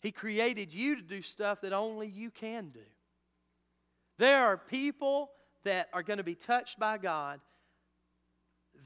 He 0.00 0.10
created 0.10 0.72
you 0.72 0.96
to 0.96 1.02
do 1.02 1.22
stuff 1.22 1.60
that 1.60 1.72
only 1.72 2.08
you 2.08 2.30
can 2.30 2.70
do. 2.70 2.80
There 4.18 4.44
are 4.44 4.56
people 4.56 5.30
that 5.62 5.88
are 5.92 6.02
going 6.02 6.18
to 6.18 6.24
be 6.24 6.34
touched 6.34 6.78
by 6.78 6.98
God 6.98 7.40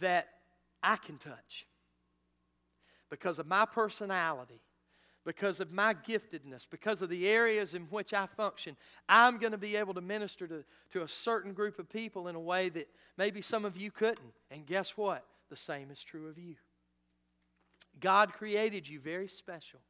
that 0.00 0.28
I 0.82 0.96
can 0.96 1.18
touch 1.18 1.66
because 3.10 3.38
of 3.38 3.46
my 3.46 3.64
personality, 3.64 4.60
because 5.24 5.60
of 5.60 5.72
my 5.72 5.94
giftedness, 5.94 6.66
because 6.70 7.02
of 7.02 7.08
the 7.08 7.28
areas 7.28 7.74
in 7.74 7.82
which 7.84 8.12
I 8.12 8.26
function. 8.26 8.76
I'm 9.08 9.38
going 9.38 9.52
to 9.52 9.58
be 9.58 9.76
able 9.76 9.94
to 9.94 10.00
minister 10.00 10.46
to, 10.46 10.64
to 10.92 11.02
a 11.02 11.08
certain 11.08 11.52
group 11.52 11.78
of 11.78 11.88
people 11.88 12.28
in 12.28 12.34
a 12.34 12.40
way 12.40 12.68
that 12.70 12.88
maybe 13.16 13.40
some 13.40 13.64
of 13.64 13.76
you 13.76 13.90
couldn't. 13.90 14.34
And 14.50 14.66
guess 14.66 14.96
what? 14.96 15.24
The 15.50 15.56
same 15.56 15.90
is 15.90 16.02
true 16.02 16.28
of 16.28 16.38
you. 16.38 16.56
God 18.00 18.32
created 18.32 18.88
you 18.88 19.00
very 19.00 19.28
special. 19.28 19.80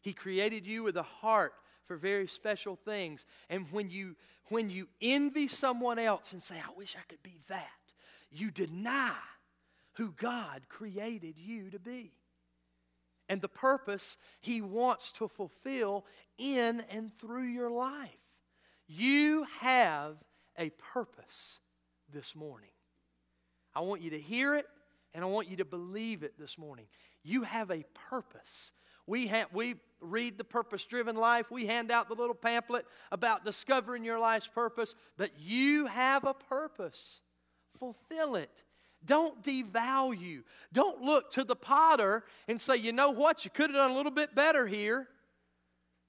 He 0.00 0.12
created 0.12 0.66
you 0.66 0.82
with 0.82 0.96
a 0.96 1.02
heart 1.02 1.54
for 1.86 1.96
very 1.96 2.26
special 2.26 2.76
things. 2.76 3.26
And 3.48 3.66
when 3.70 3.90
you 3.90 4.16
when 4.48 4.68
you 4.68 4.88
envy 5.00 5.48
someone 5.48 5.98
else 5.98 6.34
and 6.34 6.42
say, 6.42 6.56
I 6.56 6.76
wish 6.76 6.96
I 6.98 7.02
could 7.08 7.22
be 7.22 7.40
that, 7.48 7.64
you 8.30 8.50
deny 8.50 9.14
who 9.94 10.12
God 10.12 10.62
created 10.68 11.38
you 11.38 11.70
to 11.70 11.78
be 11.78 12.12
and 13.28 13.40
the 13.40 13.48
purpose 13.48 14.16
He 14.40 14.60
wants 14.60 15.12
to 15.12 15.28
fulfill 15.28 16.04
in 16.38 16.82
and 16.90 17.16
through 17.18 17.44
your 17.44 17.70
life. 17.70 18.10
You 18.86 19.46
have 19.60 20.16
a 20.58 20.70
purpose 20.70 21.58
this 22.12 22.34
morning. 22.36 22.70
I 23.74 23.80
want 23.80 24.02
you 24.02 24.10
to 24.10 24.18
hear 24.18 24.54
it 24.54 24.66
and 25.14 25.24
I 25.24 25.28
want 25.28 25.48
you 25.48 25.56
to 25.56 25.64
believe 25.64 26.22
it 26.22 26.38
this 26.38 26.58
morning. 26.58 26.86
You 27.22 27.42
have 27.42 27.70
a 27.70 27.84
purpose. 28.10 28.72
We, 29.06 29.26
have, 29.28 29.48
we 29.52 29.76
read 30.00 30.38
the 30.38 30.44
purpose 30.44 30.84
driven 30.84 31.16
life. 31.16 31.50
We 31.50 31.66
hand 31.66 31.90
out 31.90 32.08
the 32.08 32.14
little 32.14 32.34
pamphlet 32.34 32.86
about 33.12 33.44
discovering 33.44 34.04
your 34.04 34.18
life's 34.18 34.48
purpose, 34.48 34.94
but 35.16 35.30
you 35.38 35.86
have 35.86 36.24
a 36.24 36.34
purpose. 36.34 37.20
Fulfill 37.78 38.36
it. 38.36 38.62
Don't 39.04 39.42
devalue. 39.42 40.42
Don't 40.72 41.02
look 41.02 41.30
to 41.32 41.44
the 41.44 41.56
potter 41.56 42.24
and 42.48 42.60
say, 42.60 42.76
you 42.76 42.92
know 42.92 43.10
what, 43.10 43.44
you 43.44 43.50
could 43.50 43.70
have 43.70 43.76
done 43.76 43.90
a 43.90 43.94
little 43.94 44.12
bit 44.12 44.34
better 44.34 44.66
here. 44.66 45.08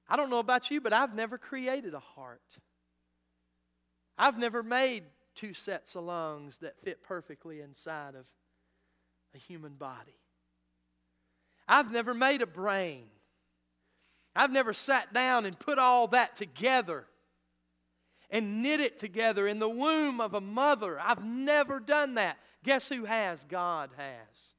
I 0.08 0.18
don't 0.18 0.30
know 0.30 0.40
about 0.40 0.70
you, 0.72 0.82
but 0.82 0.94
I've 0.94 1.16
never 1.16 1.38
created 1.38 1.94
a 1.94 2.00
heart. 2.00 2.58
I've 4.18 4.38
never 4.38 4.64
made 4.64 5.04
two 5.34 5.54
sets 5.54 5.96
of 5.96 6.06
lungs 6.06 6.60
that 6.60 6.80
fit 6.84 7.04
perfectly 7.04 7.62
inside 7.62 8.16
of 8.16 8.28
a 9.34 9.38
human 9.38 9.74
body. 9.74 10.18
I've 11.68 11.92
never 11.92 12.14
made 12.14 12.42
a 12.42 12.48
brain. 12.48 13.06
I've 14.36 14.52
never 14.52 14.74
sat 14.74 15.14
down 15.14 15.46
and 15.46 15.58
put 15.58 15.80
all 15.80 16.08
that 16.10 16.36
together 16.36 17.06
and 18.30 18.62
knit 18.62 18.80
it 18.80 18.98
together 18.98 19.48
in 19.48 19.60
the 19.60 19.70
womb 19.70 20.20
of 20.20 20.34
a 20.34 20.42
mother. 20.42 21.00
I've 21.00 21.24
never 21.24 21.80
done 21.80 22.16
that. 22.16 22.38
Guess 22.64 22.90
who 22.90 23.06
has? 23.06 23.44
God 23.46 23.92
has. 23.98 24.54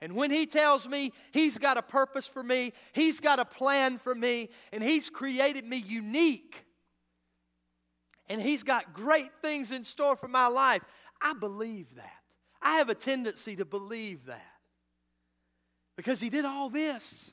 And 0.00 0.14
when 0.14 0.30
He 0.30 0.46
tells 0.46 0.88
me 0.88 1.12
He's 1.32 1.58
got 1.58 1.76
a 1.76 1.82
purpose 1.82 2.26
for 2.26 2.42
me, 2.42 2.72
He's 2.92 3.20
got 3.20 3.38
a 3.38 3.44
plan 3.44 3.98
for 3.98 4.14
me, 4.14 4.50
and 4.72 4.82
He's 4.82 5.08
created 5.08 5.64
me 5.64 5.76
unique, 5.76 6.64
and 8.28 8.42
He's 8.42 8.62
got 8.62 8.92
great 8.92 9.30
things 9.40 9.70
in 9.70 9.84
store 9.84 10.16
for 10.16 10.28
my 10.28 10.48
life, 10.48 10.82
I 11.20 11.34
believe 11.34 11.94
that. 11.94 12.10
I 12.60 12.76
have 12.76 12.88
a 12.88 12.94
tendency 12.94 13.56
to 13.56 13.64
believe 13.64 14.26
that 14.26 14.52
because 15.96 16.20
He 16.20 16.30
did 16.30 16.44
all 16.44 16.68
this. 16.68 17.32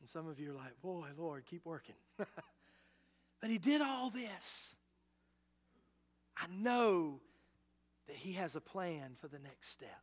And 0.00 0.08
some 0.08 0.26
of 0.26 0.40
you 0.40 0.52
are 0.52 0.54
like, 0.54 0.80
boy, 0.80 1.08
Lord, 1.18 1.44
keep 1.44 1.66
working. 1.66 1.96
but 3.40 3.50
He 3.50 3.58
did 3.58 3.80
all 3.80 4.10
this. 4.10 4.74
I 6.36 6.46
know 6.58 7.20
that 8.06 8.16
He 8.16 8.32
has 8.34 8.56
a 8.56 8.60
plan 8.60 9.12
for 9.14 9.28
the 9.28 9.38
next 9.38 9.70
step. 9.70 10.02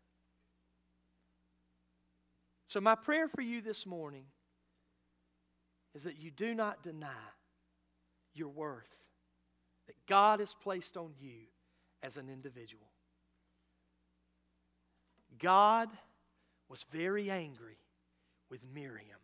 So, 2.68 2.82
my 2.82 2.96
prayer 2.96 3.28
for 3.28 3.42
you 3.42 3.62
this 3.62 3.86
morning 3.86 4.26
is 5.96 6.04
that 6.04 6.20
you 6.20 6.32
do 6.32 6.54
not 6.54 6.84
deny 6.84 7.08
your 8.34 8.50
worth 8.50 8.94
that 9.88 9.96
God 10.06 10.42
has 10.42 10.54
placed 10.54 10.98
on 10.98 11.14
you 11.20 11.48
as 12.04 12.18
an 12.18 12.30
individual. 12.30 12.88
God 15.40 15.90
was 16.70 16.86
very 16.92 17.32
angry 17.32 17.78
with 18.50 18.62
Miriam 18.74 19.20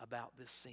about 0.00 0.36
this 0.36 0.50
sin. 0.50 0.72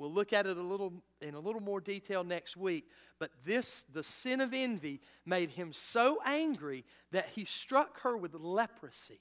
We'll 0.00 0.10
look 0.10 0.32
at 0.32 0.46
it 0.46 0.56
a 0.56 0.62
little 0.62 0.94
in 1.20 1.34
a 1.34 1.40
little 1.40 1.60
more 1.60 1.78
detail 1.78 2.24
next 2.24 2.56
week, 2.56 2.88
but 3.18 3.30
this 3.44 3.84
the 3.92 4.02
sin 4.02 4.40
of 4.40 4.54
envy 4.54 4.98
made 5.26 5.50
him 5.50 5.74
so 5.74 6.22
angry 6.24 6.86
that 7.12 7.28
he 7.34 7.44
struck 7.44 8.00
her 8.00 8.16
with 8.16 8.32
leprosy. 8.32 9.20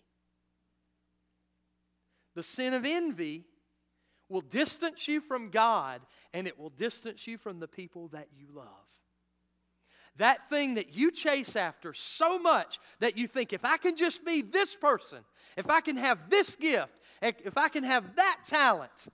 The 2.33 2.43
sin 2.43 2.73
of 2.73 2.85
envy 2.85 3.43
will 4.29 4.39
distance 4.39 5.05
you 5.05 5.19
from 5.19 5.49
God 5.49 5.99
and 6.33 6.47
it 6.47 6.57
will 6.57 6.69
distance 6.69 7.27
you 7.27 7.37
from 7.37 7.59
the 7.59 7.67
people 7.67 8.07
that 8.13 8.29
you 8.37 8.47
love. 8.55 8.65
That 10.15 10.49
thing 10.49 10.75
that 10.75 10.95
you 10.95 11.11
chase 11.11 11.57
after 11.57 11.93
so 11.93 12.39
much 12.39 12.79
that 13.01 13.17
you 13.17 13.27
think, 13.27 13.51
if 13.51 13.65
I 13.65 13.75
can 13.75 13.97
just 13.97 14.23
be 14.23 14.41
this 14.41 14.77
person, 14.77 15.25
if 15.57 15.69
I 15.69 15.81
can 15.81 15.97
have 15.97 16.29
this 16.29 16.55
gift, 16.55 16.93
if 17.21 17.57
I 17.57 17.67
can 17.67 17.83
have 17.83 18.15
that 18.15 18.37
talent, 18.45 19.09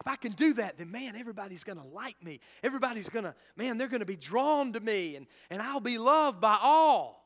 if 0.00 0.06
I 0.06 0.16
can 0.16 0.32
do 0.32 0.54
that, 0.54 0.78
then 0.78 0.90
man, 0.90 1.16
everybody's 1.16 1.64
going 1.64 1.78
to 1.78 1.86
like 1.86 2.22
me. 2.22 2.40
Everybody's 2.62 3.08
going 3.08 3.24
to, 3.24 3.34
man, 3.56 3.78
they're 3.78 3.88
going 3.88 4.00
to 4.00 4.06
be 4.06 4.16
drawn 4.16 4.72
to 4.74 4.80
me 4.80 5.16
and, 5.16 5.26
and 5.50 5.60
I'll 5.60 5.80
be 5.80 5.98
loved 5.98 6.40
by 6.40 6.58
all. 6.60 7.24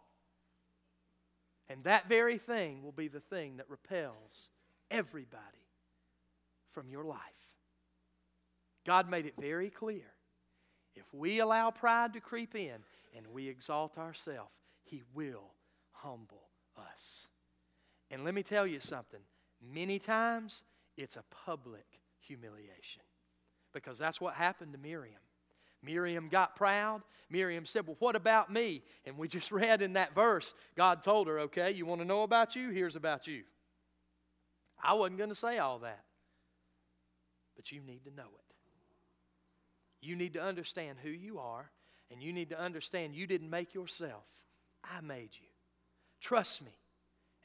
And 1.69 1.85
that 1.85 2.09
very 2.09 2.39
thing 2.39 2.83
will 2.83 2.93
be 2.93 3.09
the 3.09 3.21
thing 3.21 3.57
that 3.57 3.69
repels 3.69 4.51
everybody 4.91 5.43
from 6.71 6.89
your 6.89 7.05
life. 7.05 7.19
God 8.85 9.09
made 9.09 9.27
it 9.27 9.35
very 9.39 9.71
clear. 9.71 10.05
If 10.95 11.13
we 11.15 11.41
allow 11.41 11.71
pride 11.71 12.13
to 12.15 12.21
creep 12.21 12.55
in 12.55 12.77
and 13.17 13.27
we 13.33 13.49
exalt 13.49 13.99
ourselves, 13.99 14.51
He 14.85 15.03
will 15.15 15.53
humble 15.93 16.49
us. 16.77 17.29
And 18.11 18.25
let 18.25 18.35
me 18.35 18.43
tell 18.43 18.67
you 18.67 18.81
something 18.81 19.21
many 19.63 19.99
times 19.99 20.65
it's 20.97 21.17
a 21.17 21.25
public 21.47 22.02
humiliation 22.33 23.03
because 23.75 23.99
that's 23.99 24.21
what 24.21 24.35
happened 24.35 24.73
to 24.73 24.79
Miriam. 24.79 25.21
Miriam 25.83 26.29
got 26.29 26.57
proud. 26.57 27.03
Miriam 27.29 27.67
said, 27.67 27.87
Well, 27.87 27.97
what 27.99 28.17
about 28.17 28.51
me? 28.53 28.83
And 29.05 29.19
we 29.19 29.29
just 29.29 29.53
read 29.53 29.83
in 29.83 29.95
that 29.95 30.15
verse, 30.15 30.55
God 30.77 31.03
told 31.03 31.27
her, 31.27 31.41
Okay, 31.41 31.73
you 31.73 31.85
want 31.85 32.01
to 32.01 32.07
know 32.07 32.23
about 32.23 32.57
you? 32.57 32.71
Here's 32.71 32.97
about 32.97 33.27
you. 33.27 33.43
I 34.83 34.95
wasn't 34.95 35.19
going 35.19 35.31
to 35.31 35.37
say 35.37 35.59
all 35.59 35.81
that. 35.81 36.05
But 37.57 37.71
you 37.71 37.81
need 37.81 38.05
to 38.05 38.15
know 38.15 38.23
it. 38.23 38.55
You 40.01 40.17
need 40.17 40.33
to 40.35 40.43
understand 40.43 40.99
who 41.03 41.11
you 41.11 41.39
are, 41.39 41.71
and 42.11 42.21
you 42.21 42.33
need 42.33 42.51
to 42.51 42.59
understand 42.59 43.15
you 43.15 43.27
didn't 43.27 43.51
make 43.51 43.73
yourself. 43.73 44.25
I 44.83 45.01
made 45.01 45.31
you. 45.35 45.47
Trust 46.21 46.63
me, 46.63 46.73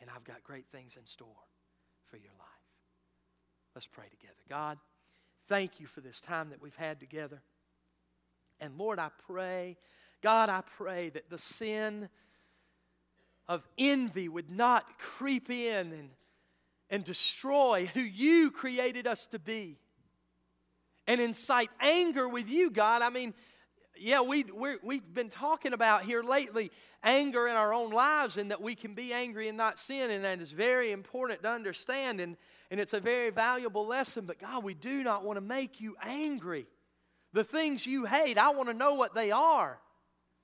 and 0.01 0.09
I've 0.09 0.23
got 0.23 0.43
great 0.43 0.65
things 0.71 0.97
in 0.97 1.05
store 1.05 1.27
for 2.09 2.17
your 2.17 2.31
life. 2.39 2.46
Let's 3.77 3.85
pray 3.85 4.07
together. 4.09 4.33
God, 4.49 4.79
thank 5.47 5.79
you 5.79 5.85
for 5.85 6.01
this 6.01 6.19
time 6.19 6.49
that 6.49 6.59
we've 6.59 6.75
had 6.77 6.99
together. 6.99 7.43
And 8.59 8.75
Lord, 8.75 8.97
I 8.97 9.09
pray, 9.27 9.77
God, 10.23 10.49
I 10.49 10.63
pray 10.77 11.09
that 11.09 11.29
the 11.29 11.37
sin 11.37 12.09
of 13.47 13.67
envy 13.77 14.29
would 14.29 14.49
not 14.49 14.97
creep 14.97 15.51
in 15.51 15.93
and 15.93 16.09
and 16.89 17.03
destroy 17.03 17.87
who 17.93 17.99
you 17.99 18.49
created 18.49 19.05
us 19.05 19.27
to 19.27 19.37
be 19.37 19.77
and 21.05 21.21
incite 21.21 21.69
anger 21.79 22.27
with 22.27 22.49
you, 22.49 22.71
God. 22.71 23.03
I 23.03 23.11
mean, 23.11 23.35
yeah, 23.99 24.21
we, 24.21 24.43
we 24.43 24.95
have 24.95 25.13
been 25.13 25.29
talking 25.29 25.73
about 25.73 26.03
here 26.03 26.23
lately 26.23 26.71
anger 27.03 27.47
in 27.47 27.55
our 27.55 27.73
own 27.73 27.91
lives 27.91 28.37
and 28.37 28.51
that 28.51 28.61
we 28.61 28.75
can 28.75 28.93
be 28.93 29.13
angry 29.13 29.47
and 29.47 29.57
not 29.57 29.77
sin, 29.79 30.11
and 30.11 30.23
that 30.23 30.41
is 30.41 30.51
very 30.51 30.91
important 30.91 31.41
to 31.43 31.49
understand, 31.49 32.19
and, 32.19 32.37
and 32.71 32.79
it's 32.79 32.93
a 32.93 32.99
very 32.99 33.29
valuable 33.29 33.85
lesson. 33.85 34.25
But 34.25 34.39
God, 34.39 34.63
we 34.63 34.73
do 34.73 35.03
not 35.03 35.23
want 35.23 35.37
to 35.37 35.41
make 35.41 35.79
you 35.79 35.95
angry. 36.01 36.67
The 37.33 37.43
things 37.43 37.85
you 37.85 38.05
hate, 38.05 38.37
I 38.37 38.49
want 38.49 38.69
to 38.69 38.73
know 38.73 38.95
what 38.95 39.13
they 39.13 39.31
are, 39.31 39.79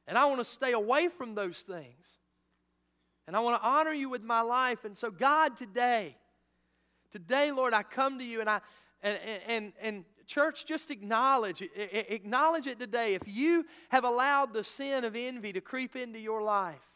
and 0.08 0.18
I 0.18 0.26
want 0.26 0.40
to 0.40 0.46
stay 0.46 0.74
away 0.74 1.08
from 1.08 1.36
those 1.36 1.60
things. 1.60 2.20
And 3.26 3.38
I 3.38 3.40
want 3.40 3.62
to 3.62 3.68
honor 3.68 3.94
you 3.94 4.10
with 4.10 4.22
my 4.22 4.42
life. 4.42 4.84
And 4.84 4.98
so, 4.98 5.10
God, 5.10 5.56
today, 5.56 6.18
Today, 7.14 7.52
Lord, 7.52 7.76
I 7.76 7.84
come 7.84 8.18
to 8.18 8.26
you 8.26 8.42
and 8.42 8.50
I 8.50 8.60
and 9.04 9.20
and 9.48 9.74
and 9.80 10.06
church 10.34 10.66
just 10.66 10.90
acknowledge 10.90 11.62
acknowledge 11.62 12.68
it 12.68 12.80
today. 12.80 13.14
If 13.14 13.24
you 13.26 13.66
have 13.90 14.04
allowed 14.04 14.54
the 14.54 14.64
sin 14.64 15.04
of 15.04 15.16
envy 15.16 15.54
to 15.54 15.62
creep 15.62 15.96
into 15.96 16.20
your 16.20 16.42
life, 16.42 16.88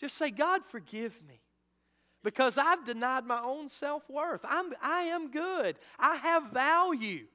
just 0.00 0.16
say, 0.16 0.30
God, 0.30 0.64
forgive 0.64 1.20
me. 1.28 1.40
Because 2.22 2.58
I've 2.58 2.84
denied 2.84 3.24
my 3.24 3.40
own 3.42 3.68
self-worth. 3.68 4.40
I'm 4.44 4.72
I 4.82 5.02
am 5.04 5.30
good. 5.30 5.76
I 5.98 6.16
have 6.16 6.50
value. 6.50 7.26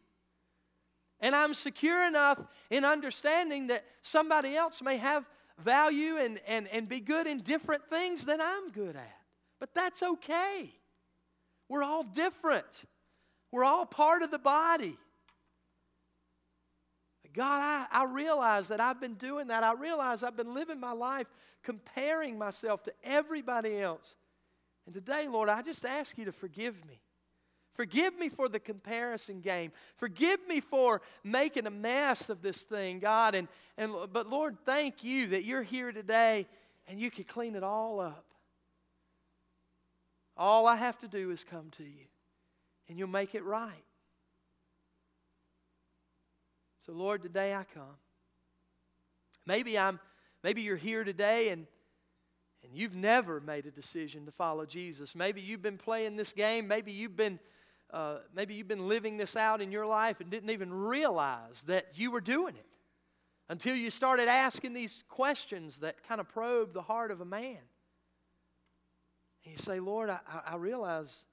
And 1.21 1.33
I'm 1.33 1.53
secure 1.53 2.05
enough 2.05 2.39
in 2.69 2.83
understanding 2.83 3.67
that 3.67 3.85
somebody 4.01 4.55
else 4.55 4.81
may 4.81 4.97
have 4.97 5.25
value 5.63 6.17
and, 6.17 6.39
and, 6.45 6.67
and 6.67 6.89
be 6.89 6.99
good 6.99 7.25
in 7.25 7.39
different 7.39 7.89
things 7.89 8.25
than 8.25 8.41
I'm 8.41 8.69
good 8.71 8.95
at. 8.95 9.17
But 9.59 9.73
that's 9.73 10.03
okay. 10.03 10.71
We're 11.69 11.83
all 11.83 12.03
different. 12.03 12.83
We're 13.51 13.63
all 13.63 13.85
part 13.85 14.21
of 14.21 14.29
the 14.29 14.37
body. 14.39 14.97
God, 17.35 17.87
I, 17.91 18.01
I 18.01 18.05
realize 18.05 18.69
that 18.69 18.79
I've 18.79 19.01
been 19.01 19.15
doing 19.15 19.47
that. 19.47 19.63
I 19.63 19.73
realize 19.73 20.23
I've 20.23 20.37
been 20.37 20.53
living 20.53 20.79
my 20.79 20.93
life 20.93 21.27
comparing 21.63 22.37
myself 22.37 22.83
to 22.83 22.93
everybody 23.03 23.79
else. 23.79 24.15
And 24.85 24.93
today, 24.93 25.27
Lord, 25.27 25.49
I 25.49 25.61
just 25.61 25.85
ask 25.85 26.17
you 26.17 26.25
to 26.25 26.31
forgive 26.31 26.75
me. 26.85 27.01
Forgive 27.73 28.17
me 28.17 28.29
for 28.29 28.47
the 28.47 28.59
comparison 28.59 29.41
game. 29.41 29.73
Forgive 29.97 30.39
me 30.47 30.61
for 30.61 31.01
making 31.25 31.67
a 31.67 31.71
mess 31.71 32.29
of 32.29 32.41
this 32.41 32.63
thing, 32.63 32.99
God. 32.99 33.35
And, 33.35 33.49
and, 33.77 33.93
but 34.13 34.29
Lord, 34.29 34.57
thank 34.65 35.03
you 35.03 35.27
that 35.27 35.43
you're 35.43 35.63
here 35.63 35.91
today 35.91 36.47
and 36.87 36.99
you 36.99 37.11
can 37.11 37.25
clean 37.25 37.55
it 37.55 37.63
all 37.63 37.99
up. 37.99 38.25
All 40.37 40.67
I 40.67 40.75
have 40.75 40.97
to 40.99 41.07
do 41.07 41.31
is 41.31 41.43
come 41.43 41.69
to 41.77 41.83
you, 41.83 42.07
and 42.89 42.99
you'll 42.99 43.07
make 43.07 43.35
it 43.35 43.43
right. 43.45 43.84
So, 46.85 46.93
Lord, 46.93 47.23
today 47.23 47.55
I 47.55 47.63
come. 47.73 47.97
Maybe 49.47 49.75
I'm 49.75 49.99
maybe 50.43 50.61
you're 50.61 50.77
here 50.77 51.03
today 51.03 51.49
and 51.49 51.65
and 52.63 52.77
you've 52.77 52.93
never 52.93 53.39
made 53.39 53.65
a 53.65 53.71
decision 53.71 54.25
to 54.27 54.31
follow 54.31 54.67
Jesus. 54.67 55.15
Maybe 55.15 55.41
you've 55.41 55.63
been 55.63 55.79
playing 55.79 56.15
this 56.15 56.31
game. 56.31 56.67
Maybe 56.67 56.91
you've 56.91 57.15
been 57.15 57.39
uh, 57.91 58.17
maybe 58.35 58.53
you've 58.53 58.67
been 58.67 58.87
living 58.87 59.17
this 59.17 59.35
out 59.35 59.61
in 59.61 59.71
your 59.71 59.87
life 59.87 60.19
and 60.19 60.29
didn't 60.29 60.51
even 60.51 60.71
realize 60.71 61.63
that 61.63 61.87
you 61.95 62.11
were 62.11 62.21
doing 62.21 62.55
it 62.55 62.77
until 63.49 63.75
you 63.75 63.89
started 63.89 64.27
asking 64.27 64.73
these 64.73 65.03
questions 65.09 65.79
that 65.79 66.03
kind 66.07 66.21
of 66.21 66.29
probe 66.29 66.71
the 66.71 66.83
heart 66.83 67.09
of 67.09 67.19
a 67.19 67.25
man. 67.25 67.57
And 69.43 69.53
you 69.53 69.57
say, 69.57 69.79
Lord, 69.79 70.11
I, 70.11 70.19
I 70.45 70.55
realize 70.57 71.25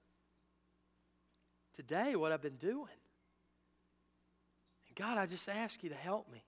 today 1.74 2.16
what 2.16 2.32
I've 2.32 2.42
been 2.42 2.57
doing. 2.57 2.88
God, 4.95 5.18
I 5.18 5.26
just 5.26 5.49
ask 5.49 5.82
you 5.82 5.90
to 5.90 5.97
help 5.97 6.30
me. 6.32 6.43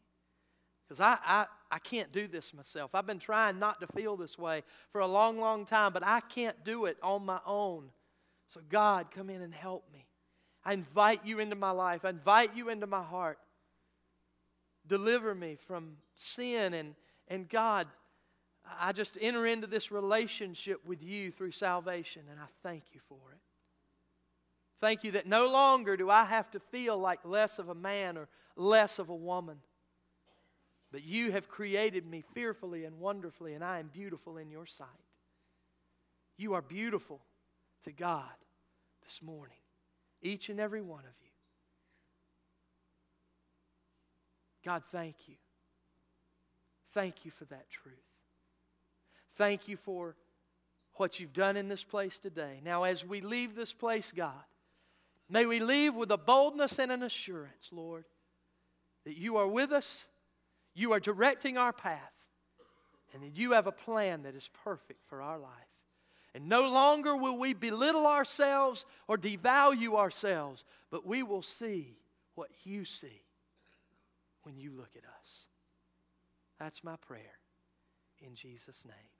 Because 0.86 1.00
I, 1.00 1.16
I, 1.24 1.46
I 1.70 1.78
can't 1.78 2.12
do 2.12 2.26
this 2.26 2.52
myself. 2.52 2.94
I've 2.94 3.06
been 3.06 3.18
trying 3.18 3.58
not 3.58 3.80
to 3.80 3.86
feel 3.88 4.16
this 4.16 4.38
way 4.38 4.62
for 4.92 5.00
a 5.00 5.06
long, 5.06 5.40
long 5.40 5.64
time, 5.64 5.92
but 5.92 6.04
I 6.04 6.20
can't 6.20 6.62
do 6.64 6.84
it 6.84 6.98
on 7.02 7.24
my 7.24 7.40
own. 7.46 7.90
So, 8.48 8.60
God, 8.68 9.10
come 9.10 9.30
in 9.30 9.40
and 9.40 9.54
help 9.54 9.84
me. 9.92 10.06
I 10.64 10.74
invite 10.74 11.24
you 11.24 11.38
into 11.40 11.56
my 11.56 11.70
life, 11.70 12.04
I 12.04 12.10
invite 12.10 12.56
you 12.56 12.68
into 12.68 12.86
my 12.86 13.02
heart. 13.02 13.38
Deliver 14.86 15.34
me 15.34 15.56
from 15.56 15.96
sin 16.16 16.74
and, 16.74 16.94
and 17.28 17.48
God. 17.48 17.86
I 18.78 18.92
just 18.92 19.18
enter 19.20 19.46
into 19.46 19.66
this 19.66 19.90
relationship 19.90 20.80
with 20.86 21.02
you 21.02 21.30
through 21.30 21.52
salvation, 21.52 22.22
and 22.30 22.38
I 22.38 22.46
thank 22.62 22.84
you 22.92 23.00
for 23.08 23.18
it. 23.32 23.38
Thank 24.84 25.02
you 25.02 25.12
that 25.12 25.26
no 25.26 25.48
longer 25.48 25.96
do 25.96 26.10
I 26.10 26.26
have 26.26 26.50
to 26.50 26.60
feel 26.60 26.98
like 26.98 27.20
less 27.24 27.58
of 27.58 27.70
a 27.70 27.74
man 27.74 28.18
or 28.18 28.28
less 28.54 28.98
of 28.98 29.08
a 29.08 29.16
woman. 29.16 29.56
But 30.92 31.02
you 31.02 31.32
have 31.32 31.48
created 31.48 32.06
me 32.06 32.22
fearfully 32.34 32.84
and 32.84 33.00
wonderfully, 33.00 33.54
and 33.54 33.64
I 33.64 33.78
am 33.78 33.88
beautiful 33.90 34.36
in 34.36 34.50
your 34.50 34.66
sight. 34.66 34.86
You 36.36 36.52
are 36.52 36.60
beautiful 36.60 37.22
to 37.84 37.92
God 37.92 38.28
this 39.02 39.22
morning, 39.22 39.56
each 40.20 40.50
and 40.50 40.60
every 40.60 40.82
one 40.82 41.04
of 41.06 41.14
you. 41.22 41.30
God, 44.66 44.82
thank 44.92 45.16
you. 45.28 45.36
Thank 46.92 47.24
you 47.24 47.30
for 47.30 47.46
that 47.46 47.70
truth. 47.70 47.94
Thank 49.36 49.66
you 49.66 49.78
for 49.78 50.14
what 50.96 51.18
you've 51.18 51.32
done 51.32 51.56
in 51.56 51.68
this 51.68 51.84
place 51.84 52.18
today. 52.18 52.60
Now, 52.62 52.82
as 52.82 53.02
we 53.02 53.22
leave 53.22 53.54
this 53.56 53.72
place, 53.72 54.12
God, 54.14 54.44
may 55.28 55.46
we 55.46 55.60
leave 55.60 55.94
with 55.94 56.10
a 56.10 56.18
boldness 56.18 56.78
and 56.78 56.92
an 56.92 57.02
assurance, 57.02 57.70
Lord, 57.72 58.04
that 59.04 59.16
you 59.16 59.36
are 59.36 59.46
with 59.46 59.72
us, 59.72 60.06
you 60.74 60.92
are 60.92 61.00
directing 61.00 61.56
our 61.56 61.72
path, 61.72 62.12
and 63.12 63.22
that 63.22 63.36
you 63.36 63.52
have 63.52 63.66
a 63.66 63.72
plan 63.72 64.22
that 64.22 64.34
is 64.34 64.50
perfect 64.64 65.02
for 65.08 65.22
our 65.22 65.38
life. 65.38 65.50
And 66.34 66.48
no 66.48 66.68
longer 66.68 67.16
will 67.16 67.38
we 67.38 67.52
belittle 67.52 68.06
ourselves 68.06 68.86
or 69.06 69.16
devalue 69.16 69.94
ourselves, 69.94 70.64
but 70.90 71.06
we 71.06 71.22
will 71.22 71.42
see 71.42 71.96
what 72.34 72.50
you 72.64 72.84
see 72.84 73.22
when 74.42 74.56
you 74.58 74.72
look 74.72 74.90
at 74.96 75.04
us. 75.04 75.46
That's 76.58 76.82
my 76.82 76.96
prayer 76.96 77.38
in 78.20 78.34
Jesus' 78.34 78.84
name. 78.84 79.13